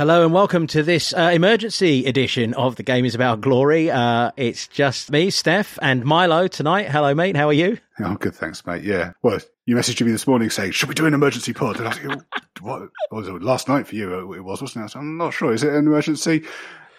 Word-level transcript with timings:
Hello 0.00 0.24
and 0.24 0.32
welcome 0.32 0.66
to 0.68 0.82
this 0.82 1.12
uh, 1.12 1.30
emergency 1.30 2.06
edition 2.06 2.54
of 2.54 2.76
The 2.76 2.82
Game 2.82 3.04
is 3.04 3.14
About 3.14 3.42
Glory. 3.42 3.90
Uh, 3.90 4.30
it's 4.34 4.66
just 4.66 5.10
me, 5.10 5.30
Steff, 5.30 5.78
and 5.82 6.06
Milo 6.06 6.48
tonight. 6.48 6.88
Hello, 6.88 7.12
mate. 7.12 7.36
How 7.36 7.48
are 7.48 7.52
you? 7.52 7.76
I'm 7.98 8.16
good, 8.16 8.34
thanks, 8.34 8.64
mate. 8.64 8.82
Yeah. 8.82 9.12
Well, 9.20 9.40
you 9.66 9.76
messaged 9.76 10.00
me 10.00 10.10
this 10.10 10.26
morning 10.26 10.48
saying, 10.48 10.72
should 10.72 10.88
we 10.88 10.94
do 10.94 11.04
an 11.04 11.12
emergency 11.12 11.52
pod? 11.52 11.76
And 11.76 11.86
I 11.86 11.90
was 11.90 12.02
like, 12.02 12.22
what, 12.62 12.88
was 13.10 13.28
it? 13.28 13.42
Last 13.42 13.68
night 13.68 13.86
for 13.86 13.94
you, 13.94 14.32
it 14.32 14.42
was, 14.42 14.62
wasn't 14.62 14.86
it? 14.86 14.96
I 14.96 15.00
am 15.00 15.18
not 15.18 15.34
sure. 15.34 15.52
Is 15.52 15.64
it 15.64 15.74
an 15.74 15.86
emergency? 15.86 16.44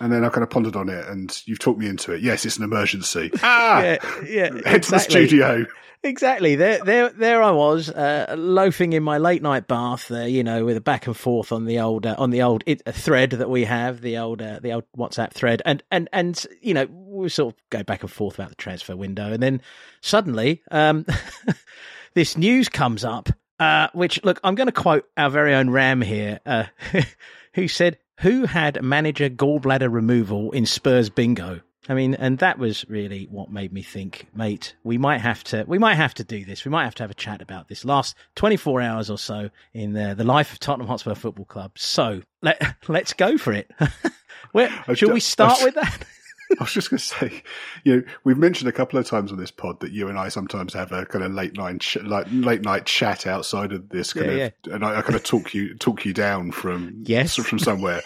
And 0.02 0.12
then 0.12 0.26
I 0.26 0.30
kind 0.30 0.44
of 0.44 0.50
pondered 0.50 0.76
on 0.76 0.90
it 0.90 1.08
and 1.08 1.42
you've 1.46 1.60
talked 1.60 1.80
me 1.80 1.88
into 1.88 2.12
it. 2.12 2.22
Yes, 2.22 2.44
it's 2.46 2.58
an 2.58 2.64
emergency. 2.64 3.32
Ah! 3.44 3.82
yeah, 3.82 3.98
yeah. 4.28 4.44
Head 4.66 4.78
exactly. 4.78 4.82
to 4.82 4.92
the 4.92 5.00
studio. 5.00 5.66
Exactly. 6.04 6.56
There, 6.56 6.84
there, 6.84 7.10
there 7.10 7.44
I 7.44 7.52
was, 7.52 7.90
uh, 7.90 8.34
loafing 8.36 8.94
in 8.94 9.04
my 9.04 9.20
late 9.20 9.44
night 9.44 9.68
bath. 9.68 10.12
Uh, 10.12 10.22
you 10.22 10.44
know, 10.44 10.66
with 10.66 10.76
a 10.76 10.82
back 10.82 11.06
and 11.06 11.16
forth 11.16 11.52
on 11.52 11.66
the 11.66 11.80
old, 11.80 12.08
uh, 12.08 12.16
on 12.18 12.32
the 12.32 12.42
old 12.42 12.64
it, 12.66 12.82
thread 12.92 13.32
that 13.32 13.50
we 13.50 13.66
have, 13.66 14.02
the 14.02 14.18
old, 14.18 14.42
uh, 14.42 14.60
the 14.60 14.74
old 14.74 14.86
WhatsApp 14.98 15.32
thread, 15.32 15.62
and 15.64 15.84
and 15.92 16.10
and 16.12 16.48
you 16.62 16.74
know, 16.74 16.88
we 16.92 17.30
sort 17.30 17.54
of 17.54 17.62
go 17.70 17.84
back 17.84 18.02
and 18.02 18.12
forth 18.12 18.36
about 18.36 18.50
the 18.50 18.56
transfer 18.56 18.96
window, 18.96 19.32
and 19.32 19.44
then 19.44 19.62
suddenly, 20.02 20.64
um, 20.72 21.06
this 22.16 22.36
news 22.36 22.68
comes 22.68 23.06
up. 23.06 23.30
Uh, 23.60 23.90
which 23.94 24.24
look, 24.24 24.40
I'm 24.44 24.56
going 24.56 24.70
to 24.70 24.72
quote 24.72 25.08
our 25.18 25.30
very 25.30 25.54
own 25.54 25.70
Ram 25.70 26.02
here, 26.02 26.40
uh, 26.48 26.64
who 27.54 27.68
said, 27.68 28.00
"Who 28.22 28.46
had 28.46 28.82
manager 28.82 29.30
gallbladder 29.30 29.92
removal 29.92 30.52
in 30.52 30.66
Spurs 30.66 31.10
bingo?" 31.10 31.62
I 31.90 31.96
mean, 31.96 32.14
and 32.14 32.38
that 32.38 32.60
was 32.60 32.86
really 32.88 33.28
what 33.32 33.52
made 33.52 33.74
me 33.74 33.82
think, 33.82 34.28
mate, 34.36 34.76
we 34.84 35.00
might 35.00 35.18
have 35.18 35.44
to, 35.46 35.66
we 35.68 35.80
might 35.80 35.96
have 35.96 36.14
to 36.16 36.24
do 36.24 36.46
this. 36.46 36.64
We 36.64 36.70
might 36.70 36.84
have 36.84 36.96
to 36.96 37.04
have 37.04 37.12
a 37.12 37.16
chat 37.16 37.42
about 37.42 37.70
this 37.70 37.84
last 37.84 38.16
24 38.36 38.82
hours 38.82 39.10
or 39.10 39.18
so 39.18 39.50
in 39.74 39.94
the, 39.94 40.14
the 40.16 40.24
life 40.24 40.54
of 40.54 40.60
Tottenham 40.60 40.88
Hotspur 40.88 41.16
Football 41.16 41.46
Club. 41.46 41.72
So 41.76 42.22
let, 42.44 42.76
let's 42.88 43.14
go 43.14 43.38
for 43.38 43.52
it. 43.52 43.72
Where, 44.52 44.70
should 44.94 45.12
we 45.12 45.20
start 45.20 45.60
with 45.64 45.76
that? 45.76 46.06
I 46.60 46.64
was 46.64 46.74
just 46.74 46.90
going 46.90 47.00
to 47.00 47.04
say, 47.04 47.44
you 47.84 47.96
know, 47.96 48.04
we've 48.24 48.38
mentioned 48.38 48.68
a 48.68 48.72
couple 48.72 49.00
of 49.00 49.06
times 49.06 49.32
on 49.32 49.38
this 49.38 49.52
pod 49.52 49.80
that 49.80 49.92
you 49.92 50.08
and 50.10 50.18
I 50.18 50.30
sometimes 50.30 50.74
have 50.74 50.92
a 50.92 51.06
kind 51.06 51.24
of 51.24 51.32
late 51.32 51.56
night, 51.56 51.82
ch- 51.82 52.02
like 52.04 52.28
late 52.30 52.62
night 52.62 52.86
chat 52.86 53.26
outside 53.26 53.72
of 53.72 53.90
this 53.90 54.14
kind 54.14 54.28
yeah, 54.28 54.32
of, 54.32 54.54
yeah. 54.66 54.74
and 54.74 54.86
I, 54.86 55.00
I, 55.00 55.02
kind 55.02 55.16
of 55.16 55.24
talk 55.24 55.54
you 55.54 55.76
talk 55.76 56.06
you 56.06 56.14
down 56.14 56.52
from 56.52 57.04
yes 57.06 57.36
from 57.36 57.60
somewhere, 57.60 58.02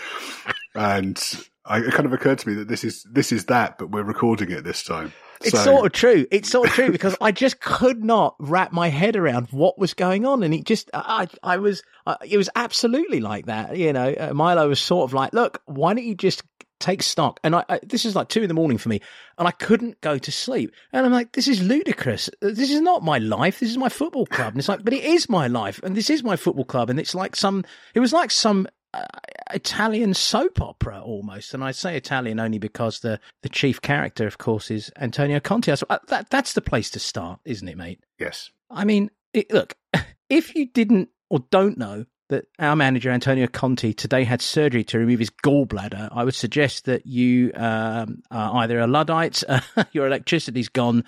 and 0.75 1.21
I, 1.65 1.79
it 1.79 1.91
kind 1.91 2.05
of 2.05 2.13
occurred 2.13 2.39
to 2.39 2.47
me 2.47 2.55
that 2.55 2.67
this 2.67 2.83
is 2.83 3.03
this 3.09 3.31
is 3.31 3.45
that, 3.45 3.77
but 3.77 3.89
we're 3.89 4.03
recording 4.03 4.51
it 4.51 4.63
this 4.63 4.83
time. 4.83 5.11
It's 5.41 5.51
so. 5.51 5.63
sort 5.63 5.85
of 5.85 5.91
true. 5.91 6.25
It's 6.31 6.49
sort 6.49 6.69
of 6.69 6.73
true 6.73 6.91
because 6.91 7.15
I 7.19 7.31
just 7.31 7.59
could 7.59 8.03
not 8.03 8.35
wrap 8.39 8.71
my 8.71 8.87
head 8.87 9.15
around 9.15 9.47
what 9.51 9.77
was 9.77 9.93
going 9.93 10.25
on, 10.25 10.43
and 10.43 10.53
it 10.53 10.63
just 10.63 10.89
I 10.93 11.27
I 11.43 11.57
was 11.57 11.83
I, 12.05 12.17
it 12.27 12.37
was 12.37 12.49
absolutely 12.55 13.19
like 13.19 13.47
that. 13.47 13.75
You 13.75 13.93
know, 13.93 14.13
uh, 14.17 14.33
Milo 14.33 14.69
was 14.69 14.79
sort 14.79 15.09
of 15.09 15.13
like, 15.13 15.33
look, 15.33 15.61
why 15.65 15.93
don't 15.93 16.05
you 16.05 16.15
just 16.15 16.43
take 16.79 17.03
stock? 17.03 17.39
And 17.43 17.55
I, 17.55 17.65
I 17.69 17.79
this 17.83 18.05
is 18.05 18.15
like 18.15 18.29
two 18.29 18.41
in 18.41 18.47
the 18.47 18.53
morning 18.53 18.77
for 18.77 18.89
me, 18.89 19.01
and 19.37 19.47
I 19.47 19.51
couldn't 19.51 20.01
go 20.01 20.17
to 20.17 20.31
sleep. 20.31 20.71
And 20.91 21.05
I'm 21.05 21.11
like, 21.11 21.33
this 21.33 21.47
is 21.47 21.61
ludicrous. 21.61 22.29
This 22.41 22.71
is 22.71 22.81
not 22.81 23.03
my 23.03 23.17
life. 23.17 23.59
This 23.59 23.71
is 23.71 23.77
my 23.77 23.89
football 23.89 24.25
club. 24.25 24.53
And 24.53 24.59
it's 24.59 24.69
like, 24.69 24.83
but 24.83 24.93
it 24.93 25.03
is 25.03 25.29
my 25.29 25.47
life, 25.47 25.79
and 25.83 25.95
this 25.95 26.09
is 26.09 26.23
my 26.23 26.35
football 26.35 26.65
club, 26.65 26.89
and 26.89 26.99
it's 26.99 27.15
like 27.15 27.35
some. 27.35 27.63
It 27.93 27.99
was 27.99 28.13
like 28.13 28.31
some 28.31 28.67
uh, 28.95 29.05
Italian 29.53 30.13
soap 30.13 30.61
opera 30.61 31.01
almost. 31.01 31.53
And 31.53 31.63
I 31.63 31.71
say 31.71 31.97
Italian 31.97 32.39
only 32.39 32.59
because 32.59 32.99
the, 32.99 33.19
the 33.43 33.49
chief 33.49 33.81
character, 33.81 34.25
of 34.25 34.37
course, 34.37 34.71
is 34.71 34.91
Antonio 34.97 35.39
Conte. 35.39 35.75
So 35.75 35.85
uh, 35.89 35.99
that, 36.07 36.29
that's 36.29 36.53
the 36.53 36.61
place 36.61 36.89
to 36.91 36.99
start, 36.99 37.39
isn't 37.45 37.67
it, 37.67 37.77
mate? 37.77 38.03
Yes. 38.19 38.51
I 38.69 38.85
mean, 38.85 39.11
it, 39.33 39.51
look, 39.51 39.75
if 40.29 40.55
you 40.55 40.67
didn't 40.67 41.09
or 41.29 41.39
don't 41.51 41.77
know 41.77 42.05
that 42.29 42.45
our 42.59 42.75
manager, 42.75 43.11
Antonio 43.11 43.47
Conte, 43.47 43.93
today 43.93 44.23
had 44.23 44.41
surgery 44.41 44.83
to 44.85 44.99
remove 44.99 45.19
his 45.19 45.29
gallbladder, 45.29 46.09
I 46.11 46.23
would 46.23 46.35
suggest 46.35 46.85
that 46.85 47.05
you 47.05 47.51
um, 47.55 48.23
are 48.31 48.63
either 48.63 48.79
a 48.79 48.87
Luddite, 48.87 49.43
uh, 49.47 49.61
your 49.91 50.07
electricity's 50.07 50.69
gone, 50.69 51.03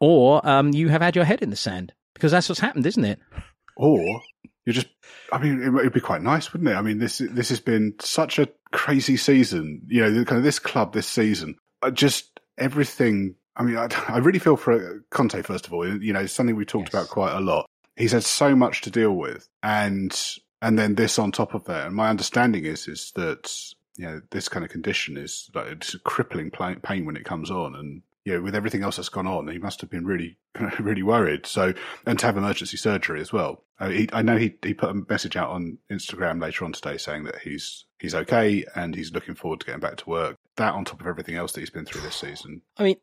or 0.00 0.46
um, 0.48 0.72
you 0.72 0.88
have 0.88 1.02
had 1.02 1.16
your 1.16 1.24
head 1.24 1.42
in 1.42 1.50
the 1.50 1.56
sand. 1.56 1.92
Because 2.14 2.32
that's 2.32 2.48
what's 2.48 2.60
happened, 2.60 2.86
isn't 2.86 3.04
it? 3.04 3.18
Or 3.76 4.20
you 4.64 4.72
just, 4.72 4.86
I 5.32 5.38
mean, 5.38 5.62
it 5.62 5.70
would 5.70 5.92
be 5.92 6.00
quite 6.00 6.22
nice, 6.22 6.52
wouldn't 6.52 6.70
it? 6.70 6.74
I 6.74 6.82
mean, 6.82 6.98
this 6.98 7.18
this 7.18 7.48
has 7.48 7.58
been 7.58 7.94
such 8.00 8.38
a 8.38 8.48
crazy 8.70 9.16
season. 9.16 9.82
You 9.88 10.02
know, 10.02 10.24
kind 10.24 10.38
of 10.38 10.44
this 10.44 10.58
club 10.58 10.92
this 10.92 11.06
season. 11.06 11.56
Uh, 11.82 11.90
just 11.90 12.40
everything. 12.58 13.34
I 13.56 13.64
mean, 13.64 13.76
I, 13.76 13.88
I 14.08 14.18
really 14.18 14.38
feel 14.38 14.56
for 14.56 15.02
Conte 15.10 15.42
first 15.42 15.66
of 15.66 15.72
all. 15.72 16.00
You 16.00 16.12
know, 16.12 16.26
something 16.26 16.54
we've 16.54 16.66
talked 16.66 16.92
yes. 16.92 16.94
about 16.94 17.08
quite 17.08 17.34
a 17.34 17.40
lot. 17.40 17.66
He's 17.96 18.12
had 18.12 18.24
so 18.24 18.54
much 18.54 18.82
to 18.82 18.90
deal 18.90 19.12
with, 19.12 19.48
and 19.62 20.12
and 20.62 20.78
then 20.78 20.94
this 20.94 21.18
on 21.18 21.32
top 21.32 21.54
of 21.54 21.64
that. 21.64 21.86
And 21.86 21.94
my 21.94 22.08
understanding 22.08 22.64
is 22.64 22.88
is 22.88 23.12
that 23.16 23.52
you 23.96 24.06
know 24.06 24.22
this 24.30 24.48
kind 24.48 24.64
of 24.64 24.70
condition 24.70 25.18
is 25.18 25.50
like 25.54 25.66
it's 25.66 25.92
a 25.92 25.98
crippling 25.98 26.50
pain 26.50 27.04
when 27.04 27.16
it 27.16 27.24
comes 27.24 27.50
on, 27.50 27.74
and 27.74 28.02
you 28.24 28.34
know, 28.34 28.42
with 28.42 28.54
everything 28.54 28.82
else 28.82 28.96
that's 28.96 29.08
gone 29.08 29.26
on, 29.26 29.48
he 29.48 29.58
must 29.58 29.80
have 29.80 29.90
been 29.90 30.06
really, 30.06 30.38
really 30.78 31.02
worried. 31.02 31.44
So, 31.44 31.74
and 32.06 32.18
to 32.20 32.26
have 32.26 32.36
emergency 32.36 32.76
surgery 32.76 33.20
as 33.20 33.32
well. 33.32 33.64
Uh, 33.80 33.88
he, 33.88 34.08
I 34.12 34.22
know 34.22 34.36
he 34.36 34.54
he 34.62 34.74
put 34.74 34.90
a 34.90 35.04
message 35.08 35.36
out 35.36 35.50
on 35.50 35.78
Instagram 35.90 36.40
later 36.40 36.64
on 36.64 36.72
today 36.72 36.98
saying 36.98 37.24
that 37.24 37.38
he's 37.38 37.84
he's 37.98 38.14
okay 38.14 38.64
and 38.76 38.94
he's 38.94 39.12
looking 39.12 39.34
forward 39.34 39.60
to 39.60 39.66
getting 39.66 39.80
back 39.80 39.96
to 39.96 40.08
work. 40.08 40.36
That 40.56 40.74
on 40.74 40.84
top 40.84 41.00
of 41.00 41.06
everything 41.06 41.34
else 41.34 41.52
that 41.52 41.60
he's 41.60 41.70
been 41.70 41.84
through 41.84 42.02
this 42.02 42.14
season. 42.14 42.62
I 42.76 42.84
mean, 42.84 42.96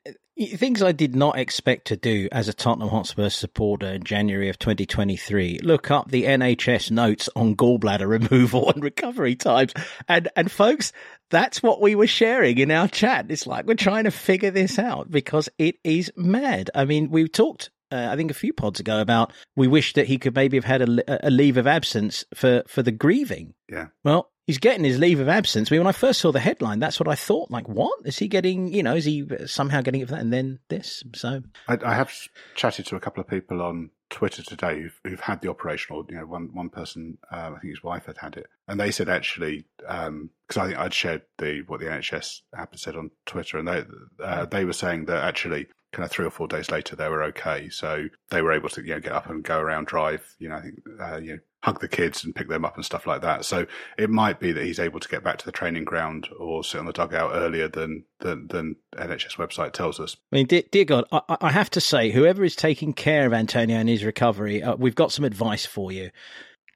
things 0.47 0.81
I 0.81 0.91
did 0.91 1.15
not 1.15 1.37
expect 1.37 1.87
to 1.87 1.97
do 1.97 2.29
as 2.31 2.47
a 2.47 2.53
Tottenham 2.53 2.89
Hotspur 2.89 3.29
supporter 3.29 3.87
in 3.87 4.03
January 4.03 4.49
of 4.49 4.57
2023. 4.59 5.59
Look 5.63 5.91
up 5.91 6.09
the 6.09 6.23
NHS 6.23 6.91
notes 6.91 7.29
on 7.35 7.55
gallbladder 7.55 8.07
removal 8.31 8.69
and 8.69 8.83
recovery 8.83 9.35
times, 9.35 9.73
and 10.07 10.29
and 10.35 10.51
folks, 10.51 10.91
that's 11.29 11.61
what 11.61 11.81
we 11.81 11.95
were 11.95 12.07
sharing 12.07 12.57
in 12.57 12.71
our 12.71 12.87
chat. 12.87 13.27
It's 13.29 13.47
like 13.47 13.65
we're 13.65 13.75
trying 13.75 14.05
to 14.05 14.11
figure 14.11 14.51
this 14.51 14.79
out 14.79 15.11
because 15.11 15.49
it 15.57 15.75
is 15.83 16.11
mad. 16.15 16.69
I 16.73 16.85
mean, 16.85 17.09
we 17.09 17.27
talked 17.27 17.69
uh, 17.91 18.09
I 18.11 18.15
think 18.15 18.31
a 18.31 18.35
few 18.35 18.53
pods 18.53 18.79
ago 18.79 19.01
about 19.01 19.33
we 19.55 19.67
wish 19.67 19.93
that 19.93 20.07
he 20.07 20.17
could 20.17 20.35
maybe 20.35 20.57
have 20.57 20.63
had 20.63 20.81
a, 20.81 21.27
a, 21.27 21.31
leave 21.31 21.57
of 21.57 21.67
absence 21.67 22.23
for, 22.35 22.63
for 22.67 22.83
the 22.83 22.91
grieving. 22.91 23.55
Yeah. 23.67 23.87
Well, 24.03 24.31
he's 24.49 24.57
getting 24.57 24.83
his 24.83 24.97
leave 24.97 25.19
of 25.19 25.29
absence. 25.29 25.71
I 25.71 25.75
mean, 25.75 25.81
when 25.81 25.87
I 25.87 25.91
first 25.91 26.19
saw 26.19 26.31
the 26.31 26.39
headline, 26.39 26.79
that's 26.79 26.99
what 26.99 27.07
I 27.07 27.13
thought. 27.13 27.51
Like, 27.51 27.69
what 27.69 27.99
is 28.03 28.17
he 28.17 28.27
getting? 28.27 28.73
You 28.73 28.81
know, 28.81 28.95
is 28.95 29.05
he 29.05 29.23
somehow 29.45 29.81
getting 29.81 30.01
it 30.01 30.07
for 30.07 30.15
that? 30.15 30.21
And 30.21 30.33
then 30.33 30.57
this. 30.69 31.03
So 31.13 31.43
I, 31.67 31.77
I 31.85 31.93
have 31.93 32.11
chatted 32.55 32.87
to 32.87 32.95
a 32.95 32.99
couple 32.99 33.21
of 33.21 33.27
people 33.27 33.61
on 33.61 33.91
Twitter 34.09 34.41
today 34.41 34.81
who've, 34.81 34.99
who've 35.03 35.19
had 35.19 35.41
the 35.41 35.51
operation, 35.51 35.95
or 35.95 36.03
you 36.09 36.15
know, 36.15 36.25
one 36.25 36.49
one 36.51 36.69
person, 36.69 37.19
uh, 37.31 37.51
I 37.55 37.59
think 37.59 37.75
his 37.75 37.83
wife 37.83 38.07
had 38.07 38.17
had 38.17 38.37
it, 38.37 38.47
and 38.67 38.79
they 38.79 38.89
said 38.89 39.07
actually, 39.07 39.65
because 39.77 40.07
um, 40.07 40.31
I 40.57 40.65
think 40.65 40.79
I'd 40.79 40.95
shared 40.95 41.21
the 41.37 41.61
what 41.67 41.79
the 41.79 41.85
NHS 41.85 42.41
app 42.57 42.71
had 42.71 42.79
said 42.79 42.95
on 42.95 43.11
Twitter, 43.27 43.59
and 43.59 43.67
they 43.67 43.83
uh, 44.23 44.45
they 44.45 44.65
were 44.65 44.73
saying 44.73 45.05
that 45.05 45.23
actually 45.23 45.67
kind 45.91 46.05
of 46.05 46.11
three 46.11 46.25
or 46.25 46.31
four 46.31 46.47
days 46.47 46.71
later 46.71 46.95
they 46.95 47.09
were 47.09 47.23
okay. 47.25 47.69
So 47.69 48.07
they 48.31 48.41
were 48.41 48.53
able 48.53 48.69
to 48.69 48.81
you 48.81 48.95
know 48.95 48.99
get 48.99 49.11
up 49.11 49.29
and 49.29 49.43
go 49.43 49.59
around, 49.59 49.85
drive. 49.85 50.35
You 50.39 50.49
know, 50.49 50.55
I 50.55 50.61
think 50.61 50.81
uh, 50.99 51.17
you 51.17 51.33
know 51.33 51.39
hug 51.61 51.81
the 51.81 51.87
kids 51.87 52.23
and 52.23 52.33
pick 52.33 52.47
them 52.47 52.63
up 52.63 52.75
and 52.75 52.85
stuff 52.85 53.05
like 53.05 53.21
that. 53.21 53.43
So 53.43 53.65
it 53.97 54.09
might 54.09 54.39
be 54.39 54.51
that 54.51 54.63
he's 54.63 54.79
able 54.79 54.99
to 54.99 55.09
get 55.09 55.23
back 55.23 55.37
to 55.39 55.45
the 55.45 55.51
training 55.51 55.83
ground 55.83 56.27
or 56.39 56.63
sit 56.63 56.79
on 56.79 56.85
the 56.85 56.93
dugout 56.93 57.31
earlier 57.33 57.67
than 57.67 58.05
than, 58.19 58.47
than 58.47 58.75
NHS 58.95 59.35
website 59.35 59.73
tells 59.73 59.99
us. 59.99 60.15
I 60.31 60.37
mean, 60.37 60.45
dear, 60.47 60.63
dear 60.71 60.85
God, 60.85 61.05
I, 61.11 61.21
I, 61.41 61.51
have 61.51 61.69
to 61.71 61.81
say, 61.81 62.11
whoever 62.11 62.43
is 62.43 62.55
taking 62.55 62.93
care 62.93 63.25
of 63.25 63.33
Antonio 63.33 63.77
and 63.77 63.87
his 63.87 64.03
recovery, 64.03 64.61
uh, 64.61 64.75
we've 64.75 64.95
got 64.95 65.11
some 65.11 65.25
advice 65.25 65.65
for 65.65 65.91
you. 65.91 66.11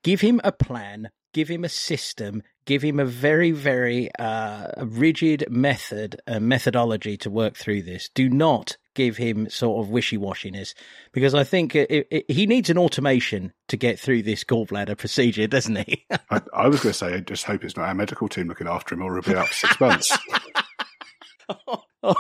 Give 0.04 0.22
him 0.22 0.40
a 0.44 0.52
plan. 0.52 1.10
Give 1.34 1.50
him 1.50 1.64
a 1.64 1.70
system 1.70 2.44
give 2.66 2.82
him 2.82 3.00
a 3.00 3.06
very, 3.06 3.52
very 3.52 4.10
uh, 4.18 4.68
rigid 4.78 5.46
method, 5.50 6.22
a 6.28 6.40
methodology 6.40 7.18
to 7.18 7.30
work 7.30 7.56
through 7.56 7.84
this. 7.84 8.10
Do 8.14 8.30
not 8.30 8.78
give 8.96 9.18
him 9.18 9.50
sort 9.50 9.84
of 9.84 9.90
wishy 9.90 10.18
washiness 10.18 10.74
because 11.12 11.34
I 11.34 11.44
think 11.44 11.76
it, 11.76 12.08
it, 12.12 12.26
he 12.32 12.46
needs 12.46 12.70
an 12.70 12.78
automation 12.78 13.54
to 13.70 13.78
get 13.78 14.00
through 14.00 14.24
this 14.24 14.44
gallbladder 14.44 14.98
procedure, 14.98 15.48
doesn't 15.48 15.78
he? 15.78 16.06
I, 16.30 16.42
I, 16.54 16.68
was 16.68 16.82
going 16.82 16.94
to 16.94 16.98
say, 16.98 17.14
I 17.16 17.20
just 17.20 17.46
hope 17.46 17.64
it's 17.64 17.76
not 17.76 17.88
our 17.88 17.96
medical 17.96 18.28
team 18.28 18.48
looking 18.48 18.68
after 18.68 18.94
him 18.96 19.02
or 19.02 19.14
he'll 19.14 19.34
be 19.34 19.38
out 19.38 19.48
for 19.48 19.54
six 19.54 19.80
months. 19.80 20.18
oh, 21.50 21.84
oh, 22.04 22.16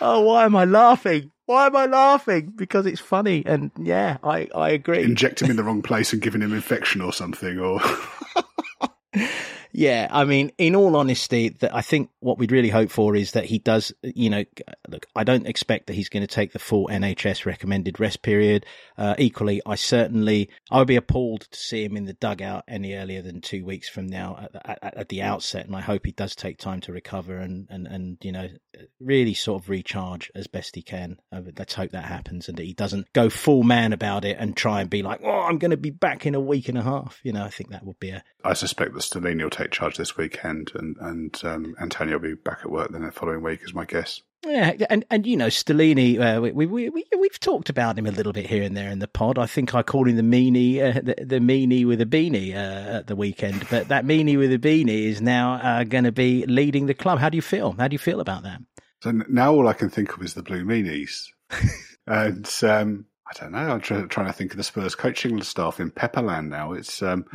oh, 0.00 0.20
why 0.20 0.44
am 0.44 0.56
I 0.56 0.64
laughing? 0.64 1.30
Why 1.50 1.66
am 1.66 1.74
I 1.74 1.86
laughing? 1.86 2.52
Because 2.54 2.86
it's 2.86 3.00
funny, 3.00 3.42
and 3.44 3.72
yeah, 3.76 4.18
I, 4.22 4.48
I 4.54 4.70
agree. 4.70 5.02
Inject 5.02 5.42
him 5.42 5.50
in 5.50 5.56
the 5.56 5.64
wrong 5.64 5.82
place 5.90 6.12
and 6.12 6.22
giving 6.22 6.42
him 6.42 6.52
infection 6.52 7.00
or 7.00 7.12
something, 7.12 7.58
or 7.58 7.80
yeah, 9.72 10.06
I 10.12 10.24
mean, 10.24 10.52
in 10.58 10.76
all 10.76 10.94
honesty, 10.94 11.48
that 11.48 11.74
I 11.74 11.80
think 11.80 12.10
what 12.20 12.38
we'd 12.38 12.52
really 12.52 12.68
hope 12.68 12.92
for 12.92 13.16
is 13.16 13.32
that 13.32 13.46
he 13.46 13.58
does. 13.58 13.92
You 14.02 14.30
know, 14.30 14.44
look, 14.88 15.06
I 15.16 15.24
don't 15.24 15.48
expect 15.48 15.88
that 15.88 15.94
he's 15.94 16.08
going 16.08 16.22
to 16.22 16.32
take 16.32 16.52
the 16.52 16.60
full 16.60 16.86
NHS 16.86 17.44
recommended 17.46 17.98
rest 17.98 18.22
period. 18.22 18.64
Uh, 18.96 19.16
equally, 19.18 19.60
I 19.66 19.74
certainly 19.74 20.50
I 20.70 20.78
would 20.78 20.86
be 20.86 20.94
appalled 20.94 21.48
to 21.50 21.58
see 21.58 21.84
him 21.84 21.96
in 21.96 22.04
the 22.04 22.12
dugout 22.12 22.62
any 22.68 22.94
earlier 22.94 23.22
than 23.22 23.40
two 23.40 23.64
weeks 23.64 23.88
from 23.88 24.06
now 24.06 24.48
at, 24.54 24.78
at, 24.84 24.96
at 24.96 25.08
the 25.08 25.22
outset, 25.22 25.66
and 25.66 25.74
I 25.74 25.80
hope 25.80 26.06
he 26.06 26.12
does 26.12 26.36
take 26.36 26.58
time 26.58 26.80
to 26.82 26.92
recover 26.92 27.38
and 27.38 27.66
and 27.70 27.88
and 27.88 28.18
you 28.22 28.30
know 28.30 28.48
really 29.00 29.34
sort 29.34 29.62
of 29.62 29.68
recharge 29.68 30.30
as 30.34 30.46
best 30.46 30.74
he 30.74 30.82
can. 30.82 31.18
Let's 31.58 31.74
hope 31.74 31.92
that 31.92 32.04
happens 32.04 32.48
and 32.48 32.56
that 32.58 32.64
he 32.64 32.72
doesn't 32.72 33.12
go 33.12 33.30
full 33.30 33.62
man 33.62 33.92
about 33.92 34.24
it 34.24 34.36
and 34.38 34.56
try 34.56 34.80
and 34.80 34.90
be 34.90 35.02
like, 35.02 35.20
"Oh, 35.22 35.40
I'm 35.42 35.58
going 35.58 35.70
to 35.70 35.76
be 35.76 35.90
back 35.90 36.26
in 36.26 36.34
a 36.34 36.40
week 36.40 36.68
and 36.68 36.78
a 36.78 36.82
half." 36.82 37.20
You 37.22 37.32
know, 37.32 37.44
I 37.44 37.50
think 37.50 37.70
that 37.70 37.84
would 37.84 38.00
be 38.00 38.10
a. 38.10 38.22
I 38.44 38.54
suspect 38.54 38.94
that 38.94 39.00
Stellini 39.00 39.42
will 39.42 39.50
take 39.50 39.70
charge 39.70 39.96
this 39.96 40.16
weekend, 40.16 40.72
and 40.74 40.96
and 41.00 41.40
um, 41.44 41.74
Antonio 41.80 42.18
will 42.18 42.30
be 42.30 42.34
back 42.34 42.60
at 42.62 42.70
work 42.70 42.90
then 42.90 43.02
the 43.02 43.12
following 43.12 43.42
week, 43.42 43.60
is 43.62 43.74
my 43.74 43.84
guess. 43.84 44.22
Yeah, 44.42 44.72
and 44.88 45.04
and 45.10 45.26
you 45.26 45.36
know 45.36 45.48
Stellini, 45.48 46.18
uh, 46.18 46.40
we, 46.40 46.52
we 46.52 46.88
we 46.88 47.04
we've 47.18 47.40
talked 47.40 47.68
about 47.68 47.98
him 47.98 48.06
a 48.06 48.10
little 48.10 48.32
bit 48.32 48.46
here 48.46 48.62
and 48.62 48.74
there 48.74 48.90
in 48.90 48.98
the 48.98 49.06
pod. 49.06 49.38
I 49.38 49.44
think 49.44 49.74
I 49.74 49.82
called 49.82 50.08
him 50.08 50.16
the 50.16 50.22
meanie, 50.22 50.80
uh, 50.80 51.00
the, 51.00 51.24
the 51.24 51.40
meanie 51.40 51.86
with 51.86 52.00
a 52.00 52.06
beanie 52.06 52.54
uh, 52.54 52.98
at 52.98 53.06
the 53.06 53.16
weekend. 53.16 53.66
But 53.68 53.88
that 53.88 54.06
meanie 54.06 54.38
with 54.38 54.50
a 54.52 54.58
beanie 54.58 55.04
is 55.04 55.20
now 55.20 55.54
uh, 55.54 55.84
going 55.84 56.04
to 56.04 56.12
be 56.12 56.46
leading 56.46 56.86
the 56.86 56.94
club. 56.94 57.18
How 57.18 57.28
do 57.28 57.36
you 57.36 57.42
feel? 57.42 57.72
How 57.72 57.88
do 57.88 57.94
you 57.94 57.98
feel 57.98 58.20
about 58.20 58.44
that? 58.44 58.60
So 59.02 59.12
now 59.28 59.52
all 59.52 59.68
I 59.68 59.74
can 59.74 59.90
think 59.90 60.16
of 60.16 60.22
is 60.22 60.32
the 60.32 60.42
blue 60.42 60.64
meanies, 60.64 61.26
and 62.06 62.50
um, 62.62 63.04
I 63.30 63.38
don't 63.38 63.52
know. 63.52 63.58
I'm 63.58 63.80
trying, 63.80 64.08
trying 64.08 64.26
to 64.26 64.32
think 64.32 64.52
of 64.52 64.56
the 64.56 64.64
Spurs 64.64 64.94
coaching 64.94 65.42
staff 65.42 65.80
in 65.80 65.90
Pepperland 65.90 66.48
now. 66.48 66.72
It's 66.72 67.02
um, 67.02 67.26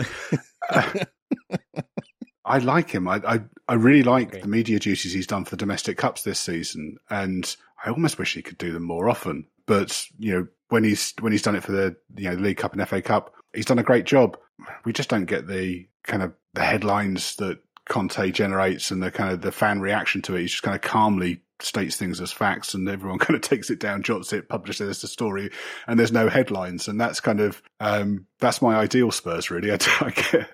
I 2.45 2.59
like 2.59 2.91
him. 2.91 3.07
I, 3.07 3.21
I, 3.27 3.39
I 3.67 3.73
really 3.73 4.03
like 4.03 4.41
the 4.41 4.47
media 4.47 4.79
duties 4.79 5.13
he's 5.13 5.27
done 5.27 5.45
for 5.45 5.51
the 5.51 5.57
domestic 5.57 5.97
cups 5.97 6.21
this 6.21 6.39
season, 6.39 6.97
and 7.09 7.55
I 7.83 7.89
almost 7.89 8.19
wish 8.19 8.33
he 8.33 8.41
could 8.41 8.57
do 8.57 8.71
them 8.71 8.83
more 8.83 9.09
often. 9.09 9.47
But 9.65 10.05
you 10.19 10.31
know, 10.31 10.47
when 10.69 10.83
he's 10.83 11.13
when 11.19 11.31
he's 11.31 11.41
done 11.41 11.55
it 11.55 11.63
for 11.63 11.71
the 11.71 11.95
you 12.15 12.29
know 12.29 12.35
League 12.35 12.57
Cup 12.57 12.73
and 12.73 12.87
FA 12.87 13.01
Cup, 13.01 13.33
he's 13.53 13.65
done 13.65 13.79
a 13.79 13.83
great 13.83 14.05
job. 14.05 14.37
We 14.85 14.93
just 14.93 15.09
don't 15.09 15.25
get 15.25 15.47
the 15.47 15.87
kind 16.03 16.21
of 16.21 16.33
the 16.53 16.63
headlines 16.63 17.35
that 17.37 17.59
Conte 17.87 18.31
generates 18.31 18.91
and 18.91 19.01
the 19.01 19.11
kind 19.11 19.31
of 19.31 19.41
the 19.41 19.51
fan 19.51 19.79
reaction 19.79 20.21
to 20.23 20.35
it. 20.35 20.41
He's 20.41 20.51
just 20.51 20.63
kind 20.63 20.75
of 20.75 20.81
calmly 20.81 21.41
states 21.61 21.95
things 21.95 22.19
as 22.19 22.31
facts 22.31 22.73
and 22.73 22.87
everyone 22.89 23.19
kind 23.19 23.35
of 23.35 23.41
takes 23.41 23.69
it 23.69 23.79
down, 23.79 24.03
jots 24.03 24.33
it, 24.33 24.49
publishes 24.49 25.01
the 25.01 25.07
story, 25.07 25.51
and 25.87 25.99
there's 25.99 26.11
no 26.11 26.29
headlines. 26.29 26.87
And 26.87 26.99
that's 26.99 27.19
kind 27.19 27.39
of 27.39 27.61
um, 27.79 28.25
that's 28.39 28.61
my 28.61 28.75
ideal 28.75 29.11
Spurs. 29.11 29.51
Really, 29.51 29.71
I, 29.71 29.77
I, 30.01 30.09
get, 30.09 30.49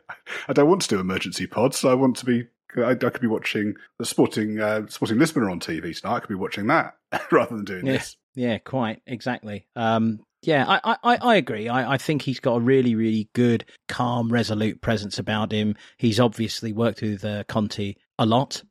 I 0.47 0.53
don't 0.53 0.69
want 0.69 0.81
to 0.83 0.89
do 0.89 0.99
emergency 0.99 1.47
pods. 1.47 1.83
I 1.85 1.93
want 1.93 2.17
to 2.17 2.25
be. 2.25 2.47
I, 2.77 2.91
I 2.91 2.95
could 2.95 3.19
be 3.19 3.27
watching 3.27 3.75
the 3.99 4.05
Sporting 4.05 4.59
uh, 4.59 4.87
Sporting 4.87 5.19
Lisbon 5.19 5.43
on 5.43 5.59
TV 5.59 5.99
tonight. 5.99 6.15
I 6.15 6.19
could 6.19 6.29
be 6.29 6.35
watching 6.35 6.67
that 6.67 6.95
rather 7.31 7.55
than 7.55 7.65
doing 7.65 7.85
yeah. 7.85 7.93
this. 7.93 8.17
Yeah, 8.33 8.57
quite 8.59 9.01
exactly. 9.05 9.67
Um, 9.75 10.21
yeah, 10.41 10.65
I, 10.67 10.97
I, 11.03 11.17
I 11.17 11.35
agree. 11.35 11.69
I, 11.69 11.93
I 11.93 11.97
think 11.97 12.23
he's 12.23 12.39
got 12.39 12.55
a 12.55 12.59
really, 12.59 12.95
really 12.95 13.29
good, 13.33 13.65
calm, 13.87 14.31
resolute 14.31 14.81
presence 14.81 15.19
about 15.19 15.51
him. 15.51 15.75
He's 15.97 16.19
obviously 16.19 16.73
worked 16.73 17.01
with 17.01 17.23
uh, 17.23 17.43
Conte 17.45 17.95
a 18.17 18.25
lot. 18.25 18.63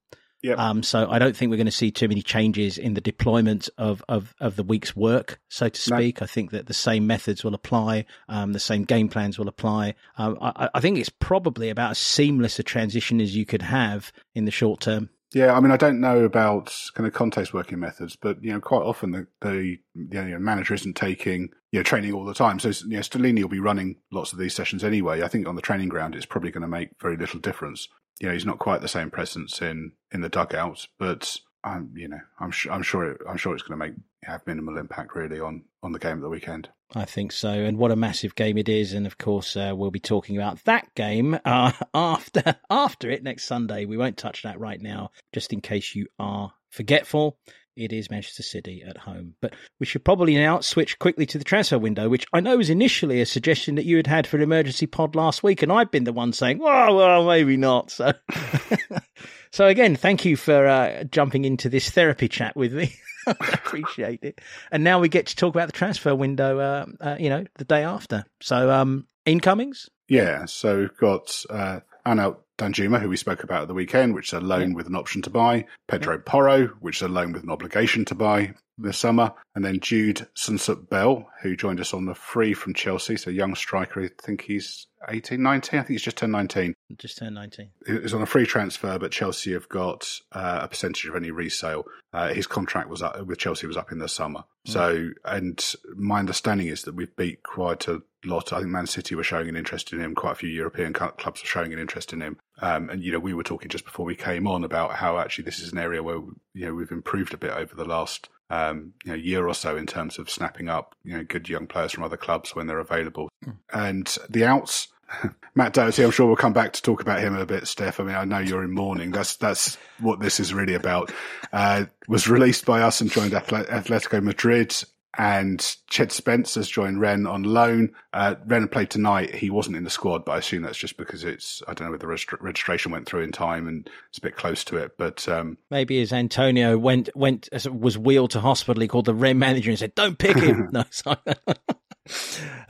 Yep. 0.43 0.59
Um, 0.59 0.83
so 0.83 1.09
I 1.11 1.19
don't 1.19 1.37
think 1.37 1.51
we're 1.51 1.59
going 1.59 1.67
to 1.67 1.73
see 1.73 1.91
too 1.91 2.09
many 2.09 2.23
changes 2.23 2.79
in 2.79 2.95
the 2.95 3.01
deployment 3.01 3.69
of, 3.77 4.03
of, 4.09 4.35
of 4.41 4.57
the 4.57 4.63
week's 4.63 4.97
work, 4.97 5.39
so 5.49 5.69
to 5.69 5.81
speak. 5.81 6.21
No. 6.21 6.25
I 6.25 6.27
think 6.27 6.53
that 6.53 6.67
the 6.67 6.75
same 6.75 7.07
methods 7.07 7.45
will 7.45 7.55
apply, 7.55 8.07
um, 8.29 8.53
the 8.53 8.59
same 8.59 8.85
game 8.85 9.09
plans 9.09 9.39
will 9.39 9.49
apply. 9.49 9.95
Um, 10.17 10.39
I, 10.41 10.71
I 10.75 10.81
think 10.81 10.97
it's 10.99 11.11
probably 11.11 11.69
about 11.69 11.91
as 11.91 11.99
seamless 11.99 12.59
a 12.59 12.63
transition 12.63 13.21
as 13.21 13.37
you 13.37 13.45
could 13.45 13.63
have 13.63 14.13
in 14.35 14.47
the 14.47 14.51
short 14.51 14.81
term. 14.81 15.11
Yeah, 15.33 15.55
I 15.55 15.61
mean, 15.61 15.71
I 15.71 15.77
don't 15.77 16.01
know 16.01 16.25
about 16.25 16.75
kind 16.95 17.07
of 17.07 17.13
Conte's 17.13 17.53
working 17.53 17.79
methods, 17.79 18.17
but 18.17 18.43
you 18.43 18.53
know, 18.53 18.61
quite 18.61 18.83
often 18.83 19.13
the, 19.13 19.27
the 19.41 19.79
you 19.95 20.09
know, 20.29 20.39
manager 20.41 20.75
isn't 20.75 20.97
taking 20.97 21.51
you 21.71 21.79
know 21.79 21.83
training 21.85 22.13
all 22.13 22.25
the 22.25 22.35
time. 22.35 22.59
So 22.59 22.69
you 22.69 22.97
know, 22.97 23.01
Stellini 23.01 23.43
will 23.43 23.49
be 23.49 23.61
running 23.61 23.97
lots 24.11 24.33
of 24.33 24.39
these 24.41 24.55
sessions 24.55 24.83
anyway. 24.83 25.23
I 25.23 25.29
think 25.29 25.47
on 25.47 25.55
the 25.55 25.63
training 25.63 25.89
ground, 25.89 26.17
it's 26.17 26.27
probably 26.27 26.51
going 26.51 26.63
to 26.63 26.69
make 26.69 26.91
very 27.01 27.17
little 27.17 27.39
difference. 27.39 27.89
You 28.19 28.27
know, 28.27 28.33
he's 28.33 28.47
not 28.47 28.59
quite 28.59 28.81
the 28.81 28.89
same 28.89 29.11
presence 29.11 29.63
in 29.63 29.93
in 30.11 30.21
the 30.21 30.29
dugout, 30.29 30.89
but 30.99 31.39
I'm 31.63 31.93
you 31.95 32.09
know, 32.09 32.21
I'm 32.41 32.51
sure 32.51 32.73
I'm 32.73 32.83
sure 32.83 33.13
it, 33.13 33.21
I'm 33.29 33.37
sure 33.37 33.55
it's 33.55 33.63
going 33.63 33.79
to 33.79 33.87
make 33.87 33.95
have 34.25 34.47
minimal 34.47 34.79
impact 34.79 35.15
really 35.15 35.39
on 35.39 35.63
on 35.83 35.93
the 35.93 36.01
game 36.01 36.17
of 36.17 36.23
the 36.23 36.29
weekend. 36.29 36.71
I 36.95 37.05
think 37.05 37.31
so, 37.31 37.51
and 37.51 37.79
what 37.79 37.93
a 37.93 37.97
massive 37.97 38.35
game 38.35 38.59
it 38.59 38.69
is, 38.69 38.93
and 38.95 39.07
of 39.07 39.17
course 39.17 39.57
uh, 39.57 39.73
we'll 39.75 39.93
be 39.93 40.01
talking 40.01 40.37
about 40.37 40.65
that 40.65 40.93
game 40.95 41.39
uh, 41.45 41.73
after 41.95 42.57
after 42.69 43.11
it 43.11 43.23
next 43.23 43.45
Sunday. 43.45 43.85
We 43.85 43.97
won't 43.97 44.17
touch 44.17 44.43
that 44.43 44.59
right 44.59 44.81
now, 44.81 45.13
just 45.33 45.53
in 45.53 45.61
case 45.61 45.95
you 45.95 46.07
are 46.19 46.53
forgetful. 46.71 47.39
It 47.77 47.93
is 47.93 48.11
Manchester 48.11 48.43
City 48.43 48.83
at 48.87 48.99
home, 48.99 49.37
but 49.41 49.55
we 49.79 49.87
should 49.87 50.05
probably 50.05 50.35
now 50.35 50.59
switch 50.61 50.99
quickly 50.99 51.25
to 51.27 51.39
the 51.39 51.45
transfer 51.45 51.79
window, 51.79 52.09
which 52.09 52.27
I 52.33 52.41
know 52.41 52.57
was 52.57 52.69
initially 52.69 53.21
a 53.21 53.27
suggestion 53.27 53.77
that 53.77 53.87
you 53.87 53.97
had 53.97 54.09
had 54.09 54.27
for 54.27 54.37
an 54.37 54.43
emergency 54.43 54.87
pod 54.87 55.15
last 55.15 55.45
week, 55.45 55.63
and 55.63 55.71
I've 55.71 55.93
been 55.93 56.05
the 56.05 56.13
one 56.13 56.33
saying, 56.33 56.59
"Well, 56.59 56.97
well, 56.97 57.25
maybe 57.25 57.57
not." 57.57 57.93
So, 57.93 58.13
so 59.53 59.67
again, 59.69 59.95
thank 59.95 60.25
you 60.25 60.37
for 60.37 60.67
uh, 60.67 61.05
jumping 61.05 61.45
into 61.45 61.69
this 61.69 61.89
therapy 61.89 62.29
chat 62.29 62.57
with 62.57 62.75
me. 62.75 62.97
I 63.27 63.31
appreciate 63.55 64.21
it. 64.23 64.41
And 64.71 64.85
now 64.85 65.01
we 65.01 65.09
get 65.09 65.27
to 65.27 65.37
talk 65.37 65.55
about 65.55 65.69
the 65.69 65.73
transfer 65.73 66.15
window, 66.15 66.59
uh, 66.59 66.87
uh, 67.01 67.17
you 67.19 67.29
know, 67.29 67.45
the 67.57 67.65
day 67.65 67.85
after. 67.85 68.25
So, 68.41 68.71
um, 68.71 69.07
incomings? 69.27 69.89
Yeah. 70.09 70.45
So 70.47 70.79
we've 70.79 70.97
got 70.97 71.45
uh, 71.51 71.81
Arnaut 72.05 72.43
Danjuma, 72.59 73.01
who 73.01 73.09
we 73.09 73.17
spoke 73.17 73.43
about 73.43 73.63
at 73.63 73.69
the 73.69 73.75
weekend, 73.75 74.15
which 74.15 74.29
is 74.29 74.33
a 74.35 74.41
loan 74.41 74.71
yeah. 74.71 74.77
with 74.77 74.87
an 74.87 74.97
option 74.97 75.23
to 75.23 75.31
buy. 75.31 75.67
Pedro 75.89 76.15
yeah. 76.15 76.23
Porro, 76.27 76.67
which 76.81 76.97
is 76.97 77.03
a 77.03 77.09
loan 77.09 77.33
with 77.33 77.43
an 77.43 77.51
obligation 77.51 78.05
to 78.07 78.15
buy 78.15 78.55
this 78.83 78.99
summer. 78.99 79.33
And 79.55 79.65
then 79.65 79.81
Jude 79.81 80.27
Soonsup 80.37 80.89
Bell, 80.89 81.29
who 81.43 81.57
joined 81.57 81.81
us 81.81 81.95
on 81.95 82.07
the 82.07 82.15
free 82.15 82.55
from 82.55 82.75
Chelsea. 82.75 83.17
So 83.17 83.31
young 83.31 83.55
striker. 83.55 84.03
I 84.03 84.11
think 84.23 84.43
he's 84.43 84.87
18, 85.09 85.43
19. 85.43 85.81
I 85.81 85.83
think 85.83 85.93
he's 85.93 86.03
just 86.03 86.19
turned 86.19 86.33
19. 86.33 86.75
Just 86.97 87.19
turned 87.19 87.35
19. 87.35 87.71
He's 87.87 88.15
on 88.15 88.23
a 88.23 88.27
free 88.27 88.47
transfer, 88.47 88.99
but 88.99 89.13
Chelsea 89.13 89.53
have 89.53 89.69
got 89.69 90.21
uh, 90.33 90.61
a 90.63 90.69
percentage 90.69 91.07
of 91.07 91.17
any 91.17 91.31
resale. 91.31 91.85
Uh, 92.13 92.29
his 92.29 92.47
contract 92.47 92.89
was 92.89 93.03
up 93.03 93.25
with 93.25 93.39
Chelsea 93.39 93.67
was 93.67 93.77
up 93.77 93.93
in 93.93 93.99
the 93.99 94.09
summer. 94.09 94.45
Mm. 94.67 94.73
So, 94.73 95.11
and 95.25 95.75
my 95.97 96.19
understanding 96.19 96.67
is 96.67 96.83
that 96.83 96.95
we've 96.95 97.15
beat 97.17 97.43
quite 97.43 97.89
a 97.89 98.03
lot. 98.25 98.53
I 98.53 98.59
think 98.59 98.71
Man 98.71 98.87
City 98.87 99.15
were 99.15 99.23
showing 99.23 99.49
an 99.49 99.57
interest 99.57 99.93
in 99.93 100.01
him. 100.01 100.15
Quite 100.15 100.33
a 100.33 100.37
few 100.37 100.51
European 100.51 100.93
clubs 100.93 101.25
were 101.25 101.47
showing 101.47 101.73
an 101.73 101.79
interest 101.79 102.13
in 102.13 102.21
him. 102.21 102.39
Um, 102.61 102.91
and 102.91 103.03
you 103.03 103.13
know, 103.13 103.21
we 103.21 103.33
were 103.33 103.43
talking 103.43 103.69
just 103.69 103.85
before 103.85 104.05
we 104.05 104.17
came 104.17 104.47
on 104.47 104.65
about 104.65 104.93
how 104.97 105.19
actually 105.19 105.45
this 105.45 105.61
is 105.61 105.73
an 105.73 105.79
area 105.79 106.03
where 106.03 106.21
you 106.53 106.67
know 106.67 106.75
we've 106.75 106.91
improved 106.91 107.33
a 107.33 107.39
bit 107.39 107.53
over 107.53 107.75
the 107.75 107.85
last 107.85 108.29
um, 108.51 108.93
you 109.05 109.13
know, 109.13 109.17
year 109.17 109.47
or 109.47 109.55
so 109.55 109.77
in 109.77 109.87
terms 109.87 110.19
of 110.19 110.29
snapping 110.29 110.69
up 110.69 110.95
you 111.05 111.17
know 111.17 111.25
good 111.25 111.49
young 111.49 111.67
players 111.67 111.93
from 111.93 112.05
other 112.05 112.17
clubs 112.17 112.55
when 112.55 112.67
they're 112.67 112.81
available. 112.81 113.31
Mm. 113.45 113.57
And 113.73 114.19
the 114.29 114.45
outs, 114.45 114.89
Matt 115.55 115.73
Doherty, 115.73 116.03
I'm 116.03 116.11
sure 116.11 116.27
we'll 116.27 116.37
come 116.37 116.53
back 116.53 116.73
to 116.75 116.83
talk 116.83 117.01
about 117.01 117.21
him 117.21 117.37
a 117.37 117.47
bit, 117.47 117.65
Steff. 117.65 118.01
I 118.01 118.05
mean, 118.05 118.17
I 118.17 118.25
know 118.25 118.39
you're 118.39 118.65
in 118.65 118.73
mourning. 118.73 119.13
That's 119.13 119.37
that's 119.37 119.77
what 120.01 120.21
this 120.21 120.41
is 120.41 120.53
really 120.53 120.75
about. 120.75 121.13
Uh, 121.53 121.85
was 122.09 122.29
released 122.29 122.67
by 122.67 122.83
us 122.83 123.01
and 123.01 123.11
joined 123.11 123.33
Atletico 123.33 124.23
Madrid 124.23 124.77
and 125.21 125.59
Djed 125.91 126.13
Spence 126.13 126.55
has 126.55 126.67
joined 126.67 126.99
Rennes 126.99 127.27
on 127.27 127.43
loan. 127.43 127.93
Uh, 128.15 128.37
Rennes 128.47 128.71
played 128.71 128.89
tonight. 128.89 129.35
He 129.35 129.51
wasn't 129.51 129.77
in 129.77 129.85
the 129.85 129.91
squad, 129.91 130.25
but 130.25 130.33
I 130.33 130.39
assume 130.39 130.63
that's 130.63 130.79
just 130.79 130.97
because 130.97 131.25
it's, 131.25 131.63
I 131.69 131.75
don't 131.75 131.89
know 131.89 131.91
whether 131.91 132.07
the 132.07 132.39
registration 132.41 132.91
went 132.91 133.07
through 133.07 133.25
in 133.25 133.31
time 133.31 133.69
and 133.69 133.87
it's 134.09 134.17
a 134.17 134.23
bit 134.23 134.37
close 134.37 134.65
to 134.65 134.79
it. 134.79 134.93
But 134.97 135.29
um, 135.29 135.59
maybe 135.71 136.01
as 136.01 136.11
Antonio 136.11 136.79
went, 136.79 137.11
went, 137.15 137.51
was 137.71 137.99
wheeled 137.99 138.31
to 138.31 138.41
hospital, 138.41 138.81
he 138.81 138.89
called 138.89 139.05
the 139.05 139.15
Rennes 139.15 139.39
manager 139.39 139.69
and 139.69 139.79
said, 139.79 139.95
don't 139.95 140.17
pick 140.17 140.39
him. 140.39 140.71
no, 140.73 140.85
sorry. 140.89 141.19
that 141.27 141.67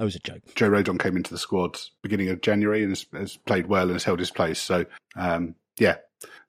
was 0.00 0.16
a 0.16 0.20
joke. 0.20 0.42
Joe 0.56 0.70
Rodon 0.70 0.98
came 0.98 1.16
into 1.16 1.30
the 1.30 1.38
squad 1.38 1.78
beginning 2.02 2.30
of 2.30 2.40
January 2.40 2.82
and 2.82 2.90
has, 2.90 3.06
has 3.12 3.36
played 3.36 3.68
well 3.68 3.84
and 3.84 3.92
has 3.92 4.02
held 4.02 4.18
his 4.18 4.32
place. 4.32 4.60
So, 4.60 4.86
um, 5.14 5.54
yeah, 5.78 5.98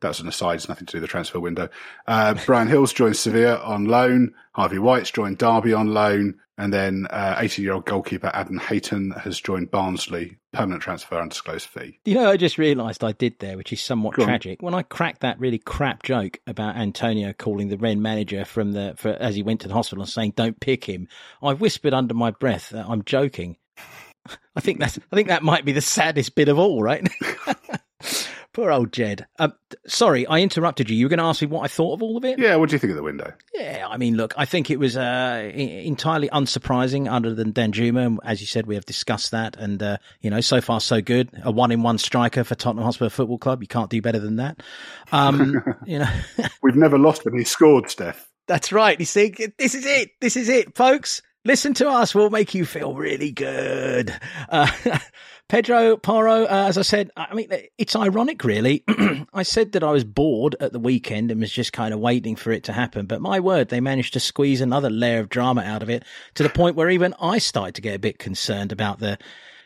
that's 0.01 0.19
an 0.19 0.27
aside. 0.27 0.55
It's 0.55 0.69
nothing 0.69 0.87
to 0.87 0.91
do 0.91 0.97
with 0.97 1.03
the 1.03 1.11
transfer 1.11 1.39
window. 1.39 1.69
Uh, 2.07 2.33
Bryan 2.45 2.67
Gil's 2.67 2.93
joined 2.93 3.15
Sevilla 3.15 3.57
on 3.59 3.85
loan. 3.85 4.33
Harvey 4.53 4.79
White's 4.79 5.11
joined 5.11 5.37
Derby 5.37 5.73
on 5.73 5.93
loan. 5.93 6.39
And 6.57 6.71
then 6.71 7.07
18 7.11 7.11
uh, 7.11 7.47
year 7.57 7.73
old 7.73 7.85
goalkeeper 7.85 8.29
Adam 8.33 8.59
Hayton 8.59 9.11
has 9.11 9.39
joined 9.39 9.71
Barnsley, 9.71 10.37
permanent 10.53 10.83
transfer, 10.83 11.19
undisclosed 11.19 11.67
fee. 11.67 11.99
You 12.05 12.13
know, 12.13 12.29
I 12.29 12.37
just 12.37 12.59
realised 12.59 13.03
I 13.03 13.13
did 13.13 13.39
there, 13.39 13.57
which 13.57 13.73
is 13.73 13.81
somewhat 13.81 14.13
Go 14.13 14.25
tragic. 14.25 14.61
On. 14.61 14.65
When 14.65 14.73
I 14.75 14.83
cracked 14.83 15.21
that 15.21 15.39
really 15.39 15.57
crap 15.57 16.03
joke 16.03 16.39
about 16.45 16.75
Antonio 16.75 17.33
calling 17.33 17.69
the 17.69 17.77
Rennes 17.77 18.01
manager 18.01 18.45
from 18.45 18.73
the 18.73 18.93
for, 18.95 19.09
as 19.09 19.35
he 19.35 19.41
went 19.41 19.61
to 19.61 19.69
the 19.69 19.73
hospital 19.73 20.03
and 20.03 20.11
saying, 20.11 20.33
"Don't 20.35 20.59
pick 20.59 20.85
him," 20.85 21.07
I 21.41 21.53
whispered 21.53 21.95
under 21.95 22.13
my 22.13 22.29
breath 22.29 22.69
that 22.69 22.85
I'm 22.87 23.03
joking. 23.05 23.57
I 24.55 24.59
think 24.59 24.79
that's 24.79 24.99
I 25.11 25.15
think 25.15 25.29
that 25.29 25.41
might 25.41 25.65
be 25.65 25.71
the 25.71 25.81
saddest 25.81 26.35
bit 26.35 26.47
of 26.49 26.59
all, 26.59 26.83
right? 26.83 27.07
Poor 28.53 28.69
old 28.69 28.91
Djed. 28.91 29.25
Um, 29.39 29.53
sorry, 29.87 30.27
I 30.27 30.39
interrupted 30.39 30.89
you. 30.89 30.97
You 30.97 31.05
were 31.05 31.09
going 31.09 31.19
to 31.19 31.23
ask 31.25 31.41
me 31.41 31.47
what 31.47 31.63
I 31.63 31.67
thought 31.67 31.93
of 31.93 32.03
all 32.03 32.17
of 32.17 32.25
it? 32.25 32.37
Yeah, 32.37 32.57
what 32.57 32.69
do 32.69 32.75
you 32.75 32.79
think 32.79 32.91
of 32.91 32.97
the 32.97 33.03
window? 33.03 33.31
Yeah, 33.53 33.87
I 33.89 33.95
mean, 33.95 34.17
look, 34.17 34.33
I 34.35 34.43
think 34.43 34.69
it 34.69 34.77
was 34.77 34.97
uh, 34.97 35.51
entirely 35.53 36.27
unsurprising 36.27 37.09
other 37.09 37.33
than 37.33 37.53
Danjuma. 37.53 38.17
As 38.25 38.41
you 38.41 38.47
said, 38.47 38.65
we 38.67 38.75
have 38.75 38.85
discussed 38.85 39.31
that. 39.31 39.55
And, 39.55 39.81
uh, 39.81 39.97
you 40.19 40.29
know, 40.29 40.41
so 40.41 40.59
far 40.59 40.81
so 40.81 41.01
good. 41.01 41.29
A 41.43 41.51
one 41.51 41.71
in 41.71 41.81
one 41.81 41.97
striker 41.97 42.43
for 42.43 42.55
Tottenham 42.55 42.83
Hotspur 42.83 43.07
Football 43.07 43.37
Club. 43.37 43.61
You 43.61 43.69
can't 43.69 43.89
do 43.89 44.01
better 44.01 44.19
than 44.19 44.35
that. 44.35 44.61
Um, 45.13 45.63
you 45.85 45.99
know, 45.99 46.09
We've 46.61 46.75
never 46.75 46.99
lost 46.99 47.23
when 47.23 47.37
he 47.37 47.45
scored, 47.45 47.85
Steff. 47.85 48.17
That's 48.47 48.73
right. 48.73 48.99
You 48.99 49.05
see, 49.05 49.33
this 49.57 49.75
is 49.75 49.85
it. 49.85 50.11
This 50.19 50.35
is 50.35 50.49
it, 50.49 50.75
folks. 50.75 51.21
Listen 51.43 51.73
to 51.75 51.89
us. 51.89 52.13
We'll 52.13 52.29
make 52.29 52.53
you 52.53 52.65
feel 52.65 52.93
really 52.93 53.31
good. 53.31 54.13
Uh, 54.47 54.69
Pedro 55.49 55.97
Porro, 55.97 56.43
uh, 56.43 56.65
as 56.67 56.77
I 56.77 56.83
said, 56.83 57.09
I 57.17 57.33
mean, 57.33 57.49
it's 57.77 57.95
ironic, 57.95 58.43
really. 58.43 58.83
I 59.33 59.43
said 59.43 59.71
that 59.71 59.83
I 59.83 59.91
was 59.91 60.03
bored 60.03 60.55
at 60.59 60.71
the 60.71 60.79
weekend 60.79 61.31
and 61.31 61.41
was 61.41 61.51
just 61.51 61.73
kind 61.73 61.93
of 61.93 61.99
waiting 61.99 62.35
for 62.35 62.51
it 62.51 62.63
to 62.65 62.73
happen. 62.73 63.07
But 63.07 63.21
my 63.21 63.39
word, 63.39 63.69
they 63.69 63.81
managed 63.81 64.13
to 64.13 64.19
squeeze 64.19 64.61
another 64.61 64.89
layer 64.89 65.19
of 65.19 65.29
drama 65.29 65.63
out 65.63 65.81
of 65.81 65.89
it 65.89 66.05
to 66.35 66.43
the 66.43 66.49
point 66.49 66.75
where 66.75 66.89
even 66.89 67.15
I 67.19 67.39
started 67.39 67.75
to 67.75 67.81
get 67.81 67.95
a 67.95 67.99
bit 67.99 68.19
concerned 68.19 68.71
about 68.71 68.99
the 68.99 69.17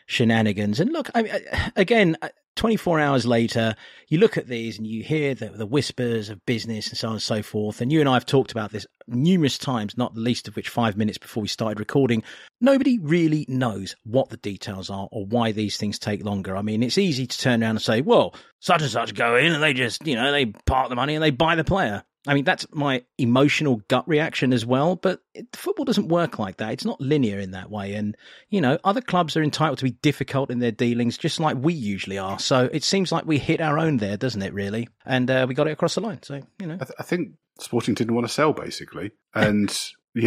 shenanigans. 0.06 0.80
And 0.80 0.92
look, 0.92 1.10
I 1.14 1.22
mean, 1.22 1.34
again, 1.76 2.16
24 2.56 2.98
hours 2.98 3.26
later, 3.26 3.76
you 4.08 4.18
look 4.18 4.36
at 4.36 4.48
these 4.48 4.78
and 4.78 4.86
you 4.86 5.02
hear 5.04 5.34
the, 5.34 5.50
the 5.50 5.66
whispers 5.66 6.28
of 6.30 6.44
business 6.46 6.88
and 6.88 6.98
so 6.98 7.08
on 7.08 7.14
and 7.14 7.22
so 7.22 7.42
forth. 7.42 7.80
And 7.80 7.92
you 7.92 8.00
and 8.00 8.08
I 8.08 8.14
have 8.14 8.26
talked 8.26 8.50
about 8.50 8.72
this 8.72 8.86
numerous 9.06 9.58
times, 9.58 9.96
not 9.96 10.14
the 10.14 10.20
least 10.20 10.48
of 10.48 10.56
which 10.56 10.68
five 10.68 10.96
minutes 10.96 11.18
before 11.18 11.42
we 11.42 11.48
started 11.48 11.78
recording. 11.78 12.22
Nobody 12.60 12.98
really 12.98 13.44
knows 13.48 13.94
what 14.04 14.30
the 14.30 14.38
details 14.38 14.90
are 14.90 15.08
or 15.12 15.26
why 15.26 15.52
these 15.52 15.76
things 15.76 15.98
take 15.98 16.24
longer. 16.24 16.56
I 16.56 16.62
mean, 16.62 16.82
it's 16.82 16.98
easy 16.98 17.26
to 17.26 17.38
turn 17.38 17.62
around 17.62 17.76
and 17.76 17.82
say, 17.82 18.00
well, 18.00 18.34
such 18.60 18.82
and 18.82 18.90
such 18.90 19.14
go 19.14 19.36
in 19.36 19.52
and 19.52 19.62
they 19.62 19.74
just, 19.74 20.06
you 20.06 20.16
know, 20.16 20.32
they 20.32 20.46
park 20.46 20.88
the 20.88 20.96
money 20.96 21.14
and 21.14 21.22
they 21.22 21.30
buy 21.30 21.54
the 21.54 21.64
player. 21.64 22.04
I 22.26 22.34
mean, 22.34 22.44
that's 22.44 22.66
my 22.72 23.04
emotional 23.18 23.82
gut 23.88 24.06
reaction 24.08 24.52
as 24.52 24.66
well. 24.66 24.96
But 24.96 25.20
it, 25.34 25.46
football 25.54 25.84
doesn't 25.84 26.08
work 26.08 26.38
like 26.38 26.56
that. 26.58 26.72
It's 26.72 26.84
not 26.84 27.00
linear 27.00 27.38
in 27.38 27.52
that 27.52 27.70
way. 27.70 27.94
And, 27.94 28.16
you 28.50 28.60
know, 28.60 28.78
other 28.84 29.00
clubs 29.00 29.36
are 29.36 29.42
entitled 29.42 29.78
to 29.78 29.84
be 29.84 29.92
difficult 29.92 30.50
in 30.50 30.58
their 30.58 30.72
dealings, 30.72 31.18
just 31.18 31.40
like 31.40 31.56
we 31.58 31.72
usually 31.72 32.18
are. 32.18 32.38
So 32.38 32.68
it 32.72 32.84
seems 32.84 33.12
like 33.12 33.26
we 33.26 33.38
hit 33.38 33.60
our 33.60 33.78
own 33.78 33.98
there, 33.98 34.16
doesn't 34.16 34.42
it, 34.42 34.52
really? 34.52 34.88
And 35.04 35.30
uh, 35.30 35.46
we 35.48 35.54
got 35.54 35.68
it 35.68 35.72
across 35.72 35.94
the 35.94 36.00
line. 36.00 36.22
So, 36.22 36.40
you 36.58 36.66
know. 36.66 36.74
I, 36.74 36.84
th- 36.84 36.96
I 36.98 37.02
think 37.02 37.32
Sporting 37.60 37.94
didn't 37.94 38.14
want 38.14 38.26
to 38.26 38.32
sell, 38.32 38.52
basically. 38.52 39.12
And, 39.34 39.76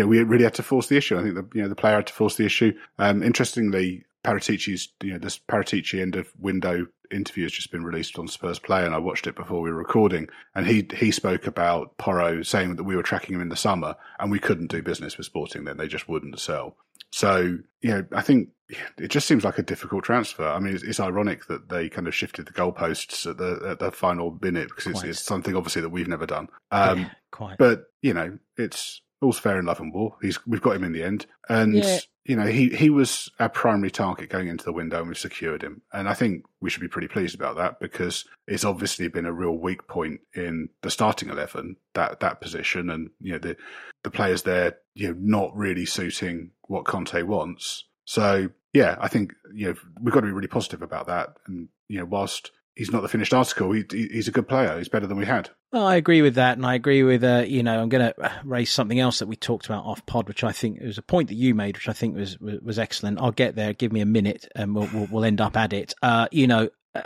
know, 0.02 0.08
we 0.08 0.24
really 0.24 0.44
had 0.44 0.56
to 0.56 0.64
force 0.64 0.88
the 0.88 0.98
issue. 0.98 1.18
I 1.18 1.24
think 1.24 1.36
the, 1.36 1.48
you 1.54 1.64
know, 1.64 1.70
the 1.70 1.76
player 1.76 1.96
had 1.96 2.08
to 2.08 2.14
force 2.14 2.36
the 2.36 2.46
issue. 2.46 2.74
Um, 2.98 3.24
interestingly, 3.24 4.06
Paratici's, 4.24 4.90
you 5.02 5.14
know, 5.14 5.20
this 5.20 5.40
Paratici 5.40 6.02
end 6.02 6.16
of 6.16 6.32
window 6.38 6.88
interview 7.12 7.44
has 7.44 7.52
just 7.52 7.72
been 7.72 7.84
released 7.84 8.20
on 8.20 8.28
Spurs 8.28 8.60
Play, 8.60 8.86
and 8.86 8.94
I 8.94 9.00
watched 9.00 9.28
it 9.28 9.36
before 9.36 9.62
we 9.62 9.72
were 9.72 9.78
recording. 9.78 10.28
And 10.56 10.68
he 10.68 10.88
he 10.96 11.12
spoke 11.12 11.48
about 11.48 11.98
Porro 11.98 12.44
saying 12.44 12.76
that 12.76 12.84
we 12.84 12.96
were 12.96 13.04
tracking 13.04 13.36
him 13.36 13.42
in 13.42 13.50
the 13.50 13.56
summer, 13.56 13.96
and 14.20 14.32
we 14.32 14.40
couldn't 14.40 14.72
do 14.72 14.82
business 14.82 15.18
with 15.18 15.26
Sporting. 15.26 15.64
Then 15.64 15.78
they 15.78 15.88
just 15.88 16.10
wouldn't 16.10 16.40
sell. 16.40 16.76
So 17.12 17.58
you 17.82 17.90
know, 17.90 18.06
I 18.12 18.22
think 18.22 18.50
it 18.98 19.08
just 19.08 19.28
seems 19.28 19.44
like 19.44 19.58
a 19.58 19.64
difficult 19.64 20.04
transfer. 20.04 20.48
I 20.48 20.60
mean, 20.60 20.76
it's, 20.76 20.84
it's 20.84 21.00
ironic 21.00 21.48
that 21.48 21.70
they 21.70 21.90
kind 21.90 22.08
of 22.08 22.14
shifted 22.14 22.46
the 22.46 22.54
goalposts 22.54 23.30
at 23.30 23.38
the 23.38 23.70
at 23.70 23.80
the 23.80 23.92
final 23.92 24.38
minute 24.42 24.70
because 24.70 24.88
it's, 24.88 25.04
it's, 25.04 25.24
something 25.24 25.56
obviously 25.56 25.82
that 25.82 25.90
we've 25.90 26.08
never 26.08 26.26
done. 26.26 26.50
Um, 26.72 27.00
yeah, 27.00 27.10
quite. 27.32 27.58
But 27.58 27.86
you 28.02 28.14
know, 28.14 28.38
it's 28.58 29.02
all's 29.22 29.40
fair 29.40 29.60
in 29.60 29.66
love 29.66 29.80
and 29.80 29.94
war. 29.94 30.18
He's 30.22 30.46
we've 30.46 30.62
got 30.62 30.76
him 30.76 30.84
in 30.84 30.92
the 30.92 31.04
end, 31.04 31.26
and 31.48 31.76
yeah. 31.76 32.00
You 32.30 32.36
know 32.36 32.46
he 32.46 32.70
he 32.70 32.92
was 32.92 33.28
our 33.40 33.50
primary 33.50 33.90
target 33.90 34.30
going 34.30 34.50
into 34.50 34.64
the 34.64 34.72
window, 34.72 35.00
and 35.00 35.08
we've 35.08 35.18
secured 35.18 35.64
him. 35.64 35.82
And 35.92 36.08
I 36.08 36.14
think 36.14 36.46
we 36.62 36.70
should 36.70 36.80
be 36.80 36.88
pretty 36.88 37.08
pleased 37.08 37.34
about 37.34 37.56
that 37.56 37.80
because 37.80 38.24
it's 38.48 38.64
obviously 38.64 39.08
been 39.08 39.26
a 39.26 39.34
real 39.34 39.58
weak 39.58 39.88
point 39.88 40.22
in 40.36 40.70
the 40.84 40.92
starting 40.92 41.30
eleven 41.30 41.76
that 41.96 42.20
that 42.20 42.40
position, 42.40 42.92
and 42.92 43.10
you 43.20 43.32
know 43.32 43.40
the 43.40 43.58
the 44.04 44.12
players 44.12 44.44
there 44.44 44.78
you 44.94 45.08
know 45.08 45.16
not 45.20 45.58
really 45.58 45.88
suiting 45.88 46.52
what 46.68 46.86
Conte 46.86 47.20
wants. 47.24 47.86
So 48.06 48.50
yeah, 48.74 48.96
I 49.00 49.08
think 49.08 49.34
you 49.52 49.70
know 49.70 49.76
we've 50.00 50.14
got 50.14 50.20
to 50.20 50.28
be 50.28 50.32
really 50.32 50.48
positive 50.48 50.84
about 50.84 51.08
that. 51.08 51.30
And 51.48 51.68
you 51.88 51.98
know 51.98 52.06
whilst 52.06 52.52
he's 52.80 52.92
not 52.94 53.02
the 53.02 53.10
finished 53.10 53.34
article. 53.34 53.74
He, 53.74 53.84
he's 53.92 54.30
a 54.30 54.32
good 54.32 54.48
player. 54.48 54.78
He's 54.78 54.88
better 54.88 55.06
than 55.06 55.18
we 55.18 55.26
had. 55.26 55.50
Well, 55.74 55.86
I 55.86 55.98
agree 55.98 56.22
with 56.22 56.36
that, 56.36 56.58
and 56.58 56.66
I 56.66 56.76
agree 56.76 57.04
with 57.04 57.24
uh, 57.24 57.44
you 57.46 57.62
know 57.62 57.80
I'm 57.80 57.90
going 57.90 58.12
to 58.12 58.32
raise 58.44 58.72
something 58.72 59.00
else 59.00 59.20
that 59.20 59.28
we 59.28 59.36
talked 59.36 59.66
about 59.66 59.86
off 59.86 60.04
pod, 60.06 60.28
which 60.28 60.44
I 60.44 60.54
think 60.54 60.82
was 60.82 60.98
a 60.98 61.04
point 61.04 61.28
that 61.28 61.36
you 61.36 61.54
made, 61.54 61.76
which 61.76 61.90
I 61.90 61.94
think 61.94 62.16
was 62.16 62.40
was 62.40 62.80
excellent. 62.80 63.20
I'll 63.20 63.32
get 63.32 63.56
there. 63.56 63.74
Give 63.74 63.92
me 63.92 64.00
a 64.00 64.06
minute, 64.06 64.48
and 64.56 64.74
we'll 64.74 64.90
we'll, 64.94 65.08
we'll 65.12 65.26
end 65.26 65.42
up 65.42 65.58
at 65.58 65.74
it. 65.74 65.94
Uh, 66.02 66.28
you 66.32 66.48
know, 66.48 66.70
uh, 66.96 67.02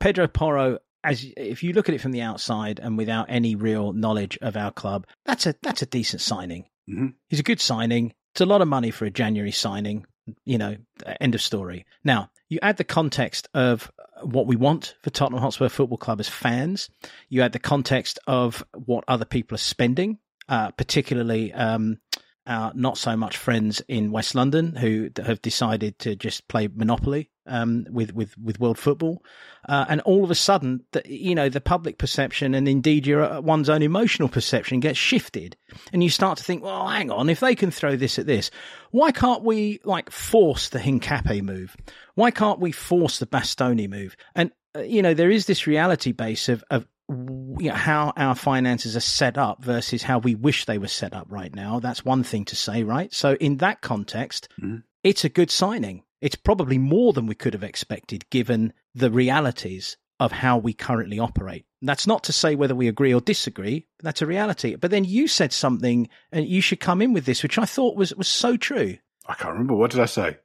Pedro 0.00 0.26
Porro. 0.26 0.78
As 1.06 1.22
if 1.36 1.62
you 1.62 1.74
look 1.74 1.90
at 1.90 1.94
it 1.94 2.00
from 2.00 2.12
the 2.12 2.22
outside 2.22 2.80
and 2.82 2.96
without 2.96 3.26
any 3.28 3.56
real 3.56 3.92
knowledge 3.92 4.38
of 4.40 4.56
our 4.56 4.70
club, 4.70 5.06
that's 5.26 5.44
a 5.44 5.54
that's 5.60 5.82
a 5.82 5.86
decent 5.86 6.22
signing. 6.22 6.64
Mm-hmm. 6.88 7.08
He's 7.28 7.40
a 7.40 7.42
good 7.42 7.60
signing. 7.60 8.14
It's 8.32 8.40
a 8.40 8.46
lot 8.46 8.62
of 8.62 8.68
money 8.68 8.90
for 8.90 9.04
a 9.04 9.10
January 9.10 9.50
signing. 9.50 10.06
You 10.46 10.56
know, 10.56 10.76
end 11.20 11.34
of 11.34 11.42
story. 11.42 11.84
Now, 12.04 12.30
you 12.48 12.58
add 12.62 12.78
the 12.78 12.84
context 12.84 13.48
of 13.52 13.92
what 14.26 14.46
we 14.46 14.56
want 14.56 14.94
for 15.02 15.10
Tottenham 15.10 15.40
Hotspur 15.40 15.68
Football 15.68 15.98
Club 15.98 16.20
as 16.20 16.28
fans. 16.28 16.88
You 17.28 17.42
add 17.42 17.52
the 17.52 17.58
context 17.58 18.18
of 18.26 18.64
what 18.72 19.04
other 19.08 19.24
people 19.24 19.54
are 19.54 19.58
spending, 19.58 20.18
uh, 20.48 20.70
particularly 20.72 21.52
um, 21.52 21.98
our 22.46 22.72
not 22.74 22.98
so 22.98 23.16
much 23.16 23.36
friends 23.36 23.82
in 23.88 24.10
West 24.10 24.34
London 24.34 24.74
who 24.74 25.10
have 25.24 25.40
decided 25.42 25.98
to 26.00 26.14
just 26.16 26.46
play 26.48 26.68
Monopoly 26.72 27.30
um, 27.46 27.86
with 27.90 28.14
with 28.14 28.36
with 28.38 28.60
world 28.60 28.78
football, 28.78 29.22
uh, 29.68 29.84
and 29.88 30.00
all 30.02 30.24
of 30.24 30.30
a 30.30 30.34
sudden, 30.34 30.84
the, 30.92 31.02
you 31.06 31.34
know, 31.34 31.48
the 31.48 31.60
public 31.60 31.98
perception 31.98 32.54
and 32.54 32.68
indeed 32.68 33.06
your 33.06 33.22
uh, 33.22 33.40
one's 33.40 33.68
own 33.68 33.82
emotional 33.82 34.28
perception 34.28 34.80
gets 34.80 34.98
shifted, 34.98 35.56
and 35.92 36.02
you 36.02 36.10
start 36.10 36.38
to 36.38 36.44
think, 36.44 36.62
well, 36.62 36.88
hang 36.88 37.10
on, 37.10 37.28
if 37.28 37.40
they 37.40 37.54
can 37.54 37.70
throw 37.70 37.96
this 37.96 38.18
at 38.18 38.26
this, 38.26 38.50
why 38.90 39.10
can't 39.10 39.42
we 39.42 39.80
like 39.84 40.10
force 40.10 40.68
the 40.70 40.78
Hincapié 40.78 41.42
move? 41.42 41.76
Why 42.14 42.30
can't 42.30 42.60
we 42.60 42.72
force 42.72 43.18
the 43.18 43.26
Bastoni 43.26 43.88
move? 43.88 44.16
And 44.34 44.50
uh, 44.74 44.80
you 44.80 45.02
know, 45.02 45.14
there 45.14 45.30
is 45.30 45.46
this 45.46 45.66
reality 45.66 46.12
base 46.12 46.48
of 46.48 46.64
of 46.70 46.86
you 47.08 47.68
know, 47.68 47.74
how 47.74 48.12
our 48.16 48.34
finances 48.34 48.96
are 48.96 49.00
set 49.00 49.36
up 49.36 49.62
versus 49.62 50.02
how 50.02 50.18
we 50.18 50.34
wish 50.34 50.64
they 50.64 50.78
were 50.78 50.88
set 50.88 51.12
up 51.12 51.26
right 51.28 51.54
now. 51.54 51.80
That's 51.80 52.04
one 52.04 52.22
thing 52.22 52.44
to 52.46 52.56
say, 52.56 52.82
right? 52.82 53.12
So 53.12 53.34
in 53.34 53.58
that 53.58 53.82
context, 53.82 54.48
mm. 54.60 54.82
it's 55.02 55.24
a 55.24 55.28
good 55.28 55.50
signing. 55.50 56.04
It's 56.20 56.36
probably 56.36 56.78
more 56.78 57.12
than 57.12 57.26
we 57.26 57.34
could 57.34 57.52
have 57.52 57.62
expected 57.62 58.28
given 58.30 58.72
the 58.94 59.10
realities 59.10 59.96
of 60.20 60.32
how 60.32 60.56
we 60.56 60.72
currently 60.72 61.18
operate. 61.18 61.66
That's 61.82 62.06
not 62.06 62.24
to 62.24 62.32
say 62.32 62.54
whether 62.54 62.74
we 62.74 62.88
agree 62.88 63.12
or 63.12 63.20
disagree. 63.20 63.86
That's 64.02 64.22
a 64.22 64.26
reality. 64.26 64.76
But 64.76 64.90
then 64.90 65.04
you 65.04 65.28
said 65.28 65.52
something, 65.52 66.08
and 66.32 66.46
you 66.46 66.62
should 66.62 66.80
come 66.80 67.02
in 67.02 67.12
with 67.12 67.26
this, 67.26 67.42
which 67.42 67.58
I 67.58 67.66
thought 67.66 67.96
was 67.96 68.14
was 68.14 68.28
so 68.28 68.56
true. 68.56 68.96
I 69.26 69.34
can't 69.34 69.52
remember. 69.52 69.74
What 69.74 69.90
did 69.90 70.00
I 70.00 70.06
say? 70.06 70.36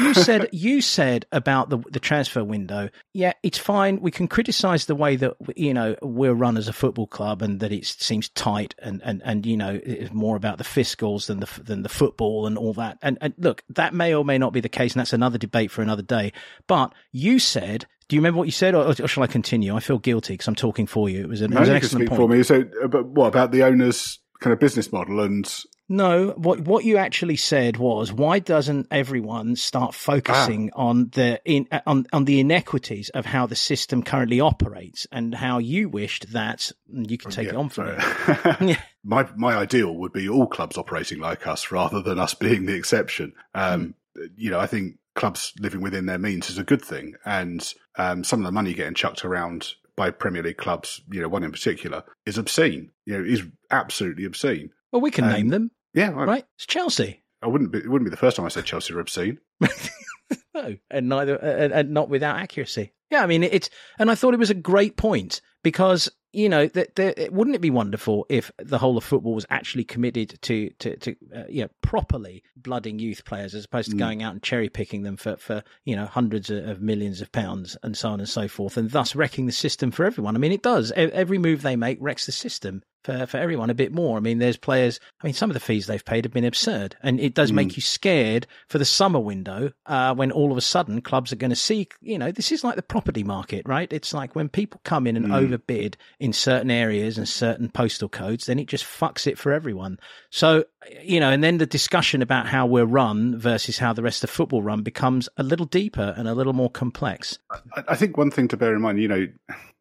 you 0.00 0.12
said 0.14 0.48
you 0.52 0.82
said 0.82 1.24
about 1.32 1.70
the 1.70 1.78
the 1.90 2.00
transfer 2.00 2.44
window. 2.44 2.90
Yeah, 3.14 3.32
it's 3.42 3.56
fine. 3.56 4.00
We 4.00 4.10
can 4.10 4.28
criticise 4.28 4.86
the 4.86 4.94
way 4.94 5.16
that 5.16 5.34
you 5.56 5.72
know 5.72 5.96
we're 6.02 6.34
run 6.34 6.58
as 6.58 6.68
a 6.68 6.72
football 6.72 7.06
club 7.06 7.40
and 7.40 7.60
that 7.60 7.72
it 7.72 7.86
seems 7.86 8.28
tight 8.30 8.74
and 8.78 9.00
and 9.04 9.22
and 9.24 9.46
you 9.46 9.56
know 9.56 9.80
it's 9.82 10.12
more 10.12 10.36
about 10.36 10.58
the 10.58 10.64
fiscals 10.64 11.26
than 11.26 11.40
the 11.40 11.48
than 11.62 11.82
the 11.82 11.88
football 11.88 12.46
and 12.46 12.58
all 12.58 12.74
that. 12.74 12.98
And 13.00 13.16
and 13.20 13.32
look, 13.38 13.62
that 13.70 13.94
may 13.94 14.14
or 14.14 14.24
may 14.24 14.36
not 14.36 14.52
be 14.52 14.60
the 14.60 14.68
case, 14.68 14.92
and 14.92 15.00
that's 15.00 15.14
another 15.14 15.38
debate 15.38 15.70
for 15.70 15.80
another 15.80 16.02
day. 16.02 16.32
But 16.66 16.94
you 17.12 17.38
said 17.38 17.86
do 18.08 18.14
you 18.14 18.20
remember 18.20 18.38
what 18.38 18.46
you 18.46 18.52
said, 18.52 18.74
or, 18.74 18.86
or 18.86 19.08
shall 19.08 19.24
I 19.24 19.26
continue? 19.26 19.74
I 19.74 19.80
feel 19.80 19.98
guilty 19.98 20.34
because 20.34 20.46
I'm 20.46 20.54
talking 20.54 20.86
for 20.86 21.08
you. 21.08 21.22
It 21.22 21.28
was 21.28 21.40
an, 21.40 21.50
no, 21.50 21.56
it 21.56 21.60
was 21.60 21.68
an 21.70 21.76
excellent 21.76 22.08
point. 22.08 22.20
for 22.20 22.28
me. 22.28 22.42
So, 22.44 22.62
uh, 22.84 22.86
but 22.86 23.06
what 23.06 23.26
about 23.26 23.50
the 23.50 23.64
owner's 23.64 24.20
kind 24.38 24.52
of 24.52 24.60
business 24.60 24.92
model 24.92 25.20
and 25.20 25.52
no, 25.88 26.30
what 26.36 26.60
what 26.60 26.84
you 26.84 26.96
actually 26.96 27.36
said 27.36 27.76
was 27.76 28.12
why 28.12 28.40
doesn't 28.40 28.88
everyone 28.90 29.54
start 29.54 29.94
focusing 29.94 30.70
ah. 30.74 30.82
on 30.88 31.10
the 31.10 31.40
in 31.44 31.68
on 31.86 32.06
on 32.12 32.24
the 32.24 32.40
inequities 32.40 33.08
of 33.10 33.24
how 33.24 33.46
the 33.46 33.54
system 33.54 34.02
currently 34.02 34.40
operates 34.40 35.06
and 35.12 35.32
how 35.34 35.58
you 35.58 35.88
wished 35.88 36.32
that 36.32 36.72
you 36.88 37.16
could 37.16 37.30
take 37.30 37.46
yeah, 37.46 37.52
it 37.52 37.56
on 37.56 37.68
from 37.68 37.96
it. 37.96 38.78
My 39.04 39.28
my 39.36 39.54
ideal 39.54 39.94
would 39.94 40.12
be 40.12 40.28
all 40.28 40.48
clubs 40.48 40.76
operating 40.76 41.20
like 41.20 41.46
us 41.46 41.70
rather 41.70 42.02
than 42.02 42.18
us 42.18 42.34
being 42.34 42.66
the 42.66 42.74
exception. 42.74 43.32
Um, 43.54 43.94
mm. 44.18 44.30
You 44.36 44.50
know, 44.50 44.58
I 44.58 44.66
think 44.66 44.98
clubs 45.14 45.52
living 45.60 45.80
within 45.80 46.06
their 46.06 46.18
means 46.18 46.50
is 46.50 46.58
a 46.58 46.64
good 46.64 46.82
thing, 46.82 47.14
and 47.24 47.72
um, 47.96 48.24
some 48.24 48.40
of 48.40 48.46
the 48.46 48.50
money 48.50 48.74
getting 48.74 48.94
chucked 48.94 49.24
around 49.24 49.74
by 49.94 50.10
Premier 50.10 50.42
League 50.42 50.56
clubs, 50.56 51.02
you 51.10 51.20
know, 51.20 51.28
one 51.28 51.44
in 51.44 51.52
particular, 51.52 52.02
is 52.26 52.36
obscene. 52.36 52.90
You 53.04 53.18
know, 53.18 53.24
is 53.24 53.44
absolutely 53.70 54.24
obscene. 54.24 54.70
Well, 54.90 55.02
we 55.02 55.10
can 55.10 55.24
um, 55.24 55.32
name 55.32 55.48
them. 55.48 55.70
Yeah, 55.96 56.10
right. 56.10 56.44
It's 56.56 56.66
Chelsea. 56.66 57.22
I 57.42 57.48
wouldn't 57.48 57.72
be. 57.72 57.78
It 57.78 57.88
wouldn't 57.88 58.08
be 58.08 58.10
the 58.10 58.18
first 58.18 58.36
time 58.36 58.44
I 58.44 58.50
said 58.50 58.66
Chelsea 58.66 58.92
are 58.92 59.00
obscene. 59.00 59.38
no, 60.54 60.76
and 60.90 61.08
neither, 61.08 61.36
and, 61.36 61.72
and, 61.72 61.90
not 61.90 62.10
without 62.10 62.36
accuracy. 62.36 62.92
Yeah, 63.10 63.22
I 63.22 63.26
mean 63.26 63.42
it's, 63.42 63.70
and 63.98 64.10
I 64.10 64.14
thought 64.14 64.34
it 64.34 64.38
was 64.40 64.50
a 64.50 64.54
great 64.54 64.96
point 64.96 65.40
because 65.62 66.10
you 66.32 66.50
know 66.50 66.66
that 66.66 66.96
that 66.96 67.32
wouldn't 67.32 67.56
it 67.56 67.60
be 67.60 67.70
wonderful 67.70 68.26
if 68.28 68.50
the 68.58 68.76
whole 68.76 68.98
of 68.98 69.04
football 69.04 69.34
was 69.34 69.46
actually 69.48 69.84
committed 69.84 70.38
to 70.42 70.70
to 70.80 70.96
to 70.96 71.16
uh, 71.34 71.44
you 71.48 71.62
know 71.62 71.68
properly 71.80 72.42
blooding 72.56 72.98
youth 72.98 73.24
players 73.24 73.54
as 73.54 73.64
opposed 73.64 73.90
to 73.90 73.96
mm. 73.96 74.00
going 74.00 74.22
out 74.22 74.32
and 74.32 74.42
cherry 74.42 74.68
picking 74.68 75.02
them 75.02 75.16
for 75.16 75.36
for 75.36 75.62
you 75.84 75.96
know 75.96 76.04
hundreds 76.04 76.50
of 76.50 76.82
millions 76.82 77.22
of 77.22 77.32
pounds 77.32 77.76
and 77.82 77.96
so 77.96 78.10
on 78.10 78.20
and 78.20 78.28
so 78.28 78.48
forth, 78.48 78.76
and 78.76 78.90
thus 78.90 79.14
wrecking 79.14 79.46
the 79.46 79.52
system 79.52 79.90
for 79.90 80.04
everyone. 80.04 80.36
I 80.36 80.38
mean, 80.38 80.52
it 80.52 80.62
does. 80.62 80.92
Every 80.92 81.38
move 81.38 81.62
they 81.62 81.76
make 81.76 81.98
wrecks 82.00 82.26
the 82.26 82.32
system 82.32 82.82
for, 83.06 83.26
for 83.26 83.36
everyone 83.38 83.70
a 83.70 83.74
bit 83.74 83.92
more. 83.92 84.16
I 84.16 84.20
mean, 84.20 84.38
there's 84.38 84.56
players, 84.56 84.98
I 85.22 85.26
mean, 85.26 85.34
some 85.34 85.48
of 85.48 85.54
the 85.54 85.60
fees 85.60 85.86
they've 85.86 86.04
paid 86.04 86.24
have 86.24 86.32
been 86.32 86.44
absurd. 86.44 86.96
And 87.02 87.20
it 87.20 87.34
does 87.34 87.52
mm. 87.52 87.56
make 87.56 87.76
you 87.76 87.82
scared 87.82 88.46
for 88.68 88.78
the 88.78 88.84
summer 88.84 89.20
window 89.20 89.70
uh, 89.86 90.14
when 90.14 90.32
all 90.32 90.50
of 90.50 90.58
a 90.58 90.62
sudden 90.62 91.00
clubs 91.00 91.32
are 91.32 91.36
going 91.36 91.50
to 91.50 91.56
see, 91.56 91.88
you 92.00 92.18
know, 92.18 92.32
this 92.32 92.50
is 92.50 92.64
like 92.64 92.76
the 92.76 92.82
property 92.82 93.22
market, 93.22 93.62
right? 93.66 93.92
It's 93.92 94.12
like 94.12 94.34
when 94.34 94.48
people 94.48 94.80
come 94.84 95.06
in 95.06 95.16
and 95.16 95.26
mm. 95.26 95.34
overbid 95.34 95.96
in 96.18 96.32
certain 96.32 96.70
areas 96.70 97.16
and 97.16 97.28
certain 97.28 97.70
postal 97.70 98.08
codes, 98.08 98.46
then 98.46 98.58
it 98.58 98.66
just 98.66 98.84
fucks 98.84 99.26
it 99.26 99.38
for 99.38 99.52
everyone. 99.52 99.98
So, 100.30 100.64
you 101.02 101.20
know, 101.20 101.30
and 101.30 101.44
then 101.44 101.58
the 101.58 101.66
discussion 101.66 102.22
about 102.22 102.48
how 102.48 102.66
we're 102.66 102.84
run 102.84 103.38
versus 103.38 103.78
how 103.78 103.92
the 103.92 104.02
rest 104.02 104.24
of 104.24 104.30
football 104.30 104.62
run 104.62 104.82
becomes 104.82 105.28
a 105.36 105.44
little 105.44 105.66
deeper 105.66 106.14
and 106.16 106.26
a 106.26 106.34
little 106.34 106.52
more 106.52 106.70
complex. 106.70 107.38
I, 107.50 107.84
I 107.88 107.94
think 107.94 108.16
one 108.16 108.32
thing 108.32 108.48
to 108.48 108.56
bear 108.56 108.74
in 108.74 108.82
mind, 108.82 109.00
you 109.00 109.08
know, 109.08 109.26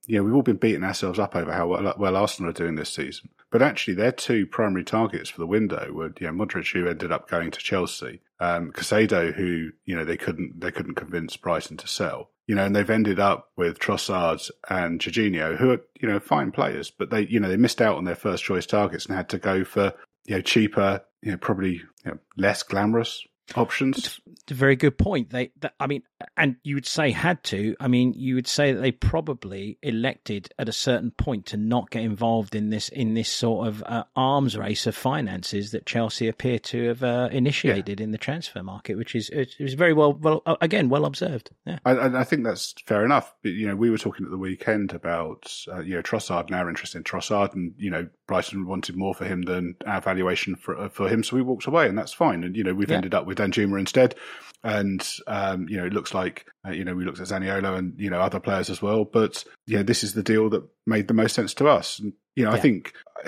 you 0.08 0.18
know, 0.18 0.24
we've 0.24 0.36
all 0.36 0.42
been 0.42 0.58
beating 0.58 0.84
ourselves 0.84 1.20
up 1.20 1.36
over 1.36 1.52
how 1.52 1.68
well, 1.68 1.94
well, 1.98 2.16
Arsenal 2.16 2.50
are 2.50 2.54
doing 2.54 2.76
this 2.76 2.94
season. 2.94 3.30
But 3.52 3.62
actually, 3.62 3.96
their 3.96 4.12
two 4.12 4.46
primary 4.46 4.84
targets 4.84 5.30
for 5.30 5.40
the 5.40 5.48
window 5.48 5.92
were, 5.92 6.14
you 6.20 6.28
know, 6.28 6.46
Mudryk, 6.46 6.72
who 6.72 6.88
ended 6.88 7.12
up 7.12 7.30
going 7.30 7.52
to 7.52 7.60
Chelsea, 7.60 8.22
um, 8.40 8.72
Caicedo, 8.72 9.34
who, 9.34 9.72
you 9.86 9.96
know, 9.96 10.06
they 10.06 10.18
couldn't, 10.18 10.60
they 10.60 10.72
couldn't 10.72 10.96
convince 10.96 11.38
Brighton 11.38 11.78
to 11.78 11.88
sell. 11.88 12.30
You 12.48 12.56
know, 12.56 12.66
and 12.66 12.76
they've 12.76 12.90
ended 12.90 13.20
up 13.20 13.50
with 13.56 13.80
Trossard 13.80 14.52
and 14.70 15.00
Jorginho, 15.00 15.58
who 15.58 15.72
are, 15.72 15.82
you 16.00 16.08
know, 16.08 16.20
fine 16.20 16.52
players, 16.52 16.92
but 16.92 17.10
they, 17.10 17.22
you 17.22 17.40
know, 17.40 17.50
they 17.50 17.58
missed 17.58 17.82
out 17.82 17.98
on 17.98 18.04
their 18.04 18.16
first 18.16 18.44
choice 18.44 18.68
targets 18.68 19.08
and 19.08 19.16
had 19.16 19.30
to 19.30 19.40
go 19.40 19.64
for, 19.64 19.94
you 20.26 20.36
know, 20.36 20.42
cheaper, 20.42 21.02
you 21.22 21.32
know, 21.32 21.38
probably 21.38 21.72
you 21.72 22.12
know, 22.12 22.20
less 22.38 22.62
glamorous 22.62 23.26
options. 23.56 24.20
Very 24.50 24.76
good 24.76 24.98
point. 24.98 25.30
They, 25.30 25.52
that, 25.62 25.74
I 25.80 25.88
mean, 25.88 26.04
and 26.38 26.56
you 26.64 26.76
would 26.76 26.86
say 26.86 27.12
had 27.12 27.44
to. 27.46 27.76
I 27.80 27.88
mean, 27.88 28.14
you 28.14 28.36
would 28.36 28.48
say 28.48 28.72
that 28.72 28.80
they 28.80 28.92
probably 28.92 29.78
elected 29.82 30.50
at 30.58 30.70
a 30.70 30.74
certain 30.74 31.12
point 31.12 31.48
to 31.48 31.58
not 31.58 31.90
get 31.90 32.04
involved 32.04 32.56
in 32.56 32.70
this 32.70 32.90
in 32.90 33.14
this 33.14 33.30
sort 33.30 33.68
of 33.68 33.84
uh, 33.86 34.04
arms 34.16 34.58
race 34.58 34.88
of 34.88 34.96
finances 34.96 35.72
that 35.72 35.86
Chelsea 35.86 36.28
appear 36.28 36.60
to 36.60 36.88
have 36.88 37.04
uh, 37.04 37.30
initiated 37.32 38.00
yeah. 38.00 38.04
in 38.04 38.12
the 38.12 38.18
transfer 38.18 38.64
market, 38.64 38.98
which 38.98 39.16
is 39.16 39.30
it 39.30 39.56
was 39.60 39.74
very 39.74 39.94
well, 39.94 40.14
well 40.14 40.42
uh, 40.46 40.56
again 40.62 40.90
well 40.90 41.06
observed. 41.06 41.52
Yeah, 41.66 41.80
I, 41.86 42.20
I, 42.20 42.24
think 42.24 42.44
that's 42.44 42.74
fair 42.86 43.04
enough. 43.04 43.34
But, 43.42 43.54
you 43.54 43.68
know, 43.68 43.76
we 43.76 43.90
were 43.90 43.98
talking 43.98 44.26
at 44.26 44.32
the 44.32 44.38
weekend 44.38 44.94
about 44.94 45.54
uh, 45.72 45.80
you 45.80 45.96
know 45.96 46.02
Trossard 46.02 46.48
and 46.48 46.56
our 46.56 46.70
interest 46.70 46.96
in 46.96 47.04
Trossard, 47.04 47.54
and 47.54 47.74
you 47.78 47.90
know 47.90 48.08
Brighton 48.28 48.66
wanted 48.66 48.96
more 48.96 49.14
for 49.14 49.26
him 49.26 49.44
than 49.44 49.76
our 49.86 50.02
valuation 50.02 50.56
for 50.56 50.78
uh, 50.78 50.90
for 50.90 51.08
him, 51.10 51.24
so 51.24 51.36
we 51.36 51.42
walked 51.42 51.66
away, 51.66 51.88
and 51.88 51.98
that's 51.98 52.14
fine. 52.14 52.44
And 52.44 52.56
you 52.56 52.64
know 52.64 52.74
we've 52.74 52.90
yeah. 52.90 52.98
ended 52.98 53.14
up 53.14 53.26
with 53.26 53.35
Danjuma 53.36 53.80
instead, 53.80 54.16
and 54.64 55.08
um, 55.28 55.68
you 55.70 55.78
know 55.78 55.86
it 55.86 55.94
looks 55.94 56.14
like 56.14 56.48
uh, 56.68 56.72
you 56.72 56.84
know 56.84 56.96
we 56.96 57.06
looked 57.06 57.20
at 57.20 57.28
Zaniolo 57.28 57.78
and 57.78 57.94
you 58.00 58.10
know 58.10 58.20
other 58.20 58.40
players 58.40 58.70
as 58.70 58.82
well, 58.82 59.06
but 59.06 59.44
know 59.78 59.84
this 59.84 60.04
is 60.04 60.14
the 60.14 60.24
deal 60.24 60.50
that 60.50 60.64
made 60.86 61.08
the 61.08 61.14
most 61.14 61.36
sense 61.36 61.54
to 61.56 61.68
us. 61.68 62.00
And 62.00 62.14
you 62.36 62.44
know 62.44 62.52
yeah. 62.52 62.58
I 62.58 62.60
think 62.60 62.94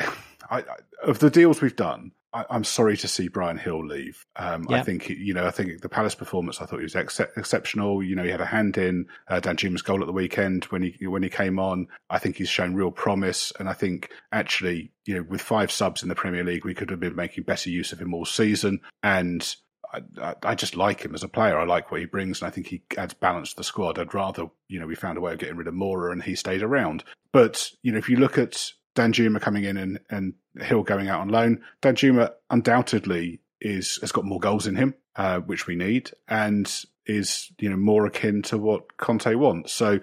I, 0.50 0.60
I, 0.60 0.64
of 1.04 1.20
the 1.20 1.30
deals 1.30 1.62
we've 1.62 1.76
done, 1.76 2.12
I, 2.34 2.46
am 2.50 2.64
sorry 2.64 2.98
to 2.98 3.08
see 3.08 3.28
Bryan 3.28 3.60
Gil 3.64 3.86
leave. 3.86 4.26
Um, 4.36 4.66
yeah. 4.70 4.78
I 4.78 4.84
think 4.84 5.10
you 5.10 5.34
know 5.34 5.46
I 5.46 5.52
think 5.52 5.82
the 5.82 5.90
Palace 5.90 6.16
performance 6.16 6.62
I 6.62 6.66
thought 6.66 6.80
he 6.80 6.84
was 6.84 6.96
ex- 6.96 7.20
exceptional. 7.20 8.04
You 8.04 8.16
know 8.16 8.24
he 8.24 8.30
had 8.30 8.42
a 8.42 8.46
hand 8.46 8.78
in 8.78 9.06
uh, 9.28 9.40
Danjuma's 9.40 9.82
goal 9.82 10.02
at 10.02 10.08
the 10.08 10.14
weekend 10.14 10.66
when 10.66 10.84
he 10.84 11.08
when 11.08 11.24
he 11.24 11.30
came 11.30 11.60
on. 11.60 11.88
I 12.10 12.20
think 12.20 12.36
he's 12.36 12.50
shown 12.50 12.76
real 12.76 12.92
promise, 12.92 13.54
and 13.60 13.70
I 13.70 13.74
think 13.74 14.10
actually 14.32 14.92
you 15.06 15.16
know 15.16 15.24
with 15.24 15.42
five 15.42 15.72
subs 15.72 16.04
in 16.04 16.10
the 16.10 16.16
Premier 16.16 16.44
League 16.44 16.66
we 16.66 16.74
could 16.74 16.90
have 16.90 17.00
been 17.00 17.16
making 17.16 17.44
better 17.44 17.70
use 17.70 17.92
of 17.92 18.02
him 18.02 18.14
all 18.14 18.26
season 18.26 18.82
and 19.04 19.56
I, 19.94 20.36
I, 20.44 20.56
just 20.56 20.76
like 20.76 21.02
him 21.02 21.16
as 21.16 21.24
a 21.24 21.28
player. 21.28 21.58
I 21.58 21.66
like 21.66 21.92
what 21.92 22.00
he 22.00 22.06
brings, 22.06 22.42
and 22.42 22.48
I 22.48 22.52
think 22.52 22.68
he 22.68 22.82
adds 22.98 23.14
balance 23.14 23.52
to 23.52 23.58
the 23.58 23.64
squad. 23.64 23.98
I'd 23.98 24.14
rather, 24.14 24.48
you 24.68 24.80
know, 24.80 24.88
we 24.88 24.96
found 24.96 25.18
a 25.18 25.22
way 25.22 25.34
of 25.34 25.40
getting 25.40 25.58
rid 25.58 25.68
of 25.68 25.74
Moura 25.74 26.12
and 26.12 26.22
he 26.22 26.36
stayed 26.36 26.64
around. 26.64 27.04
But, 27.32 27.72
you 27.82 27.92
know, 27.92 27.98
if 27.98 28.10
you 28.10 28.18
look 28.18 28.38
at 28.38 28.72
Danjuma 28.96 29.40
coming 29.42 29.64
in 29.64 29.78
and, 29.78 30.00
and 30.10 30.34
Gil 30.68 30.84
going 30.84 31.08
out 31.08 31.22
on 31.22 31.30
loan, 31.30 31.62
Danjuma 31.82 32.34
undoubtedly 32.50 33.40
is 33.60 33.98
has 34.02 34.12
got 34.12 34.26
more 34.26 34.40
goals 34.40 34.68
in 34.68 34.76
him, 34.76 34.94
uh, 35.16 35.40
which 35.40 35.68
we 35.68 35.76
need, 35.76 36.12
and 36.28 36.72
is, 37.06 37.52
you 37.60 37.70
know, 37.70 37.78
more 37.78 38.06
akin 38.06 38.42
to 38.44 38.58
what 38.58 38.98
Conte 38.98 39.34
wants. 39.36 39.74
So, 39.74 40.00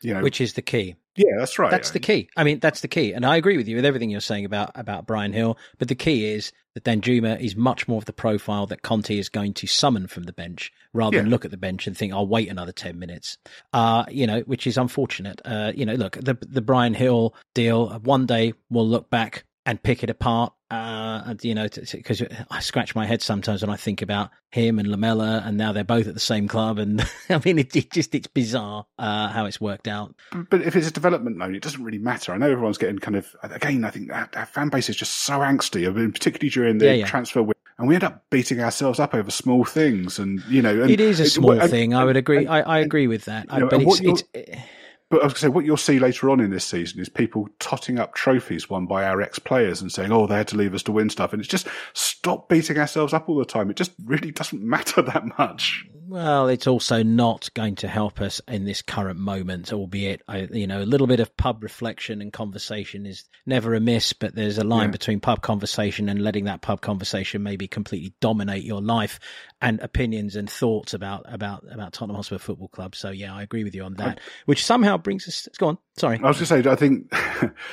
you 0.00 0.14
know, 0.14 0.22
which 0.22 0.40
is 0.40 0.54
the 0.54 0.62
key. 0.62 0.96
Yeah, 1.16 1.32
that's 1.38 1.58
right. 1.58 1.70
That's 1.70 1.90
the 1.90 2.00
key. 2.00 2.28
I 2.36 2.44
mean, 2.44 2.60
that's 2.60 2.80
the 2.80 2.88
key. 2.88 3.12
And 3.12 3.24
I 3.24 3.36
agree 3.36 3.56
with 3.56 3.66
you 3.66 3.76
with 3.76 3.84
everything 3.84 4.10
you're 4.10 4.20
saying 4.20 4.44
about, 4.44 4.70
about 4.74 5.06
Bryan 5.06 5.32
Gil. 5.32 5.56
But 5.78 5.88
the 5.88 5.94
key 5.94 6.32
is 6.32 6.52
that 6.74 6.84
Danjuma 6.84 7.40
is 7.40 7.56
much 7.56 7.88
more 7.88 7.96
of 7.96 8.04
the 8.04 8.12
profile 8.12 8.66
that 8.66 8.82
Conte 8.82 9.16
is 9.16 9.30
going 9.30 9.54
to 9.54 9.66
summon 9.66 10.06
from 10.06 10.24
the 10.24 10.32
bench 10.34 10.70
rather 10.92 11.16
yeah. 11.16 11.22
than 11.22 11.30
look 11.30 11.46
at 11.46 11.50
the 11.50 11.56
bench 11.56 11.86
and 11.86 11.96
think, 11.96 12.12
I'll 12.12 12.26
wait 12.26 12.50
another 12.50 12.72
10 12.72 12.98
minutes. 12.98 13.38
Uh, 13.72 14.04
you 14.10 14.26
know, 14.26 14.40
which 14.40 14.66
is 14.66 14.76
unfortunate. 14.76 15.40
Uh, 15.44 15.72
you 15.74 15.86
know, 15.86 15.94
look, 15.94 16.18
the, 16.20 16.36
the 16.42 16.60
Bryan 16.60 16.92
Gil 16.92 17.34
deal, 17.54 17.88
one 18.00 18.26
day 18.26 18.52
we'll 18.68 18.86
look 18.86 19.08
back 19.08 19.45
and 19.66 19.82
pick 19.82 20.02
it 20.02 20.08
apart. 20.08 20.52
Uh, 20.68 21.34
you 21.42 21.54
know, 21.54 21.68
because 21.92 22.22
I 22.50 22.58
scratch 22.60 22.94
my 22.94 23.06
head 23.06 23.22
sometimes 23.22 23.62
when 23.62 23.70
I 23.70 23.76
think 23.76 24.02
about 24.02 24.30
him 24.50 24.80
and 24.80 24.88
Lamela, 24.88 25.42
and 25.44 25.56
now 25.56 25.72
they're 25.72 25.84
both 25.84 26.08
at 26.08 26.14
the 26.14 26.20
same 26.20 26.48
club, 26.48 26.78
and 26.78 27.06
I 27.30 27.40
mean, 27.44 27.58
it, 27.58 27.76
it 27.76 27.92
just 27.92 28.14
it's 28.14 28.26
bizarre 28.26 28.86
uh, 28.98 29.28
how 29.28 29.44
it's 29.44 29.60
worked 29.60 29.86
out. 29.86 30.14
But 30.50 30.62
if 30.62 30.74
it's 30.74 30.88
a 30.88 30.92
development 30.92 31.38
loan, 31.38 31.54
it 31.54 31.62
doesn't 31.62 31.84
really 31.84 31.98
matter. 31.98 32.32
I 32.32 32.38
know 32.38 32.50
everyone's 32.50 32.78
getting 32.78 32.98
kind 32.98 33.16
of 33.16 33.36
again. 33.42 33.84
I 33.84 33.90
think 33.90 34.12
our, 34.12 34.28
our 34.34 34.46
fan 34.46 34.68
base 34.70 34.88
is 34.88 34.96
just 34.96 35.18
so 35.18 35.40
angsty. 35.40 35.86
I 35.86 35.90
mean, 35.90 36.12
particularly 36.12 36.50
during 36.50 36.78
the 36.78 36.86
yeah, 36.86 36.92
yeah. 36.92 37.06
transfer 37.06 37.42
window 37.42 37.52
and 37.78 37.86
we 37.86 37.94
end 37.94 38.04
up 38.04 38.24
beating 38.30 38.60
ourselves 38.60 38.98
up 38.98 39.14
over 39.14 39.30
small 39.30 39.62
things 39.62 40.18
and 40.18 40.42
you 40.46 40.62
know 40.62 40.80
and 40.80 40.90
it 40.90 40.98
is 40.98 41.20
a 41.20 41.26
small 41.26 41.60
thing 41.68 41.92
and, 41.92 42.00
i 42.00 42.06
would 42.06 42.16
agree 42.16 42.46
I, 42.46 42.60
I, 42.62 42.78
agree 42.78 43.06
with 43.06 43.26
that 43.26 43.48
know, 43.48 43.68
but 43.68 43.82
it's, 43.82 44.00
it's, 44.32 44.60
but 45.08 45.20
I 45.20 45.24
was 45.24 45.32
going 45.32 45.34
to 45.34 45.40
say, 45.40 45.48
what 45.48 45.64
you'll 45.64 45.76
see 45.76 46.00
later 46.00 46.30
on 46.30 46.40
in 46.40 46.50
this 46.50 46.64
season 46.64 47.00
is 47.00 47.08
people 47.08 47.48
totting 47.60 47.98
up 47.98 48.14
trophies 48.14 48.68
won 48.68 48.86
by 48.86 49.04
our 49.04 49.22
ex 49.22 49.38
players 49.38 49.80
and 49.80 49.92
saying, 49.92 50.10
oh, 50.10 50.26
they 50.26 50.36
had 50.36 50.48
to 50.48 50.56
leave 50.56 50.74
us 50.74 50.82
to 50.84 50.92
win 50.92 51.10
stuff. 51.10 51.32
And 51.32 51.40
it's 51.40 51.48
just 51.48 51.68
stop 51.92 52.48
beating 52.48 52.76
ourselves 52.76 53.12
up 53.12 53.28
all 53.28 53.38
the 53.38 53.44
time. 53.44 53.70
It 53.70 53.76
just 53.76 53.92
really 54.04 54.32
doesn't 54.32 54.62
matter 54.64 55.02
that 55.02 55.38
much. 55.38 55.86
Well, 56.08 56.48
it's 56.48 56.68
also 56.68 57.02
not 57.02 57.52
going 57.54 57.76
to 57.76 57.88
help 57.88 58.20
us 58.20 58.40
in 58.46 58.64
this 58.64 58.80
current 58.80 59.18
moment, 59.18 59.72
albeit, 59.72 60.22
you 60.52 60.66
know, 60.66 60.80
a 60.80 60.84
little 60.84 61.08
bit 61.08 61.18
of 61.18 61.36
pub 61.36 61.62
reflection 61.62 62.22
and 62.22 62.32
conversation 62.32 63.06
is 63.06 63.24
never 63.44 63.74
amiss, 63.74 64.12
but 64.12 64.34
there's 64.34 64.58
a 64.58 64.64
line 64.64 64.88
yeah. 64.88 64.92
between 64.92 65.18
pub 65.18 65.42
conversation 65.42 66.08
and 66.08 66.22
letting 66.22 66.44
that 66.44 66.62
pub 66.62 66.80
conversation 66.80 67.42
maybe 67.42 67.66
completely 67.66 68.14
dominate 68.20 68.62
your 68.62 68.80
life 68.80 69.18
and 69.60 69.80
opinions 69.80 70.36
and 70.36 70.48
thoughts 70.48 70.94
about, 70.94 71.24
about, 71.26 71.64
about 71.70 71.92
Tottenham 71.92 72.16
Hotspur 72.16 72.38
Football 72.38 72.68
Club. 72.68 72.94
So, 72.94 73.10
yeah, 73.10 73.34
I 73.34 73.42
agree 73.42 73.64
with 73.64 73.74
you 73.74 73.82
on 73.82 73.94
that, 73.94 74.18
I, 74.18 74.22
which 74.44 74.64
somehow 74.64 74.98
brings 74.98 75.26
us, 75.26 75.48
go 75.58 75.68
on, 75.68 75.78
sorry. 75.98 76.20
I 76.22 76.28
was 76.28 76.36
going 76.36 76.62
to 76.62 76.68
say, 76.68 76.70
I 76.70 76.76
think, 76.76 77.12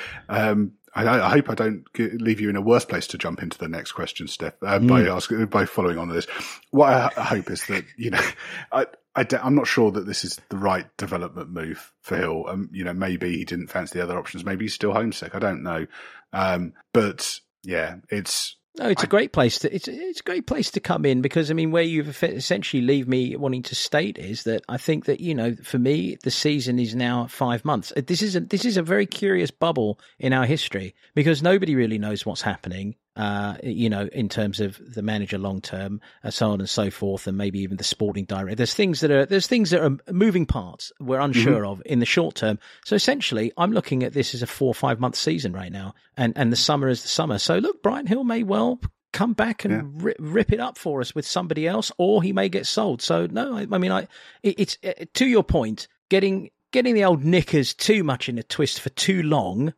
um, 0.28 0.72
I, 0.94 1.26
I, 1.26 1.30
hope 1.30 1.50
I 1.50 1.54
don't 1.54 1.84
leave 1.98 2.40
you 2.40 2.48
in 2.48 2.56
a 2.56 2.60
worse 2.60 2.84
place 2.84 3.06
to 3.08 3.18
jump 3.18 3.42
into 3.42 3.58
the 3.58 3.68
next 3.68 3.92
question, 3.92 4.26
Steff, 4.26 4.54
uh, 4.62 4.78
mm. 4.78 4.88
by 4.88 5.02
asking, 5.08 5.46
by 5.46 5.64
following 5.66 5.98
on 5.98 6.08
this. 6.08 6.26
What 6.70 6.92
I, 6.92 7.10
I 7.16 7.24
hope 7.24 7.50
is 7.50 7.66
that, 7.66 7.84
you 7.96 8.10
know, 8.10 8.22
I, 8.72 8.86
I, 9.16 9.26
am 9.32 9.54
not 9.54 9.66
sure 9.66 9.90
that 9.90 10.06
this 10.06 10.24
is 10.24 10.40
the 10.48 10.56
right 10.56 10.86
development 10.96 11.50
move 11.50 11.92
for 12.00 12.18
Gil. 12.18 12.44
Um, 12.48 12.70
you 12.72 12.84
know, 12.84 12.94
maybe 12.94 13.36
he 13.36 13.44
didn't 13.44 13.68
fancy 13.68 13.98
the 13.98 14.04
other 14.04 14.18
options. 14.18 14.44
Maybe 14.44 14.64
he's 14.64 14.74
still 14.74 14.92
homesick. 14.92 15.34
I 15.34 15.40
don't 15.40 15.62
know. 15.62 15.86
Um, 16.32 16.74
but 16.92 17.40
yeah, 17.62 17.96
it's, 18.08 18.56
no, 18.76 18.88
it's 18.88 19.02
I, 19.02 19.06
a 19.06 19.08
great 19.08 19.32
place 19.32 19.60
to 19.60 19.74
it's 19.74 19.86
it's 19.86 20.20
a 20.20 20.24
great 20.24 20.46
place 20.46 20.70
to 20.72 20.80
come 20.80 21.04
in 21.04 21.22
because 21.22 21.50
I 21.50 21.54
mean 21.54 21.70
where 21.70 21.82
you've 21.82 22.22
essentially 22.22 22.82
leave 22.82 23.06
me 23.06 23.36
wanting 23.36 23.62
to 23.64 23.74
state 23.74 24.18
is 24.18 24.44
that 24.44 24.62
I 24.68 24.78
think 24.78 25.04
that 25.04 25.20
you 25.20 25.34
know 25.34 25.54
for 25.62 25.78
me 25.78 26.16
the 26.22 26.30
season 26.30 26.78
is 26.78 26.94
now 26.94 27.26
five 27.26 27.64
months. 27.64 27.92
This 27.96 28.22
is 28.22 28.34
a 28.36 28.40
this 28.40 28.64
is 28.64 28.76
a 28.76 28.82
very 28.82 29.06
curious 29.06 29.50
bubble 29.50 30.00
in 30.18 30.32
our 30.32 30.46
history 30.46 30.94
because 31.14 31.42
nobody 31.42 31.74
really 31.74 31.98
knows 31.98 32.26
what's 32.26 32.42
happening 32.42 32.96
uh, 33.16 33.56
you 33.62 33.88
know, 33.88 34.08
in 34.12 34.28
terms 34.28 34.60
of 34.60 34.80
the 34.92 35.02
manager 35.02 35.38
long 35.38 35.60
term, 35.60 36.00
and 36.22 36.34
so 36.34 36.50
on 36.50 36.60
and 36.60 36.68
so 36.68 36.90
forth, 36.90 37.26
and 37.26 37.38
maybe 37.38 37.60
even 37.60 37.76
the 37.76 37.84
sporting 37.84 38.24
director. 38.24 38.56
There's 38.56 38.74
things 38.74 39.00
that 39.00 39.10
are 39.10 39.24
there's 39.26 39.46
things 39.46 39.70
that 39.70 39.82
are 39.82 39.96
moving 40.12 40.46
parts 40.46 40.92
we're 40.98 41.20
unsure 41.20 41.62
mm-hmm. 41.62 41.70
of 41.70 41.82
in 41.86 42.00
the 42.00 42.06
short 42.06 42.34
term. 42.34 42.58
So 42.84 42.96
essentially, 42.96 43.52
I'm 43.56 43.72
looking 43.72 44.02
at 44.02 44.12
this 44.12 44.34
as 44.34 44.42
a 44.42 44.46
four 44.46 44.68
or 44.68 44.74
five 44.74 44.98
month 44.98 45.16
season 45.16 45.52
right 45.52 45.70
now, 45.70 45.94
and 46.16 46.32
and 46.36 46.50
the 46.50 46.56
summer 46.56 46.88
is 46.88 47.02
the 47.02 47.08
summer. 47.08 47.38
So 47.38 47.58
look, 47.58 47.82
Bryan 47.82 48.06
Gil 48.06 48.24
may 48.24 48.42
well 48.42 48.80
come 49.12 49.32
back 49.32 49.64
and 49.64 49.72
yeah. 49.72 50.04
rip, 50.04 50.16
rip, 50.18 50.52
it 50.52 50.58
up 50.58 50.76
for 50.76 51.00
us 51.00 51.14
with 51.14 51.24
somebody 51.24 51.68
else, 51.68 51.92
or 51.98 52.20
he 52.20 52.32
may 52.32 52.48
get 52.48 52.66
sold. 52.66 53.00
So 53.00 53.26
no, 53.26 53.56
I, 53.56 53.66
I 53.70 53.78
mean, 53.78 53.92
I 53.92 54.08
it, 54.42 54.58
it's 54.58 54.78
it, 54.82 54.98
uh, 55.00 55.04
to 55.14 55.26
your 55.26 55.44
point, 55.44 55.86
getting 56.10 56.50
getting 56.72 56.94
the 56.94 57.04
old 57.04 57.24
knickers 57.24 57.74
too 57.74 58.02
much 58.02 58.28
in 58.28 58.38
a 58.38 58.42
twist 58.42 58.80
for 58.80 58.90
too 58.90 59.22
long 59.22 59.72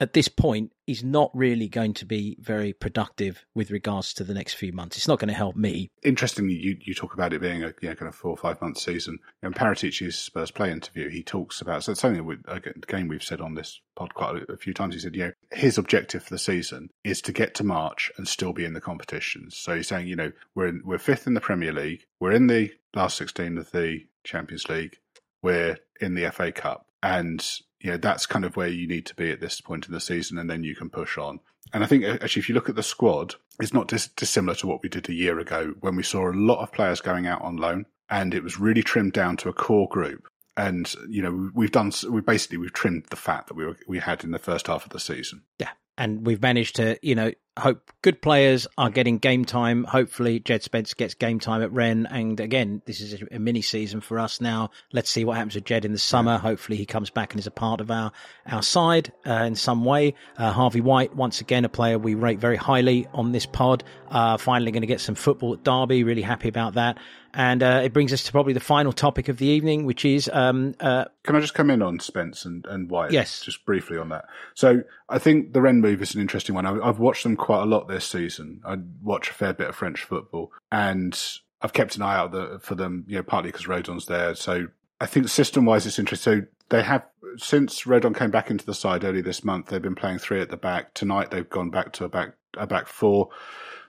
at 0.00 0.12
this 0.12 0.28
point 0.28 0.72
is 0.86 1.02
not 1.02 1.30
really 1.34 1.68
going 1.68 1.94
to 1.94 2.04
be 2.04 2.36
very 2.40 2.72
productive 2.72 3.44
with 3.54 3.70
regards 3.70 4.12
to 4.14 4.24
the 4.24 4.34
next 4.34 4.54
few 4.54 4.72
months. 4.72 4.96
It's 4.96 5.08
not 5.08 5.18
going 5.18 5.28
to 5.28 5.34
help 5.34 5.56
me. 5.56 5.90
Interestingly, 6.02 6.54
you, 6.54 6.76
you 6.80 6.94
talk 6.94 7.14
about 7.14 7.32
it 7.32 7.40
being 7.40 7.62
a 7.62 7.72
yeah, 7.80 7.94
kind 7.94 8.08
of 8.08 8.14
four 8.14 8.32
or 8.32 8.36
five 8.36 8.60
month 8.60 8.78
season. 8.78 9.18
In 9.42 9.52
Paratici's 9.52 10.18
Spurs 10.18 10.50
play 10.50 10.70
interview, 10.70 11.08
he 11.08 11.22
talks 11.22 11.60
about 11.60 11.84
so 11.84 11.92
it's 11.92 12.00
something 12.00 12.24
we, 12.24 12.36
again 12.46 13.08
we've 13.08 13.22
said 13.22 13.40
on 13.40 13.54
this 13.54 13.80
pod 13.96 14.14
quite 14.14 14.36
a, 14.36 14.52
a 14.52 14.56
few 14.56 14.74
times. 14.74 14.94
He 14.94 15.00
said, 15.00 15.16
you 15.16 15.24
know, 15.24 15.32
his 15.52 15.78
objective 15.78 16.22
for 16.22 16.30
the 16.30 16.38
season 16.38 16.90
is 17.02 17.22
to 17.22 17.32
get 17.32 17.54
to 17.54 17.64
March 17.64 18.10
and 18.16 18.28
still 18.28 18.52
be 18.52 18.64
in 18.64 18.74
the 18.74 18.80
competitions. 18.80 19.56
So 19.56 19.76
he's 19.76 19.88
saying, 19.88 20.08
you 20.08 20.16
know, 20.16 20.32
we're 20.54 20.68
in, 20.68 20.82
we're 20.84 20.98
fifth 20.98 21.26
in 21.26 21.34
the 21.34 21.40
Premier 21.40 21.72
League, 21.72 22.04
we're 22.20 22.32
in 22.32 22.46
the 22.46 22.72
last 22.94 23.16
sixteen 23.16 23.58
of 23.58 23.70
the 23.70 24.06
Champions 24.24 24.68
League, 24.68 24.98
we're 25.42 25.78
in 26.00 26.14
the 26.14 26.30
FA 26.30 26.52
Cup 26.52 26.86
and 27.02 27.60
you 27.84 27.90
know 27.90 27.98
that's 27.98 28.24
kind 28.24 28.46
of 28.46 28.56
where 28.56 28.66
you 28.66 28.88
need 28.88 29.04
to 29.04 29.14
be 29.14 29.30
at 29.30 29.40
this 29.40 29.60
point 29.60 29.86
in 29.86 29.92
the 29.92 30.00
season, 30.00 30.38
and 30.38 30.48
then 30.48 30.64
you 30.64 30.74
can 30.74 30.88
push 30.88 31.18
on. 31.18 31.38
And 31.74 31.84
I 31.84 31.86
think 31.86 32.02
uh, 32.02 32.16
actually, 32.22 32.40
if 32.40 32.48
you 32.48 32.54
look 32.54 32.70
at 32.70 32.76
the 32.76 32.82
squad, 32.82 33.34
it's 33.60 33.74
not 33.74 33.88
dis- 33.88 34.08
dissimilar 34.08 34.54
to 34.56 34.66
what 34.66 34.82
we 34.82 34.88
did 34.88 35.06
a 35.10 35.12
year 35.12 35.38
ago 35.38 35.74
when 35.80 35.94
we 35.94 36.02
saw 36.02 36.30
a 36.30 36.32
lot 36.32 36.62
of 36.62 36.72
players 36.72 37.02
going 37.02 37.26
out 37.26 37.42
on 37.42 37.58
loan, 37.58 37.84
and 38.08 38.32
it 38.32 38.42
was 38.42 38.58
really 38.58 38.82
trimmed 38.82 39.12
down 39.12 39.36
to 39.36 39.50
a 39.50 39.52
core 39.52 39.86
group. 39.88 40.26
And 40.56 40.92
you 41.10 41.20
know, 41.20 41.50
we've 41.54 41.72
done 41.72 41.92
we 42.08 42.22
basically 42.22 42.56
we've 42.56 42.72
trimmed 42.72 43.04
the 43.10 43.16
fat 43.16 43.48
that 43.48 43.54
we 43.54 43.66
were, 43.66 43.76
we 43.86 43.98
had 43.98 44.24
in 44.24 44.30
the 44.30 44.38
first 44.38 44.66
half 44.66 44.86
of 44.86 44.90
the 44.92 45.00
season. 45.00 45.42
Yeah, 45.58 45.72
and 45.98 46.26
we've 46.26 46.40
managed 46.40 46.76
to, 46.76 46.98
you 47.02 47.14
know, 47.14 47.32
hope 47.56 47.90
good 48.02 48.20
players 48.20 48.66
are 48.76 48.90
getting 48.90 49.18
game 49.18 49.44
time. 49.44 49.84
Hopefully, 49.84 50.40
Djed 50.40 50.62
Spence 50.62 50.94
gets 50.94 51.14
game 51.14 51.38
time 51.38 51.62
at 51.62 51.72
Rennes. 51.72 52.06
And 52.10 52.40
again, 52.40 52.82
this 52.84 53.00
is 53.00 53.22
a, 53.30 53.38
mini 53.38 53.62
season 53.62 54.00
for 54.00 54.18
us 54.18 54.40
now. 54.40 54.70
Let's 54.92 55.10
see 55.10 55.24
what 55.24 55.36
happens 55.36 55.54
with 55.54 55.64
Djed 55.64 55.84
in 55.84 55.92
the 55.92 55.98
summer. 55.98 56.38
Hopefully, 56.38 56.76
he 56.76 56.86
comes 56.86 57.10
back 57.10 57.32
and 57.32 57.40
is 57.40 57.46
a 57.46 57.52
part 57.52 57.80
of 57.80 57.90
our 57.90 58.12
our 58.46 58.62
side 58.62 59.12
uh, 59.26 59.44
in 59.44 59.54
some 59.54 59.84
way. 59.84 60.14
Uh, 60.36 60.52
Harvey 60.52 60.80
White, 60.80 61.14
once 61.14 61.40
again, 61.40 61.64
a 61.64 61.68
player 61.68 61.98
we 61.98 62.14
rate 62.14 62.38
very 62.38 62.56
highly 62.56 63.06
on 63.12 63.32
this 63.32 63.46
pod. 63.46 63.84
Uh, 64.08 64.36
finally, 64.36 64.70
going 64.70 64.82
to 64.82 64.86
get 64.86 65.00
some 65.00 65.14
football 65.14 65.54
at 65.54 65.64
Derby. 65.64 66.04
Really 66.04 66.22
happy 66.22 66.48
about 66.48 66.74
that. 66.74 66.98
And 67.36 67.64
uh, 67.64 67.80
it 67.82 67.92
brings 67.92 68.12
us 68.12 68.22
to 68.24 68.32
probably 68.32 68.52
the 68.52 68.60
final 68.60 68.92
topic 68.92 69.28
of 69.28 69.38
the 69.38 69.46
evening, 69.46 69.86
which 69.86 70.04
is. 70.04 70.30
Um, 70.32 70.74
uh, 70.78 71.06
Can 71.24 71.34
I 71.34 71.40
just 71.40 71.54
come 71.54 71.68
in 71.68 71.82
on 71.82 71.98
Spence 71.98 72.44
and, 72.44 72.64
and 72.66 72.88
White? 72.88 73.10
Yes. 73.10 73.40
Just 73.40 73.64
briefly 73.66 73.98
on 73.98 74.10
that. 74.10 74.26
So 74.54 74.82
I 75.08 75.18
think 75.18 75.52
the 75.52 75.60
Rennes 75.60 75.82
move 75.82 76.00
is 76.00 76.14
an 76.14 76.20
interesting 76.20 76.54
one. 76.54 76.64
I've 76.64 77.00
watched 77.00 77.24
them 77.24 77.36
quite 77.44 77.62
a 77.62 77.66
lot 77.66 77.88
this 77.88 78.06
season. 78.06 78.62
I 78.64 78.78
watch 79.02 79.28
a 79.28 79.34
fair 79.34 79.52
bit 79.52 79.68
of 79.68 79.76
French 79.76 80.02
football, 80.02 80.50
and 80.72 81.20
I've 81.60 81.74
kept 81.74 81.94
an 81.94 82.02
eye 82.02 82.16
out 82.16 82.62
for 82.62 82.74
them. 82.74 83.04
You 83.06 83.16
know, 83.16 83.22
partly 83.22 83.50
because 83.50 83.66
Rodon's 83.66 84.06
there. 84.06 84.34
So 84.34 84.68
I 84.98 85.04
think 85.04 85.28
system 85.28 85.66
wise, 85.66 85.84
it's 85.84 85.98
interesting. 85.98 86.40
So 86.40 86.46
they 86.70 86.82
have 86.82 87.04
since 87.36 87.82
Rodon 87.82 88.16
came 88.16 88.30
back 88.30 88.50
into 88.50 88.64
the 88.64 88.72
side 88.72 89.04
early 89.04 89.20
this 89.20 89.44
month. 89.44 89.66
They've 89.66 89.82
been 89.82 89.94
playing 89.94 90.20
three 90.20 90.40
at 90.40 90.48
the 90.48 90.56
back. 90.56 90.94
Tonight 90.94 91.30
they've 91.30 91.48
gone 91.48 91.68
back 91.68 91.92
to 91.94 92.06
a 92.06 92.08
back 92.08 92.34
a 92.56 92.66
back 92.66 92.88
four. 92.88 93.28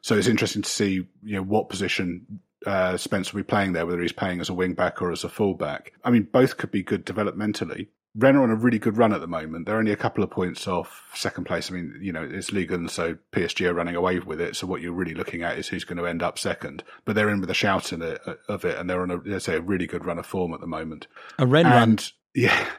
So 0.01 0.17
it's 0.17 0.27
interesting 0.27 0.61
to 0.61 0.69
see 0.69 1.07
you 1.23 1.35
know 1.37 1.41
what 1.41 1.69
position 1.69 2.41
uh, 2.65 2.97
Spence 2.97 3.31
will 3.31 3.39
be 3.39 3.45
playing 3.45 3.71
there, 3.71 3.85
whether 3.85 4.01
he's 4.01 4.11
playing 4.11 4.41
as 4.41 4.49
a 4.49 4.53
wing 4.53 4.73
back 4.73 5.01
or 5.01 5.13
as 5.13 5.23
a 5.23 5.29
full 5.29 5.53
back. 5.53 5.93
I 6.03 6.09
mean, 6.09 6.23
both 6.23 6.57
could 6.57 6.71
be 6.71 6.83
good 6.83 7.05
developmentally. 7.05 7.87
Rennes 8.17 8.37
are 8.37 8.43
on 8.43 8.49
a 8.49 8.55
really 8.55 8.79
good 8.79 8.97
run 8.97 9.13
at 9.13 9.19
the 9.19 9.27
moment. 9.27 9.65
They're 9.65 9.77
only 9.77 9.91
a 9.91 9.97
couple 9.97 10.23
of 10.23 10.29
points 10.29 10.67
off 10.67 11.03
second 11.13 11.45
place. 11.45 11.69
I 11.69 11.73
mean, 11.73 11.99
you 12.01 12.13
know, 12.13 12.23
it's 12.23 12.51
Ligue 12.51 12.71
1, 12.71 12.87
so 12.87 13.17
PSG 13.33 13.67
are 13.67 13.73
running 13.73 13.95
away 13.95 14.19
with 14.19 14.39
it. 14.39 14.55
So 14.55 14.67
what 14.67 14.81
you're 14.81 14.93
really 14.93 15.13
looking 15.13 15.43
at 15.43 15.57
is 15.57 15.67
who's 15.67 15.83
going 15.83 15.97
to 15.97 16.05
end 16.05 16.23
up 16.23 16.39
second. 16.39 16.83
But 17.03 17.15
they're 17.15 17.29
in 17.29 17.41
with 17.41 17.49
a 17.49 17.55
shout 17.55 17.91
in 17.91 18.01
it, 18.01 18.21
uh, 18.25 18.35
of 18.47 18.63
it, 18.63 18.77
and 18.77 18.89
they're 18.89 19.01
on 19.01 19.11
a, 19.11 19.17
let's 19.25 19.45
say, 19.45 19.55
a 19.55 19.61
really 19.61 19.85
good 19.85 20.05
run 20.05 20.17
of 20.17 20.25
form 20.25 20.53
at 20.53 20.61
the 20.61 20.67
moment. 20.67 21.07
A 21.37 21.45
Rennes 21.45 21.67
and, 21.67 21.75
run. 21.75 21.99
Yeah. 22.33 22.69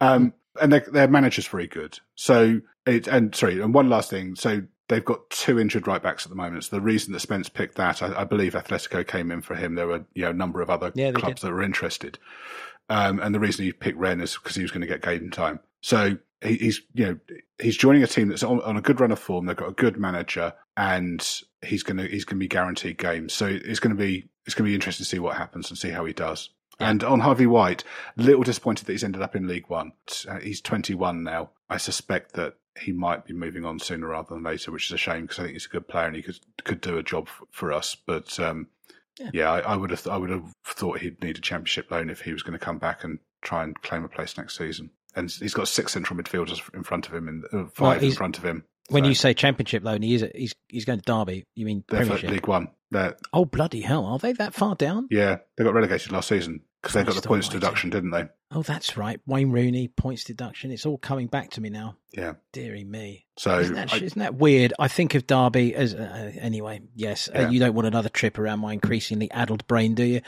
Um, 0.00 0.34
and 0.60 0.72
their, 0.72 0.86
their 0.92 1.08
manager's 1.08 1.48
very 1.48 1.66
good. 1.66 1.98
So, 2.14 2.60
it, 2.86 3.08
and 3.08 3.34
sorry, 3.34 3.60
and 3.60 3.74
one 3.74 3.90
last 3.90 4.08
thing. 4.08 4.36
So 4.36 4.62
they've 4.88 5.04
got 5.04 5.28
two 5.30 5.58
injured 5.58 5.86
right 5.86 6.02
backs 6.02 6.24
at 6.24 6.30
the 6.30 6.36
moment. 6.36 6.64
So 6.64 6.76
the 6.76 6.82
reason 6.82 7.12
that 7.12 7.20
Spence 7.20 7.48
picked 7.48 7.76
that, 7.76 8.02
I, 8.02 8.20
I 8.20 8.24
believe 8.24 8.54
Atletico 8.54 9.06
came 9.06 9.30
in 9.30 9.42
for 9.42 9.54
him. 9.54 9.74
There 9.74 9.88
were, 9.88 10.04
you 10.14 10.22
know, 10.22 10.30
a 10.30 10.34
number 10.34 10.60
of 10.60 10.70
other 10.70 10.92
yeah, 10.94 11.12
clubs 11.12 11.40
did. 11.40 11.48
that 11.48 11.52
were 11.52 11.62
interested. 11.62 12.18
Um, 12.88 13.18
and 13.20 13.34
the 13.34 13.40
reason 13.40 13.64
he 13.64 13.72
picked 13.72 13.98
Rennes 13.98 14.30
is 14.30 14.34
because 14.34 14.56
he 14.56 14.62
was 14.62 14.70
going 14.70 14.82
to 14.82 14.86
get 14.86 15.02
game 15.02 15.30
time. 15.30 15.60
So 15.80 16.18
he, 16.42 16.54
he's, 16.56 16.80
you 16.94 17.06
know, 17.06 17.18
he's 17.58 17.76
joining 17.76 18.02
a 18.02 18.06
team 18.06 18.28
that's 18.28 18.42
on, 18.42 18.60
on, 18.62 18.76
a 18.76 18.80
good 18.80 19.00
run 19.00 19.10
of 19.10 19.18
form. 19.18 19.46
They've 19.46 19.56
got 19.56 19.68
a 19.68 19.72
good 19.72 19.98
manager, 19.98 20.52
and 20.76 21.26
he's 21.62 21.82
going 21.82 21.96
to 21.96 22.06
he's 22.06 22.24
going 22.24 22.38
to 22.38 22.44
be 22.44 22.48
guaranteed 22.48 22.98
games. 22.98 23.32
So 23.32 23.46
it's 23.46 23.80
going 23.80 23.96
to 23.96 24.00
be 24.00 24.28
it's 24.44 24.54
going 24.54 24.66
to 24.66 24.70
be 24.70 24.74
interesting 24.74 25.04
to 25.04 25.08
see 25.08 25.18
what 25.18 25.36
happens 25.36 25.70
and 25.70 25.78
see 25.78 25.90
how 25.90 26.04
he 26.04 26.12
does. 26.12 26.50
And 26.78 27.02
on 27.02 27.20
Harvey 27.20 27.46
White, 27.46 27.84
a 28.18 28.22
little 28.22 28.42
disappointed 28.42 28.86
that 28.86 28.92
he's 28.92 29.04
ended 29.04 29.22
up 29.22 29.34
in 29.34 29.48
League 29.48 29.68
One. 29.68 29.92
Uh, 30.28 30.40
he's 30.40 30.60
21 30.60 31.24
now. 31.24 31.50
I 31.70 31.78
suspect 31.78 32.34
that 32.34 32.56
he 32.78 32.92
might 32.92 33.24
be 33.24 33.32
moving 33.32 33.64
on 33.64 33.78
sooner 33.78 34.08
rather 34.08 34.34
than 34.34 34.42
later, 34.42 34.70
which 34.70 34.86
is 34.86 34.92
a 34.92 34.98
shame 34.98 35.22
because 35.22 35.38
I 35.38 35.42
think 35.44 35.54
he's 35.54 35.66
a 35.66 35.70
good 35.70 35.88
player 35.88 36.06
and 36.06 36.16
he 36.16 36.22
could 36.22 36.38
could 36.64 36.80
do 36.80 36.98
a 36.98 37.02
job 37.02 37.28
for 37.50 37.72
us. 37.72 37.94
But 37.94 38.38
um, 38.38 38.68
yeah, 39.18 39.30
yeah 39.32 39.50
I, 39.50 39.60
I, 39.60 39.76
would 39.76 39.90
have 39.90 40.06
I 40.06 40.16
would 40.16 40.30
have 40.30 40.52
thought 40.64 41.00
he'd 41.00 41.22
need 41.22 41.38
a 41.38 41.40
championship 41.40 41.90
loan 41.90 42.10
if 42.10 42.20
he 42.20 42.32
was 42.32 42.42
going 42.42 42.58
to 42.58 42.64
come 42.64 42.78
back 42.78 43.04
and 43.04 43.18
try 43.42 43.62
and 43.62 43.80
claim 43.82 44.04
a 44.04 44.08
place 44.08 44.36
next 44.36 44.56
season. 44.56 44.90
And 45.14 45.30
he's 45.30 45.54
got 45.54 45.68
six 45.68 45.92
central 45.92 46.18
midfielders 46.18 46.60
in 46.74 46.82
front 46.82 47.08
of 47.08 47.14
him 47.14 47.28
and 47.28 47.44
uh, 47.52 47.70
five 47.72 48.02
well, 48.02 48.10
in 48.10 48.16
front 48.16 48.38
of 48.38 48.44
him. 48.44 48.64
When 48.88 49.04
so. 49.04 49.08
you 49.08 49.14
say 49.14 49.34
championship 49.34 49.82
loan, 49.82 50.02
he 50.02 50.14
is 50.14 50.24
he's 50.34 50.54
he's 50.68 50.84
going 50.84 51.00
to 51.00 51.04
Derby. 51.04 51.44
You 51.54 51.66
mean 51.66 51.84
They're? 51.88 52.04
League 52.04 52.46
One. 52.46 52.68
They're, 52.90 53.16
oh 53.32 53.44
bloody 53.44 53.80
hell! 53.80 54.04
Are 54.04 54.18
they 54.18 54.32
that 54.34 54.54
far 54.54 54.76
down? 54.76 55.08
Yeah, 55.10 55.38
they 55.56 55.64
got 55.64 55.74
relegated 55.74 56.12
last 56.12 56.28
season 56.28 56.60
because 56.86 57.04
they 57.04 57.12
got 57.12 57.20
the 57.20 57.26
points 57.26 57.48
deduction, 57.48 57.90
didn't 57.90 58.10
they? 58.10 58.24
Oh, 58.52 58.62
that's 58.62 58.96
right. 58.96 59.20
Wayne 59.26 59.50
Rooney 59.50 59.88
points 59.88 60.24
deduction. 60.24 60.70
It's 60.70 60.86
all 60.86 60.98
coming 60.98 61.26
back 61.26 61.50
to 61.52 61.60
me 61.60 61.68
now. 61.68 61.96
Yeah. 62.12 62.34
Deary 62.52 62.84
me. 62.84 63.26
So 63.36 63.58
isn't 63.58 63.74
that, 63.74 63.92
I, 63.92 63.96
isn't 63.96 64.18
that 64.18 64.36
weird? 64.36 64.72
I 64.78 64.88
think 64.88 65.14
of 65.14 65.26
Derby 65.26 65.74
as 65.74 65.94
uh, 65.94 66.32
anyway. 66.38 66.80
Yes, 66.94 67.28
uh, 67.28 67.40
yeah. 67.40 67.46
uh, 67.46 67.50
you 67.50 67.58
don't 67.58 67.74
want 67.74 67.88
another 67.88 68.08
trip 68.08 68.38
around 68.38 68.60
my 68.60 68.72
increasingly 68.72 69.30
addled 69.32 69.66
brain, 69.66 69.94
do 69.94 70.04
you? 70.04 70.20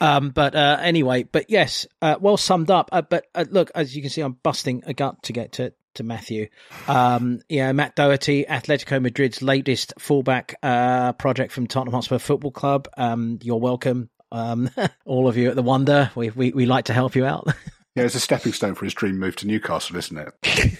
Um, 0.00 0.30
but 0.30 0.54
uh, 0.54 0.78
anyway, 0.80 1.24
but 1.24 1.50
yes, 1.50 1.86
uh, 2.00 2.16
well 2.20 2.36
summed 2.36 2.70
up. 2.70 2.90
Uh, 2.92 3.02
but 3.02 3.26
look, 3.50 3.72
as 3.74 3.96
you 3.96 4.02
can 4.02 4.10
see, 4.10 4.20
I'm 4.20 4.38
busting 4.42 4.84
a 4.86 4.94
gut 4.94 5.22
to 5.24 5.32
get 5.32 5.52
to 5.52 5.72
to 5.94 6.02
Matthew. 6.02 6.48
Um, 6.88 7.40
yeah, 7.48 7.72
Matt 7.72 7.96
Doherty, 7.96 8.44
Atletico 8.44 9.00
Madrid's 9.00 9.42
latest 9.42 9.94
fullback 9.98 10.56
uh, 10.62 11.12
project 11.14 11.52
from 11.52 11.66
Tottenham 11.66 11.94
Hotspur 11.94 12.18
Football 12.18 12.50
Club. 12.50 12.88
Um, 12.96 13.38
you're 13.42 13.60
welcome, 13.60 14.10
um, 14.32 14.70
all 15.06 15.28
of 15.28 15.36
you 15.36 15.48
at 15.50 15.56
the 15.56 15.62
Wanda. 15.62 16.12
We, 16.14 16.30
we 16.30 16.52
we 16.52 16.66
like 16.66 16.86
to 16.86 16.92
help 16.92 17.14
you 17.14 17.24
out. 17.24 17.46
yeah, 17.94 18.04
it's 18.04 18.14
a 18.14 18.20
stepping 18.20 18.52
stone 18.52 18.74
for 18.74 18.84
his 18.84 18.94
dream 18.94 19.18
move 19.18 19.36
to 19.36 19.46
Newcastle, 19.46 19.96
isn't 19.96 20.18
it? 20.18 20.78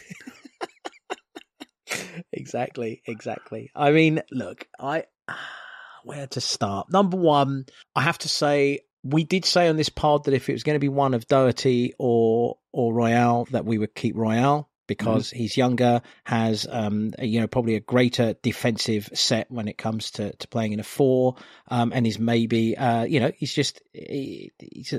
exactly, 2.33 3.03
exactly. 3.07 3.71
I 3.75 3.93
mean, 3.93 4.23
look, 4.31 4.67
I 4.79 5.05
where 6.05 6.27
to 6.29 6.41
start? 6.41 6.91
Number 6.91 7.17
one, 7.17 7.67
I 7.95 8.03
have 8.03 8.19
to 8.19 8.29
say 8.29 8.81
we 9.03 9.25
did 9.25 9.45
say 9.45 9.69
on 9.69 9.77
this 9.77 9.91
pod 9.91 10.25
that 10.25 10.35
if 10.35 10.49
it 10.49 10.53
was 10.53 10.63
going 10.63 10.77
to 10.77 10.81
be 10.81 10.89
one 10.89 11.15
of 11.15 11.27
Doherty 11.27 11.95
or 11.99 12.57
or 12.73 12.93
Royal, 12.93 13.47
that 13.53 13.65
we 13.65 13.79
would 13.79 13.95
keep 13.95 14.17
Royal 14.17 14.69
because 14.87 15.29
mm-hmm. 15.29 15.39
he's 15.39 15.57
younger, 15.57 16.03
has 16.25 16.67
um, 16.71 17.13
you 17.21 17.41
know 17.41 17.47
probably 17.47 17.75
a 17.75 17.81
greater 17.81 18.35
defensive 18.43 19.09
set 19.15 19.51
when 19.51 19.69
it 19.69 19.79
comes 19.79 20.11
to, 20.13 20.35
to 20.37 20.49
playing 20.49 20.73
in 20.73 20.81
a 20.81 20.85
four, 20.85 21.37
um, 21.69 21.93
and 21.95 22.07
is 22.07 22.19
maybe 22.19 22.77
uh, 22.77 23.05
you 23.05 23.21
know 23.21 23.33
he's 23.37 23.53
just 23.53 23.83
he, 23.93 24.53
he's 24.59 24.95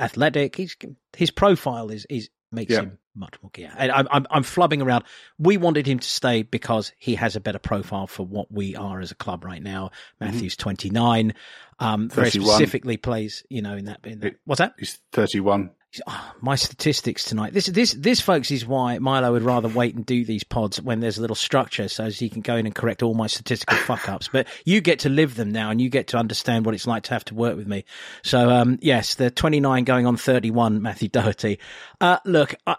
athletic. 0.00 0.56
He's 0.56 0.76
his 1.16 1.30
profile 1.30 1.90
is 1.90 2.06
is 2.08 2.30
makes 2.50 2.72
yeah. 2.72 2.80
him 2.80 2.98
much 3.14 3.34
more 3.42 3.50
gear. 3.50 3.72
And 3.76 3.90
I'm, 3.92 4.08
I'm 4.10 4.26
I'm 4.30 4.42
flubbing 4.42 4.82
around. 4.82 5.04
We 5.38 5.56
wanted 5.56 5.86
him 5.86 5.98
to 5.98 6.08
stay 6.08 6.42
because 6.42 6.92
he 6.98 7.16
has 7.16 7.36
a 7.36 7.40
better 7.40 7.58
profile 7.58 8.06
for 8.06 8.24
what 8.24 8.50
we 8.50 8.76
are 8.76 9.00
as 9.00 9.10
a 9.10 9.14
club 9.14 9.44
right 9.44 9.62
now. 9.62 9.90
Mm-hmm. 10.20 10.24
Matthew's 10.24 10.54
mm-hmm. 10.54 10.62
29. 10.62 11.34
Um, 11.80 12.08
very 12.08 12.30
specifically 12.30 12.96
plays, 12.96 13.44
you 13.48 13.62
know, 13.62 13.76
in 13.76 13.84
that, 13.86 14.00
in 14.04 14.20
that. 14.20 14.26
It, 14.26 14.40
what's 14.44 14.58
that? 14.58 14.74
He's 14.78 14.98
31. 15.12 15.70
Oh, 16.06 16.34
my 16.42 16.54
statistics 16.54 17.24
tonight. 17.24 17.54
This, 17.54 17.66
this, 17.66 17.94
this, 17.94 18.20
folks, 18.20 18.50
is 18.50 18.66
why 18.66 18.98
Milo 18.98 19.32
would 19.32 19.42
rather 19.42 19.68
wait 19.68 19.94
and 19.94 20.04
do 20.04 20.22
these 20.22 20.44
pods 20.44 20.80
when 20.80 21.00
there's 21.00 21.16
a 21.16 21.22
little 21.22 21.34
structure, 21.34 21.88
so 21.88 22.04
as 22.04 22.18
he 22.18 22.28
can 22.28 22.42
go 22.42 22.56
in 22.56 22.66
and 22.66 22.74
correct 22.74 23.02
all 23.02 23.14
my 23.14 23.26
statistical 23.26 23.76
fuck 23.86 24.06
ups. 24.06 24.28
But 24.30 24.46
you 24.66 24.82
get 24.82 25.00
to 25.00 25.08
live 25.08 25.34
them 25.34 25.50
now, 25.50 25.70
and 25.70 25.80
you 25.80 25.88
get 25.88 26.08
to 26.08 26.18
understand 26.18 26.66
what 26.66 26.74
it's 26.74 26.86
like 26.86 27.04
to 27.04 27.14
have 27.14 27.24
to 27.26 27.34
work 27.34 27.56
with 27.56 27.66
me. 27.66 27.84
So, 28.22 28.50
um, 28.50 28.78
yes, 28.82 29.14
the 29.14 29.30
29 29.30 29.84
going 29.84 30.06
on 30.06 30.18
31, 30.18 30.82
Matthew 30.82 31.08
Doherty. 31.08 31.58
Uh, 32.00 32.18
look, 32.26 32.54
I, 32.66 32.76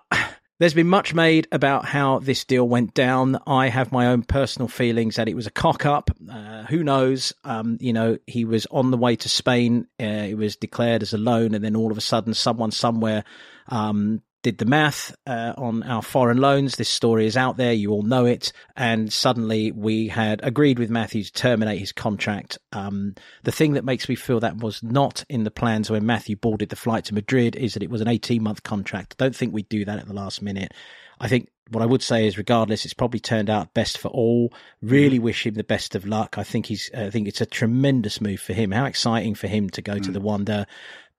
there's 0.60 0.74
been 0.74 0.88
much 0.88 1.14
made 1.14 1.48
about 1.52 1.86
how 1.86 2.20
this 2.20 2.44
deal 2.44 2.68
went 2.68 2.94
down. 2.94 3.40
I 3.48 3.70
have 3.70 3.92
my 3.94 4.08
own 4.08 4.24
personal 4.24 4.68
feelings 4.68 5.16
that 5.16 5.30
it 5.30 5.36
was 5.36 5.48
a 5.48 5.52
cock 5.52 5.86
up. 5.86 6.12
Uh, 6.30 6.64
who 6.64 6.84
knows? 6.84 7.34
Um, 7.46 7.78
you 7.80 7.94
know, 7.94 8.18
he 8.28 8.44
was 8.44 8.68
on 8.70 8.92
the 8.92 8.98
way 8.98 9.16
to 9.16 9.30
Spain. 9.30 9.88
Uh, 10.00 10.28
it 10.28 10.38
was 10.38 10.58
declared 10.58 11.02
as 11.02 11.14
a 11.14 11.18
loan, 11.18 11.56
and 11.56 11.64
then 11.64 11.78
all 11.78 11.92
of 11.92 11.98
a 11.98 12.02
sudden, 12.02 12.34
someone 12.34 12.72
somewhere 12.72 13.24
um, 13.70 14.22
did 14.42 14.58
the 14.58 14.66
math 14.66 15.16
uh, 15.28 15.54
on 15.58 15.84
our 15.84 16.02
foreign 16.02 16.38
loans. 16.38 16.76
This 16.76 16.90
story 16.90 17.26
is 17.26 17.36
out 17.36 17.58
there. 17.58 17.74
You 17.74 17.92
all 17.92 18.04
know 18.04 18.26
it. 18.26 18.54
And 18.76 19.12
suddenly 19.12 19.72
we 19.72 20.08
had 20.08 20.40
agreed 20.44 20.80
with 20.80 20.90
Matthew 20.90 21.24
to 21.24 21.34
terminate 21.34 21.80
his 21.80 21.92
contract. 21.92 22.58
Um, 22.72 23.16
the 23.44 23.52
thing 23.52 23.74
that 23.74 23.84
makes 23.84 24.08
me 24.08 24.16
feel 24.16 24.40
that 24.40 24.58
was 24.58 24.82
not 24.82 25.26
in 25.30 25.44
the 25.44 25.52
plans 25.52 25.90
when 25.90 26.06
Matthew 26.06 26.36
boarded 26.36 26.70
the 26.70 26.76
flight 26.76 27.06
to 27.06 27.14
Madrid 27.14 27.56
is 27.56 27.74
that 27.74 27.84
it 27.84 27.90
was 27.90 28.02
an 28.02 28.08
18 28.08 28.42
month 28.42 28.64
contract. 28.64 29.16
I 29.20 29.26
don't 29.26 29.36
think 29.36 29.54
we'd 29.54 29.70
do 29.70 29.86
that 29.86 30.00
at 30.00 30.08
the 30.08 30.14
last 30.14 30.42
minute. 30.42 30.74
I 31.20 31.28
think 31.28 31.50
what 31.70 31.84
I 31.84 31.86
would 31.86 32.02
say 32.02 32.26
is, 32.26 32.38
regardless, 32.38 32.86
it's 32.86 32.94
probably 32.94 33.20
turned 33.20 33.50
out 33.50 33.74
best 33.74 33.98
for 33.98 34.08
all. 34.08 34.54
Really 34.82 35.18
mm-hmm. 35.18 35.26
wish 35.26 35.46
him 35.46 35.56
the 35.56 35.64
best 35.64 35.96
of 35.96 36.06
luck. 36.06 36.38
I 36.38 36.44
think 36.44 36.66
he's, 36.66 36.90
I 36.96 37.10
think 37.10 37.28
it's 37.28 37.42
a 37.42 37.46
tremendous 37.46 38.22
move 38.22 38.40
for 38.40 38.54
him. 38.54 38.72
How 38.72 38.86
exciting 38.86 39.36
for 39.36 39.48
him 39.48 39.70
to 39.72 39.82
go 39.82 39.96
mm. 39.96 40.04
to 40.04 40.12
the 40.12 40.22
Wanda 40.22 40.66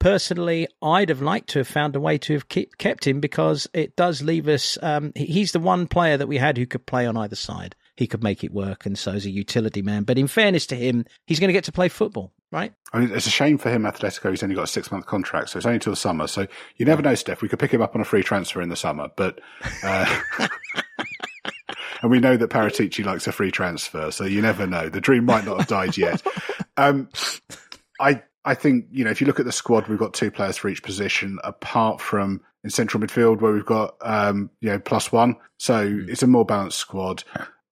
personally, 0.00 0.66
I'd 0.82 1.10
have 1.10 1.22
liked 1.22 1.50
to 1.50 1.60
have 1.60 1.68
found 1.68 1.94
a 1.94 2.00
way 2.00 2.18
to 2.18 2.32
have 2.32 2.48
keep, 2.48 2.76
kept 2.78 3.06
him 3.06 3.20
because 3.20 3.68
it 3.72 3.94
does 3.94 4.20
leave 4.22 4.48
us. 4.48 4.76
Um, 4.82 5.12
he's 5.14 5.52
the 5.52 5.60
one 5.60 5.86
player 5.86 6.16
that 6.16 6.26
we 6.26 6.38
had 6.38 6.56
who 6.56 6.66
could 6.66 6.86
play 6.86 7.06
on 7.06 7.16
either 7.16 7.36
side. 7.36 7.76
He 7.96 8.08
could 8.08 8.22
make 8.22 8.42
it 8.42 8.52
work, 8.52 8.86
and 8.86 8.98
so 8.98 9.12
is 9.12 9.26
a 9.26 9.30
utility 9.30 9.82
man. 9.82 10.04
But 10.04 10.18
in 10.18 10.26
fairness 10.26 10.66
to 10.68 10.76
him, 10.76 11.04
he's 11.26 11.38
going 11.38 11.48
to 11.48 11.52
get 11.52 11.64
to 11.64 11.72
play 11.72 11.88
football. 11.88 12.32
right? 12.50 12.72
I 12.92 12.98
mean, 12.98 13.10
it's 13.12 13.26
a 13.26 13.30
shame 13.30 13.58
for 13.58 13.70
him, 13.70 13.82
Atletico. 13.82 14.30
He's 14.30 14.42
only 14.42 14.56
got 14.56 14.64
a 14.64 14.68
six 14.68 14.90
month 14.90 15.06
contract, 15.06 15.50
so 15.50 15.58
it's 15.58 15.66
only 15.66 15.78
till 15.78 15.92
the 15.92 15.96
summer. 15.96 16.26
So 16.26 16.46
you 16.76 16.86
never 16.86 17.02
know, 17.02 17.12
Steff. 17.12 17.42
We 17.42 17.48
could 17.48 17.58
pick 17.58 17.72
him 17.72 17.82
up 17.82 17.94
on 17.94 18.00
a 18.00 18.04
free 18.04 18.22
transfer 18.22 18.60
in 18.60 18.70
the 18.70 18.76
summer, 18.76 19.08
but. 19.16 19.40
Uh, 19.84 20.20
and 22.02 22.10
we 22.10 22.20
know 22.20 22.36
that 22.36 22.48
Paratici 22.50 23.04
likes 23.04 23.26
a 23.26 23.32
free 23.32 23.50
transfer, 23.50 24.10
so 24.10 24.24
you 24.24 24.40
never 24.40 24.66
know. 24.66 24.88
The 24.88 25.00
dream 25.00 25.26
might 25.26 25.44
not 25.44 25.58
have 25.58 25.68
died 25.68 25.96
yet. 25.98 26.22
Um, 26.78 27.10
I 28.00 28.22
I 28.44 28.54
think 28.54 28.86
you 28.90 29.04
know 29.04 29.10
if 29.10 29.20
you 29.20 29.26
look 29.26 29.40
at 29.40 29.46
the 29.46 29.52
squad, 29.52 29.88
we've 29.88 29.98
got 29.98 30.14
two 30.14 30.30
players 30.30 30.56
for 30.56 30.68
each 30.68 30.82
position, 30.82 31.38
apart 31.44 32.00
from 32.00 32.40
in 32.64 32.70
central 32.70 33.02
midfield 33.02 33.40
where 33.40 33.52
we've 33.52 33.66
got 33.66 33.96
um, 34.00 34.50
you 34.60 34.70
know 34.70 34.78
plus 34.78 35.12
one, 35.12 35.36
so 35.58 35.88
mm. 35.88 36.08
it's 36.08 36.22
a 36.22 36.26
more 36.26 36.44
balanced 36.44 36.78
squad. 36.78 37.24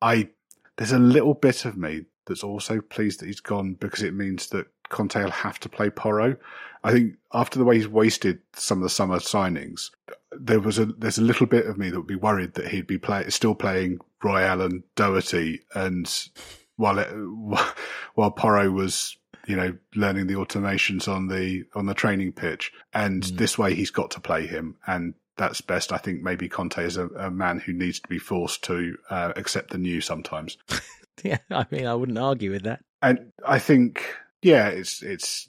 I 0.03 0.29
there's 0.77 0.93
a 0.93 0.99
little 0.99 1.35
bit 1.35 1.65
of 1.65 1.77
me 1.77 2.05
that's 2.27 2.45
also 2.45 2.81
pleased 2.81 3.21
that 3.21 3.27
he's 3.27 3.41
gone 3.41 3.75
because 3.75 4.03
it 4.03 4.15
means 4.15 4.49
that 4.49 4.67
Conte 4.91 5.21
will 5.21 5.31
have 5.31 5.59
to 5.61 5.69
play 5.69 5.91
Porro. 5.91 6.37
I 6.85 6.93
think 6.93 7.15
after 7.33 7.59
the 7.59 7.65
way 7.65 7.77
he's 7.77 7.89
wasted 7.89 8.41
some 8.55 8.79
of 8.79 8.83
the 8.83 8.91
summer 8.91 9.19
signings, 9.19 9.91
there 10.33 10.61
was 10.61 10.79
a 10.79 10.87
there's 10.87 11.19
a 11.19 11.23
little 11.23 11.47
bit 11.47 11.67
of 11.67 11.79
me 11.79 11.91
that 11.91 11.97
would 11.97 12.07
be 12.07 12.15
worried 12.15 12.55
that 12.55 12.69
he'd 12.69 12.87
be 12.87 12.99
play, 12.99 13.29
still 13.31 13.55
playing 13.55 13.99
Royal 14.23 14.63
and 14.63 14.83
Doherty, 14.95 15.63
and 15.75 16.29
while 16.77 16.99
it, 16.99 17.09
while 18.15 18.31
Porro 18.31 18.71
was 18.71 19.17
you 19.49 19.57
know 19.57 19.77
learning 19.97 20.27
the 20.27 20.35
automations 20.35 21.09
on 21.09 21.27
the 21.27 21.65
on 21.75 21.87
the 21.87 21.95
training 21.95 22.33
pitch, 22.33 22.73
and 22.93 23.23
mm. 23.23 23.37
this 23.37 23.59
way 23.59 23.75
he's 23.75 23.91
got 23.91 24.13
to 24.13 24.21
play 24.21 24.47
him, 24.47 24.77
and 24.87 25.15
that's 25.37 25.61
best. 25.63 25.93
I 25.93 25.97
think 25.97 26.23
maybe 26.23 26.49
Conte 26.49 26.85
is 26.85 26.97
a, 26.97 27.07
a 27.09 27.31
man 27.31 27.59
who 27.59 27.73
needs 27.73 27.99
to 28.01 28.09
be 28.09 28.19
forced 28.19 28.63
to 28.65 28.97
uh, 29.09 29.33
accept 29.37 29.71
the 29.71 29.79
new 29.79 30.01
sometimes. 30.01 30.59
yeah, 31.23 31.39
I 31.51 31.67
mean, 31.71 31.87
I 31.87 31.95
wouldn't 31.95 32.19
argue 32.19 32.51
with 32.51 32.65
that. 32.65 32.85
And 33.01 33.33
I 33.47 33.59
think, 33.59 34.05
yeah, 34.43 34.69
it's 34.69 35.03
it's 35.03 35.49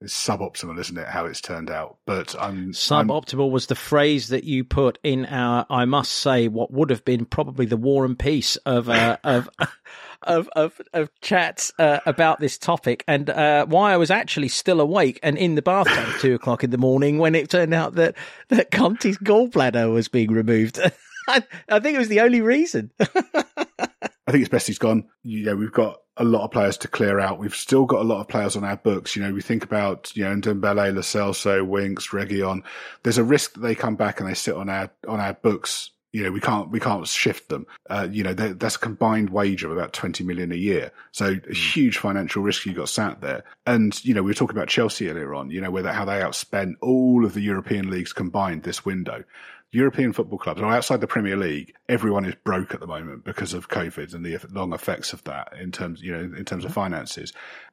it's 0.00 0.14
suboptimal, 0.14 0.78
isn't 0.78 0.98
it? 0.98 1.06
How 1.06 1.24
it's 1.26 1.40
turned 1.40 1.70
out, 1.70 1.98
but 2.06 2.34
I'm 2.38 2.72
suboptimal 2.72 3.46
I'm, 3.46 3.52
was 3.52 3.66
the 3.66 3.74
phrase 3.74 4.28
that 4.28 4.44
you 4.44 4.64
put 4.64 4.98
in 5.02 5.26
our. 5.26 5.66
I 5.70 5.84
must 5.84 6.12
say, 6.12 6.48
what 6.48 6.72
would 6.72 6.90
have 6.90 7.04
been 7.04 7.24
probably 7.24 7.66
the 7.66 7.76
war 7.76 8.04
and 8.04 8.18
peace 8.18 8.56
of 8.66 8.88
uh, 8.88 9.16
of. 9.24 9.48
Of, 10.26 10.48
of 10.56 10.80
of 10.94 11.10
chats 11.20 11.70
uh, 11.78 12.00
about 12.06 12.40
this 12.40 12.56
topic 12.56 13.04
and 13.06 13.28
uh, 13.28 13.66
why 13.66 13.92
I 13.92 13.98
was 13.98 14.10
actually 14.10 14.48
still 14.48 14.80
awake 14.80 15.20
and 15.22 15.36
in 15.36 15.54
the 15.54 15.60
bathtub 15.60 15.98
at 15.98 16.18
two 16.18 16.34
o'clock 16.34 16.64
in 16.64 16.70
the 16.70 16.78
morning 16.78 17.18
when 17.18 17.34
it 17.34 17.50
turned 17.50 17.74
out 17.74 17.96
that 17.96 18.16
that 18.48 18.70
Conte's 18.70 19.18
gallbladder 19.18 19.92
was 19.92 20.08
being 20.08 20.32
removed. 20.32 20.80
I, 21.28 21.42
I 21.68 21.78
think 21.78 21.96
it 21.96 21.98
was 21.98 22.08
the 22.08 22.20
only 22.20 22.40
reason. 22.40 22.90
I 23.00 24.30
think 24.30 24.40
it's 24.40 24.48
best 24.48 24.66
he's 24.66 24.78
gone. 24.78 25.08
You 25.22 25.44
know, 25.44 25.56
we've 25.56 25.70
got 25.72 26.00
a 26.16 26.24
lot 26.24 26.44
of 26.44 26.50
players 26.50 26.76
to 26.78 26.88
clear 26.88 27.18
out. 27.18 27.38
We've 27.38 27.54
still 27.54 27.86
got 27.86 28.00
a 28.00 28.04
lot 28.04 28.20
of 28.20 28.28
players 28.28 28.56
on 28.56 28.64
our 28.64 28.76
books. 28.76 29.16
You 29.16 29.22
know, 29.22 29.32
we 29.32 29.42
think 29.42 29.64
about, 29.64 30.16
you 30.16 30.24
know, 30.24 30.34
Ndombele, 30.34 30.94
Lo 30.94 31.00
Celso, 31.00 31.66
Winks, 31.66 32.08
Reguilon. 32.08 32.62
There's 33.02 33.18
a 33.18 33.24
risk 33.24 33.54
that 33.54 33.60
they 33.60 33.74
come 33.74 33.96
back 33.96 34.20
and 34.20 34.28
they 34.28 34.34
sit 34.34 34.54
on 34.54 34.68
our, 34.68 34.90
on 35.08 35.20
our 35.20 35.34
books. 35.34 35.90
You 36.12 36.22
know, 36.22 36.30
we 36.30 36.40
can't, 36.40 36.70
we 36.70 36.78
can't 36.78 37.04
shift 37.08 37.48
them. 37.48 37.66
Uh, 37.90 38.06
you 38.08 38.22
know, 38.22 38.32
that's 38.32 38.76
a 38.76 38.78
combined 38.78 39.30
wage 39.30 39.64
of 39.64 39.72
about 39.72 39.92
20 39.92 40.22
million 40.22 40.52
a 40.52 40.56
year. 40.56 40.92
So 41.10 41.32
a 41.32 41.34
hmm. 41.34 41.52
huge 41.52 41.98
financial 41.98 42.42
risk 42.42 42.64
you 42.64 42.74
got 42.74 42.88
sat 42.88 43.20
there. 43.20 43.42
And, 43.66 44.02
you 44.04 44.14
know, 44.14 44.22
we 44.22 44.30
were 44.30 44.34
talking 44.34 44.56
about 44.56 44.68
Chelsea 44.68 45.10
earlier 45.10 45.34
on, 45.34 45.50
you 45.50 45.60
know, 45.60 45.72
where 45.72 45.84
how 45.92 46.04
they 46.04 46.20
outspent 46.20 46.74
all 46.80 47.24
of 47.24 47.34
the 47.34 47.40
European 47.40 47.90
leagues 47.90 48.12
combined 48.12 48.62
this 48.62 48.84
window. 48.84 49.24
European 49.74 50.12
football 50.12 50.38
clubs, 50.38 50.60
or 50.60 50.66
outside 50.66 51.00
the 51.00 51.06
Premier 51.06 51.36
League, 51.36 51.74
everyone 51.88 52.24
is 52.24 52.34
broke 52.44 52.74
at 52.74 52.80
the 52.80 52.86
moment 52.86 53.24
because 53.24 53.54
of 53.54 53.68
COVID 53.68 54.14
and 54.14 54.24
the 54.24 54.38
long 54.52 54.72
effects 54.72 55.12
of 55.12 55.22
that 55.24 55.52
in 55.60 55.72
terms, 55.72 56.00
you 56.02 56.12
know, 56.12 56.20
in 56.20 56.44
terms 56.44 56.64
of 56.64 56.70
mm-hmm. 56.70 56.80
finances. 56.80 57.32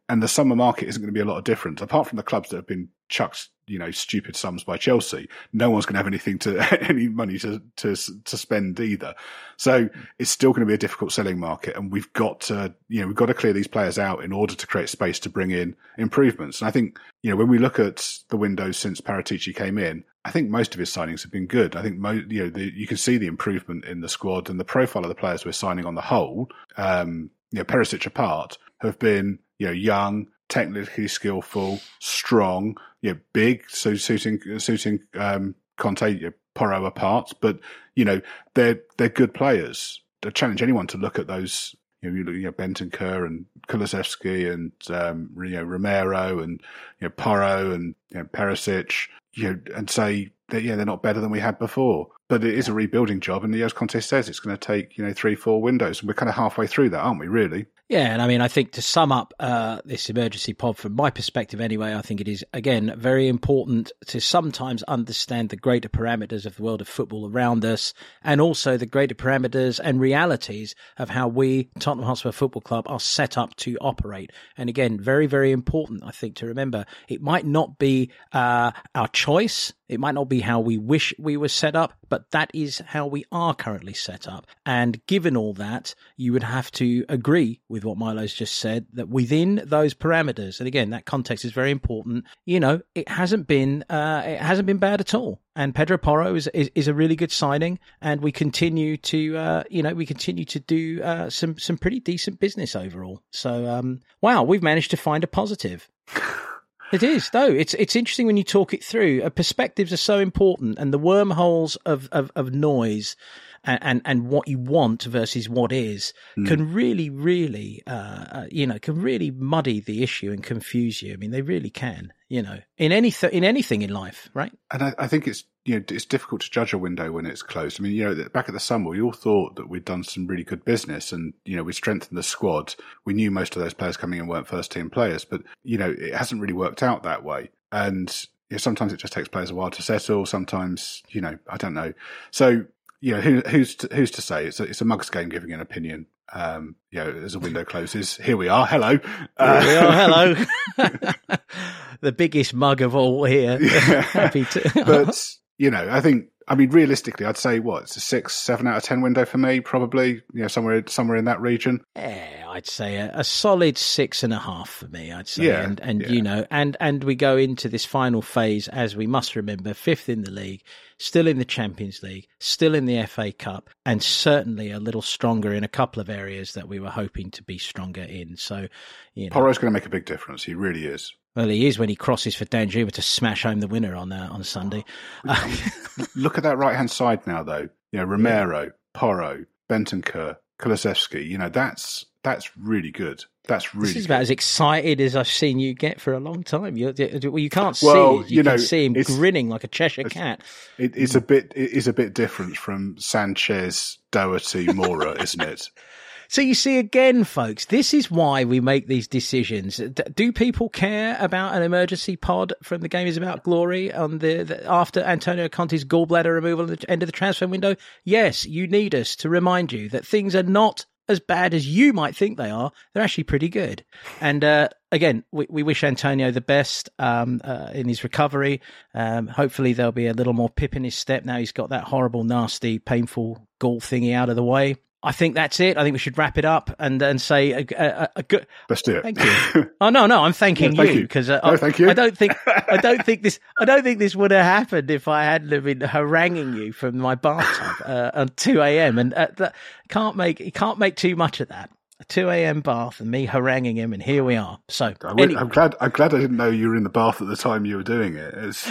And 0.09 0.21
the 0.21 0.27
summer 0.27 0.55
market 0.55 0.89
isn't 0.89 1.01
going 1.01 1.13
to 1.13 1.17
be 1.17 1.21
a 1.21 1.25
lot 1.25 1.37
of 1.37 1.43
different, 1.43 1.81
apart 1.81 2.07
from 2.07 2.17
the 2.17 2.23
clubs 2.23 2.49
that 2.49 2.57
have 2.57 2.67
been 2.67 2.89
chucked, 3.07 3.49
you 3.67 3.79
know, 3.79 3.91
stupid 3.91 4.35
sums 4.35 4.63
by 4.63 4.75
Chelsea. 4.75 5.29
No 5.53 5.69
one's 5.69 5.85
going 5.85 5.93
to 5.93 5.99
have 5.99 6.07
anything 6.07 6.37
to 6.39 6.83
any 6.89 7.07
money 7.07 7.37
to 7.39 7.61
to 7.77 7.95
to 7.95 8.37
spend 8.37 8.79
either. 8.79 9.13
So 9.57 9.89
it's 10.19 10.31
still 10.31 10.51
going 10.51 10.61
to 10.61 10.65
be 10.65 10.73
a 10.73 10.77
difficult 10.77 11.11
selling 11.11 11.39
market, 11.39 11.77
and 11.77 11.91
we've 11.91 12.11
got 12.13 12.41
to, 12.41 12.73
you 12.89 13.01
know, 13.01 13.07
we've 13.07 13.15
got 13.15 13.27
to 13.27 13.33
clear 13.33 13.53
these 13.53 13.67
players 13.67 13.99
out 13.99 14.23
in 14.23 14.33
order 14.33 14.55
to 14.55 14.67
create 14.67 14.89
space 14.89 15.19
to 15.19 15.29
bring 15.29 15.51
in 15.51 15.75
improvements. 15.97 16.59
And 16.59 16.67
I 16.67 16.71
think, 16.71 16.99
you 17.21 17.29
know, 17.29 17.37
when 17.37 17.47
we 17.47 17.57
look 17.57 17.79
at 17.79 18.17
the 18.29 18.37
windows 18.37 18.77
since 18.77 18.99
Paratici 18.99 19.55
came 19.55 19.77
in, 19.77 20.03
I 20.23 20.31
think 20.31 20.49
most 20.49 20.73
of 20.73 20.79
his 20.79 20.89
signings 20.89 21.23
have 21.23 21.31
been 21.31 21.47
good. 21.47 21.75
I 21.75 21.81
think 21.81 21.97
mo- 21.97 22.23
you 22.27 22.43
know 22.43 22.49
the, 22.49 22.71
you 22.75 22.85
can 22.85 22.97
see 22.97 23.17
the 23.17 23.27
improvement 23.27 23.85
in 23.85 24.01
the 24.01 24.09
squad 24.09 24.49
and 24.49 24.59
the 24.59 24.65
profile 24.65 25.03
of 25.03 25.09
the 25.09 25.15
players 25.15 25.45
we're 25.45 25.51
signing 25.51 25.85
on 25.85 25.95
the 25.95 26.01
whole. 26.01 26.49
Um, 26.77 27.31
you 27.51 27.59
know, 27.59 27.65
Perisic 27.65 28.05
apart, 28.05 28.57
have 28.81 28.99
been 28.99 29.39
you 29.57 29.67
know 29.67 29.73
young, 29.73 30.27
technically 30.47 31.07
skillful, 31.07 31.79
strong, 31.99 32.77
you 33.01 33.13
know, 33.13 33.19
big, 33.33 33.63
so 33.69 33.95
suiting 33.95 34.39
suiting 34.59 34.99
um, 35.15 35.55
Conte, 35.77 36.13
you 36.13 36.27
know, 36.27 36.33
Porro 36.53 36.85
apart, 36.85 37.31
but 37.41 37.59
you 37.95 38.05
know 38.05 38.21
they're 38.53 38.81
they're 38.97 39.09
good 39.09 39.33
players. 39.33 40.01
I 40.23 40.29
challenge 40.29 40.61
anyone 40.61 40.87
to 40.87 40.97
look 40.97 41.17
at 41.17 41.27
those. 41.27 41.75
You 42.01 42.09
know, 42.09 42.17
you 42.17 42.23
look, 42.23 42.35
you 42.35 42.43
know, 42.43 42.51
Bentancur 42.51 43.25
and 43.25 43.45
Kulusevski 43.67 44.51
and 44.51 44.71
um, 44.89 45.29
you 45.37 45.51
know 45.51 45.63
Romero 45.63 46.39
and 46.39 46.61
you 46.99 47.07
know 47.07 47.09
Porro 47.09 47.71
and 47.71 47.95
you 48.09 48.19
know, 48.19 48.25
Perisic 48.25 49.07
you 49.33 49.53
know, 49.53 49.59
and 49.75 49.89
say 49.89 50.31
that 50.51 50.63
yeah 50.63 50.75
they're 50.75 50.85
not 50.85 51.03
better 51.03 51.19
than 51.19 51.31
we 51.31 51.39
had 51.39 51.59
before. 51.59 52.09
But 52.27 52.43
it 52.45 52.53
is 52.53 52.69
a 52.69 52.73
rebuilding 52.73 53.19
job, 53.19 53.43
and 53.43 53.53
the 53.53 53.63
as 53.63 53.73
Conte 53.73 53.99
says, 53.99 54.29
it's 54.29 54.39
going 54.39 54.55
to 54.55 54.65
take 54.65 54.97
you 54.97 55.05
know 55.05 55.13
three, 55.13 55.35
four 55.35 55.61
windows, 55.61 55.99
and 55.99 56.07
we're 56.07 56.13
kind 56.13 56.29
of 56.29 56.35
halfway 56.35 56.67
through 56.67 56.89
that, 56.91 56.99
aren't 56.99 57.19
we? 57.19 57.27
Really? 57.27 57.65
Yeah, 57.91 58.13
and 58.13 58.21
I 58.21 58.27
mean, 58.27 58.39
I 58.39 58.47
think 58.47 58.71
to 58.73 58.81
sum 58.81 59.11
up 59.11 59.33
uh, 59.37 59.81
this 59.83 60.09
emergency 60.09 60.53
pod, 60.53 60.77
from 60.77 60.95
my 60.95 61.09
perspective 61.09 61.59
anyway, 61.59 61.93
I 61.93 62.01
think 62.01 62.21
it 62.21 62.29
is, 62.29 62.41
again, 62.53 62.93
very 62.97 63.27
important 63.27 63.91
to 64.05 64.21
sometimes 64.21 64.81
understand 64.83 65.49
the 65.49 65.57
greater 65.57 65.89
parameters 65.89 66.45
of 66.45 66.55
the 66.55 66.63
world 66.63 66.79
of 66.79 66.87
football 66.87 67.29
around 67.29 67.65
us 67.65 67.93
and 68.23 68.39
also 68.39 68.77
the 68.77 68.85
greater 68.85 69.13
parameters 69.13 69.77
and 69.83 69.99
realities 69.99 70.73
of 70.97 71.09
how 71.09 71.27
we, 71.27 71.69
Tottenham 71.79 72.07
Hotspur 72.07 72.31
Football 72.31 72.61
Club, 72.61 72.85
are 72.87 72.97
set 72.97 73.37
up 73.37 73.57
to 73.57 73.75
operate. 73.81 74.31
And 74.55 74.69
again, 74.69 74.97
very, 74.97 75.27
very 75.27 75.51
important, 75.51 76.01
I 76.05 76.11
think, 76.11 76.37
to 76.37 76.45
remember 76.45 76.85
it 77.09 77.21
might 77.21 77.45
not 77.45 77.77
be 77.77 78.09
uh, 78.31 78.71
our 78.95 79.09
choice 79.09 79.73
it 79.91 79.99
might 79.99 80.15
not 80.15 80.29
be 80.29 80.39
how 80.39 80.61
we 80.61 80.77
wish 80.77 81.13
we 81.19 81.35
were 81.35 81.49
set 81.49 81.75
up, 81.75 81.93
but 82.07 82.31
that 82.31 82.49
is 82.53 82.79
how 82.87 83.05
we 83.05 83.25
are 83.29 83.53
currently 83.53 83.93
set 83.93 84.25
up. 84.25 84.47
And 84.65 85.05
given 85.05 85.35
all 85.35 85.53
that, 85.55 85.93
you 86.15 86.31
would 86.31 86.43
have 86.43 86.71
to 86.73 87.03
agree 87.09 87.59
with 87.67 87.83
what 87.83 87.97
Milo's 87.97 88.33
just 88.33 88.55
said 88.55 88.85
that 88.93 89.09
within 89.09 89.61
those 89.65 89.93
parameters, 89.93 90.59
and 90.59 90.67
again, 90.67 90.91
that 90.91 91.03
context 91.03 91.43
is 91.43 91.51
very 91.51 91.71
important. 91.71 92.23
You 92.45 92.61
know, 92.61 92.81
it 92.95 93.09
hasn't 93.09 93.47
been 93.47 93.83
uh, 93.89 94.23
it 94.25 94.39
hasn't 94.39 94.65
been 94.65 94.77
bad 94.77 95.01
at 95.01 95.13
all. 95.13 95.41
And 95.57 95.75
Pedro 95.75 95.97
Porro 95.97 96.35
is, 96.35 96.47
is, 96.47 96.71
is 96.73 96.87
a 96.87 96.93
really 96.93 97.17
good 97.17 97.31
signing, 97.31 97.77
and 98.01 98.21
we 98.21 98.31
continue 98.31 98.95
to 98.95 99.37
uh, 99.37 99.63
you 99.69 99.83
know 99.83 99.93
we 99.93 100.05
continue 100.05 100.45
to 100.45 100.59
do 100.61 101.03
uh, 101.03 101.29
some 101.29 101.59
some 101.59 101.77
pretty 101.77 101.99
decent 101.99 102.39
business 102.39 102.77
overall. 102.77 103.21
So 103.31 103.65
um, 103.69 103.99
wow, 104.21 104.43
we've 104.43 104.63
managed 104.63 104.91
to 104.91 104.97
find 104.97 105.25
a 105.25 105.27
positive. 105.27 105.89
It 106.91 107.03
is, 107.03 107.29
though. 107.29 107.47
It's 107.47 107.73
it's 107.75 107.95
interesting 107.95 108.27
when 108.27 108.37
you 108.37 108.43
talk 108.43 108.73
it 108.73 108.83
through. 108.83 109.23
Uh, 109.23 109.29
perspectives 109.29 109.93
are 109.93 109.97
so 109.97 110.19
important, 110.19 110.77
and 110.77 110.93
the 110.93 110.99
wormholes 110.99 111.75
of 111.77 112.09
of, 112.11 112.31
of 112.35 112.53
noise 112.53 113.15
and, 113.63 113.79
and, 113.81 114.01
and 114.05 114.27
what 114.27 114.47
you 114.47 114.57
want 114.57 115.03
versus 115.03 115.47
what 115.47 115.71
is 115.71 116.13
mm. 116.37 116.47
can 116.47 116.73
really, 116.73 117.09
really, 117.09 117.81
uh, 117.85 117.91
uh, 117.91 118.45
you 118.51 118.65
know, 118.65 118.79
can 118.79 119.01
really 119.01 119.31
muddy 119.31 119.79
the 119.79 120.03
issue 120.03 120.31
and 120.31 120.43
confuse 120.43 121.01
you. 121.01 121.13
I 121.13 121.17
mean, 121.17 121.31
they 121.31 121.41
really 121.41 121.69
can, 121.69 122.11
you 122.27 122.41
know, 122.41 122.59
in 122.77 122.91
any 122.91 123.11
th- 123.11 123.33
in 123.33 123.43
anything 123.43 123.81
in 123.81 123.93
life, 123.93 124.29
right? 124.33 124.51
And 124.71 124.83
I, 124.83 124.93
I 124.97 125.07
think 125.07 125.27
it's 125.27 125.43
you 125.65 125.75
know 125.75 125.85
it's 125.89 126.05
difficult 126.05 126.41
to 126.41 126.49
judge 126.49 126.73
a 126.73 126.77
window 126.77 127.11
when 127.11 127.25
it's 127.25 127.43
closed. 127.43 127.79
I 127.79 127.83
mean, 127.83 127.93
you 127.93 128.03
know, 128.03 128.29
back 128.29 128.47
at 128.49 128.53
the 128.53 128.59
summer, 128.59 128.89
we 128.89 129.01
all 129.01 129.11
thought 129.11 129.55
that 129.55 129.69
we'd 129.69 129.85
done 129.85 130.03
some 130.03 130.27
really 130.27 130.43
good 130.43 130.65
business, 130.65 131.11
and 131.11 131.33
you 131.45 131.55
know, 131.55 131.63
we 131.63 131.73
strengthened 131.73 132.17
the 132.17 132.23
squad. 132.23 132.75
We 133.05 133.13
knew 133.13 133.31
most 133.31 133.55
of 133.55 133.61
those 133.61 133.73
players 133.73 133.97
coming 133.97 134.19
in 134.19 134.27
weren't 134.27 134.47
first 134.47 134.71
team 134.71 134.89
players, 134.89 135.25
but 135.25 135.43
you 135.63 135.77
know, 135.77 135.95
it 135.97 136.15
hasn't 136.15 136.41
really 136.41 136.53
worked 136.53 136.81
out 136.81 137.03
that 137.03 137.23
way. 137.23 137.49
And 137.71 138.09
you 138.49 138.55
know, 138.55 138.59
sometimes 138.59 138.91
it 138.91 138.97
just 138.97 139.13
takes 139.13 139.27
players 139.27 139.51
a 139.51 139.55
while 139.55 139.71
to 139.71 139.81
settle. 139.81 140.25
Sometimes, 140.25 141.03
you 141.09 141.21
know, 141.21 141.37
I 141.47 141.57
don't 141.57 141.73
know. 141.73 141.93
So 142.31 142.65
you 143.01 143.15
know, 143.15 143.21
who, 143.21 143.41
who's 143.41 143.75
to, 143.75 143.89
who's 143.93 144.11
to 144.11 144.21
say? 144.21 144.45
It's 144.45 144.59
a, 144.59 144.63
it's 144.63 144.81
a 144.81 144.85
mugs 144.85 145.09
game 145.09 145.29
giving 145.29 145.51
an 145.51 145.59
opinion. 145.59 146.05
Um, 146.33 146.75
you 146.91 146.99
know, 146.99 147.09
as 147.09 147.35
a 147.35 147.39
window 147.39 147.65
closes, 147.65 148.15
here 148.17 148.37
we 148.37 148.47
are. 148.47 148.65
Hello. 148.65 148.99
Uh, 149.37 149.61
here 149.61 149.71
we 149.71 149.77
are. 149.77 149.91
Hello. 149.91 150.45
the 152.01 152.11
biggest 152.11 152.53
mug 152.53 152.81
of 152.81 152.95
all 152.95 153.25
here. 153.25 153.59
Yeah. 153.59 154.01
Happy 154.01 154.45
to. 154.45 154.71
but 154.85 155.35
you 155.61 155.69
know, 155.69 155.87
I 155.91 156.01
think 156.01 156.25
I 156.47 156.55
mean, 156.55 156.71
realistically, 156.71 157.27
I'd 157.27 157.37
say 157.37 157.59
what 157.59 157.83
it's 157.83 157.95
a 157.95 157.99
six, 157.99 158.33
seven 158.33 158.65
out 158.65 158.77
of 158.77 158.83
ten 158.83 159.01
window 159.01 159.25
for 159.25 159.37
me, 159.37 159.59
probably. 159.59 160.23
You 160.33 160.41
know, 160.41 160.47
somewhere 160.47 160.83
somewhere 160.87 161.15
in 161.15 161.25
that 161.25 161.39
region. 161.39 161.81
Yeah, 161.95 162.47
I'd 162.49 162.65
say 162.65 162.95
a, 162.95 163.11
a 163.13 163.23
solid 163.23 163.77
six 163.77 164.23
and 164.23 164.33
a 164.33 164.39
half 164.39 164.69
for 164.69 164.87
me. 164.87 165.11
I'd 165.11 165.27
say, 165.27 165.45
Yeah, 165.45 165.61
and 165.61 165.79
and 165.81 166.01
yeah. 166.01 166.09
you 166.09 166.21
know, 166.23 166.47
and 166.49 166.75
and 166.79 167.03
we 167.03 167.13
go 167.13 167.37
into 167.37 167.69
this 167.69 167.85
final 167.85 168.23
phase 168.23 168.67
as 168.69 168.95
we 168.95 169.05
must 169.05 169.35
remember, 169.35 169.75
fifth 169.75 170.09
in 170.09 170.23
the 170.23 170.31
league, 170.31 170.63
still 171.01 171.27
in 171.27 171.39
the 171.39 171.45
Champions 171.45 172.03
League, 172.03 172.27
still 172.39 172.75
in 172.75 172.85
the 172.85 173.03
FA 173.07 173.31
Cup, 173.31 173.69
and 173.85 174.01
certainly 174.03 174.71
a 174.71 174.79
little 174.79 175.01
stronger 175.01 175.53
in 175.53 175.63
a 175.63 175.67
couple 175.67 175.99
of 175.99 176.09
areas 176.09 176.53
that 176.53 176.67
we 176.67 176.79
were 176.79 176.89
hoping 176.89 177.31
to 177.31 177.43
be 177.43 177.57
stronger 177.57 178.03
in. 178.03 178.37
So, 178.37 178.67
you 179.15 179.25
know, 179.25 179.33
Porro's 179.33 179.57
going 179.57 179.71
to 179.71 179.77
make 179.77 179.85
a 179.85 179.89
big 179.89 180.05
difference. 180.05 180.43
He 180.43 180.53
really 180.53 180.85
is. 180.85 181.13
well, 181.35 181.47
he 181.47 181.65
is 181.65 181.79
when 181.79 181.89
he 181.89 181.95
crosses 181.95 182.35
for 182.35 182.45
Danjuma 182.45 182.91
to 182.93 183.01
smash 183.01 183.43
home 183.43 183.59
the 183.59 183.67
winner 183.67 183.95
on 183.95 184.11
uh, 184.11 184.29
on 184.31 184.43
Sunday. 184.43 184.85
Look 186.15 186.37
at 186.37 186.43
that 186.43 186.57
right 186.57 186.75
hand 186.75 186.91
side 186.91 187.25
now, 187.25 187.43
though. 187.43 187.67
You 187.91 187.99
know, 187.99 188.05
Romero, 188.05 188.71
Porro, 188.93 189.45
Bentancur, 189.69 190.37
Kulusevski. 190.59 191.27
You 191.27 191.39
know, 191.39 191.49
that's 191.49 192.05
that's 192.23 192.55
really 192.55 192.91
good. 192.91 193.25
That's 193.47 193.73
really 193.73 193.87
this 193.87 193.95
is 193.97 194.05
about 194.05 194.21
as 194.21 194.29
excited 194.29 195.01
as 195.01 195.15
I've 195.15 195.27
seen 195.27 195.59
you 195.59 195.73
get 195.73 195.99
for 195.99 196.13
a 196.13 196.19
long 196.19 196.43
time. 196.43 196.77
You, 196.77 196.93
well, 197.23 197.39
you 197.39 197.49
can't 197.49 197.75
see 197.75 197.87
Well, 197.87 198.19
it. 198.21 198.29
You, 198.29 198.37
you 198.37 198.43
can 198.43 198.51
know, 198.53 198.57
see 198.57 198.85
him 198.85 198.93
grinning 198.93 199.49
like 199.49 199.63
a 199.63 199.67
Cheshire 199.67 200.01
it's- 200.01 200.13
cat. 200.13 200.41
It 200.77 200.95
is 200.95 201.15
a 201.15 201.21
bit. 201.21 201.51
It 201.55 201.71
is 201.71 201.87
a 201.87 201.93
bit 201.93 202.13
different 202.13 202.55
from 202.57 202.95
Sanchez, 202.99 203.97
Doherty, 204.11 204.67
Moura, 204.67 205.21
isn't 205.21 205.41
it? 205.41 205.69
So 206.27 206.41
you 206.41 206.53
see 206.55 206.77
again, 206.77 207.25
folks, 207.25 207.65
this 207.65 207.93
is 207.93 208.09
why 208.09 208.45
we 208.45 208.61
make 208.61 208.87
these 208.87 209.05
decisions. 209.05 209.81
Do 210.15 210.31
people 210.31 210.69
care 210.69 211.17
about 211.19 211.55
an 211.55 211.61
emergency 211.61 212.15
pod 212.15 212.53
from 212.63 212.79
the 212.79 212.87
game 212.87 213.05
is 213.05 213.17
about 213.17 213.43
glory 213.43 213.93
on 213.93 214.19
the, 214.19 214.43
the 214.43 214.65
after 214.65 215.01
Antonio 215.01 215.49
Conte's 215.49 215.83
gallbladder 215.83 216.33
removal 216.33 216.71
at 216.71 216.79
the 216.79 216.89
end 216.89 217.03
of 217.03 217.07
the 217.07 217.11
transfer 217.11 217.47
window? 217.47 217.75
Yes, 218.05 218.45
you 218.45 218.65
need 218.65 218.95
us 218.95 219.17
to 219.17 219.27
remind 219.27 219.73
you 219.73 219.89
that 219.89 220.07
things 220.07 220.33
are 220.33 220.41
not 220.43 220.85
as 221.11 221.19
bad 221.19 221.53
as 221.53 221.67
you 221.67 221.93
might 221.93 222.15
think 222.15 222.37
they 222.37 222.49
are. 222.49 222.71
They're 222.93 223.03
actually 223.03 223.25
pretty 223.25 223.49
good. 223.49 223.83
And 224.19 224.43
uh, 224.43 224.69
again, 224.91 225.23
we, 225.31 225.47
we 225.49 225.63
wish 225.63 225.83
Antonio 225.83 226.31
the 226.31 226.41
best 226.41 226.89
um, 226.97 227.41
uh, 227.43 227.69
in 227.73 227.87
his 227.87 228.03
recovery. 228.03 228.61
Um, 228.93 229.27
hopefully, 229.27 229.73
there'll 229.73 229.91
be 229.91 230.07
a 230.07 230.13
little 230.13 230.33
more 230.33 230.49
pip 230.49 230.75
in 230.75 230.83
his 230.83 230.95
step 230.95 231.25
now 231.25 231.37
he's 231.37 231.51
got 231.51 231.69
that 231.69 231.85
horrible, 231.85 232.23
nasty, 232.23 232.79
painful 232.79 233.47
gall 233.59 233.79
thingy 233.79 234.13
out 234.13 234.29
of 234.29 234.35
the 234.35 234.43
way. 234.43 234.75
I 235.03 235.11
think 235.11 235.33
that's 235.35 235.59
it. 235.59 235.77
I 235.77 235.83
think 235.83 235.93
we 235.93 235.99
should 235.99 236.17
wrap 236.17 236.37
it 236.37 236.45
up 236.45 236.75
and 236.77 237.01
and 237.01 237.19
say 237.19 237.51
a, 237.53 237.65
a, 237.77 238.09
a 238.17 238.23
good. 238.23 238.45
Let's 238.69 238.83
do 238.83 238.97
it. 238.97 239.01
Thank 239.03 239.19
you. 239.23 239.69
Oh 239.81 239.89
no, 239.89 240.05
no, 240.05 240.23
I'm 240.23 240.33
thanking 240.33 240.73
No, 240.75 240.83
thank 240.83 240.95
you 240.95 241.01
because 241.01 241.29
uh, 241.29 241.39
No, 241.43 241.53
I, 241.53 241.57
thank 241.57 241.79
you. 241.79 241.89
I 241.89 241.93
don't 241.93 242.15
think 242.17 242.33
I 242.47 242.77
don't 242.77 243.03
think 243.03 243.23
this 243.23 243.39
I 243.59 243.65
don't 243.65 243.83
think 243.83 243.97
this 243.99 244.15
would 244.15 244.31
have 244.31 244.45
happened 244.45 244.91
if 244.91 245.07
I 245.07 245.23
hadn't 245.23 245.51
have 245.51 245.63
been 245.63 245.81
haranguing 245.81 246.53
you 246.53 246.71
from 246.71 246.97
my 246.99 247.15
bathtub 247.15 247.85
uh, 247.87 248.11
at 248.13 248.37
two 248.37 248.61
a.m. 248.61 248.99
and 248.99 249.13
uh, 249.13 249.27
that 249.37 249.55
can't 249.89 250.15
make 250.15 250.39
you 250.39 250.51
can't 250.51 250.77
make 250.77 250.95
too 250.95 251.15
much 251.15 251.39
of 251.39 251.47
that. 251.49 251.71
A 251.99 252.03
two 252.05 252.29
a.m. 252.29 252.61
bath 252.61 252.99
and 252.99 253.09
me 253.09 253.25
haranguing 253.25 253.77
him, 253.77 253.93
and 253.93 254.01
here 254.03 254.23
we 254.23 254.35
are. 254.35 254.59
So 254.69 254.93
I 255.03 255.13
would- 255.13 255.21
anyway, 255.21 255.41
I'm 255.41 255.49
glad. 255.49 255.75
I'm 255.81 255.91
glad 255.91 256.13
I 256.13 256.19
didn't 256.19 256.37
know 256.37 256.49
you 256.49 256.69
were 256.69 256.75
in 256.75 256.83
the 256.83 256.89
bath 256.89 257.21
at 257.21 257.27
the 257.27 257.35
time 257.35 257.65
you 257.65 257.77
were 257.77 257.83
doing 257.83 258.15
it. 258.15 258.33
It's, 258.35 258.67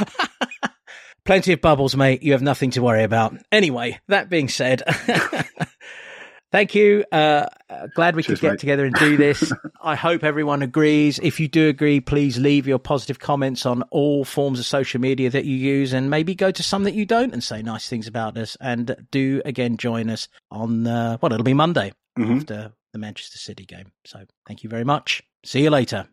plenty 1.25 1.53
of 1.53 1.61
bubbles, 1.61 1.97
mate. 1.97 2.23
You 2.23 2.33
have 2.33 2.43
nothing 2.43 2.71
to 2.73 2.83
worry 2.83 3.05
about. 3.05 3.37
Anyway, 3.53 4.01
that 4.09 4.29
being 4.31 4.49
said. 4.49 4.83
Thank 6.53 6.75
you. 6.75 7.05
Uh, 7.13 7.47
uh, 7.69 7.87
glad 7.95 8.17
we 8.17 8.23
Cheers, 8.25 8.41
could 8.41 8.43
get 8.43 8.51
mate. 8.53 8.61
together 8.61 8.85
and 8.85 8.95
do 8.97 9.17
this. 9.27 9.53
I 9.81 9.95
hope 9.95 10.25
everyone 10.25 10.63
agrees. 10.63 11.21
If 11.23 11.39
you 11.39 11.47
do 11.47 11.69
agree, 11.69 12.01
please 12.01 12.39
leave 12.39 12.67
your 12.67 12.79
positive 12.81 13.21
comments 13.21 13.65
on 13.67 13.83
all 13.91 14.25
forms 14.25 14.59
of 14.59 14.67
social 14.67 15.01
media 15.01 15.31
that 15.31 15.45
you 15.45 15.55
use 15.57 15.93
and 15.93 16.11
maybe 16.11 16.35
go 16.35 16.51
to 16.51 16.63
some 16.63 16.83
that 16.85 16.95
you 16.95 17.07
don't 17.07 17.33
and 17.33 17.43
say 17.45 17.63
nice 17.63 17.89
things 17.89 18.09
about 18.09 18.37
us. 18.37 18.57
And 18.61 18.97
do 19.13 19.41
again 19.45 19.77
join 19.77 20.11
us 20.11 20.27
on, 20.51 20.87
uh, 20.89 21.19
what, 21.19 21.33
it'll 21.33 21.45
be 21.45 21.55
Monday 21.55 21.93
Mhm. 22.19 22.39
after 22.39 22.73
the 22.93 22.99
Manchester 22.99 23.39
City 23.39 23.65
game. 23.65 23.93
So 24.05 24.25
thank 24.49 24.65
you 24.65 24.71
very 24.71 24.85
much. 24.85 25.23
See 25.45 25.63
you 25.63 25.71
later. 25.71 26.09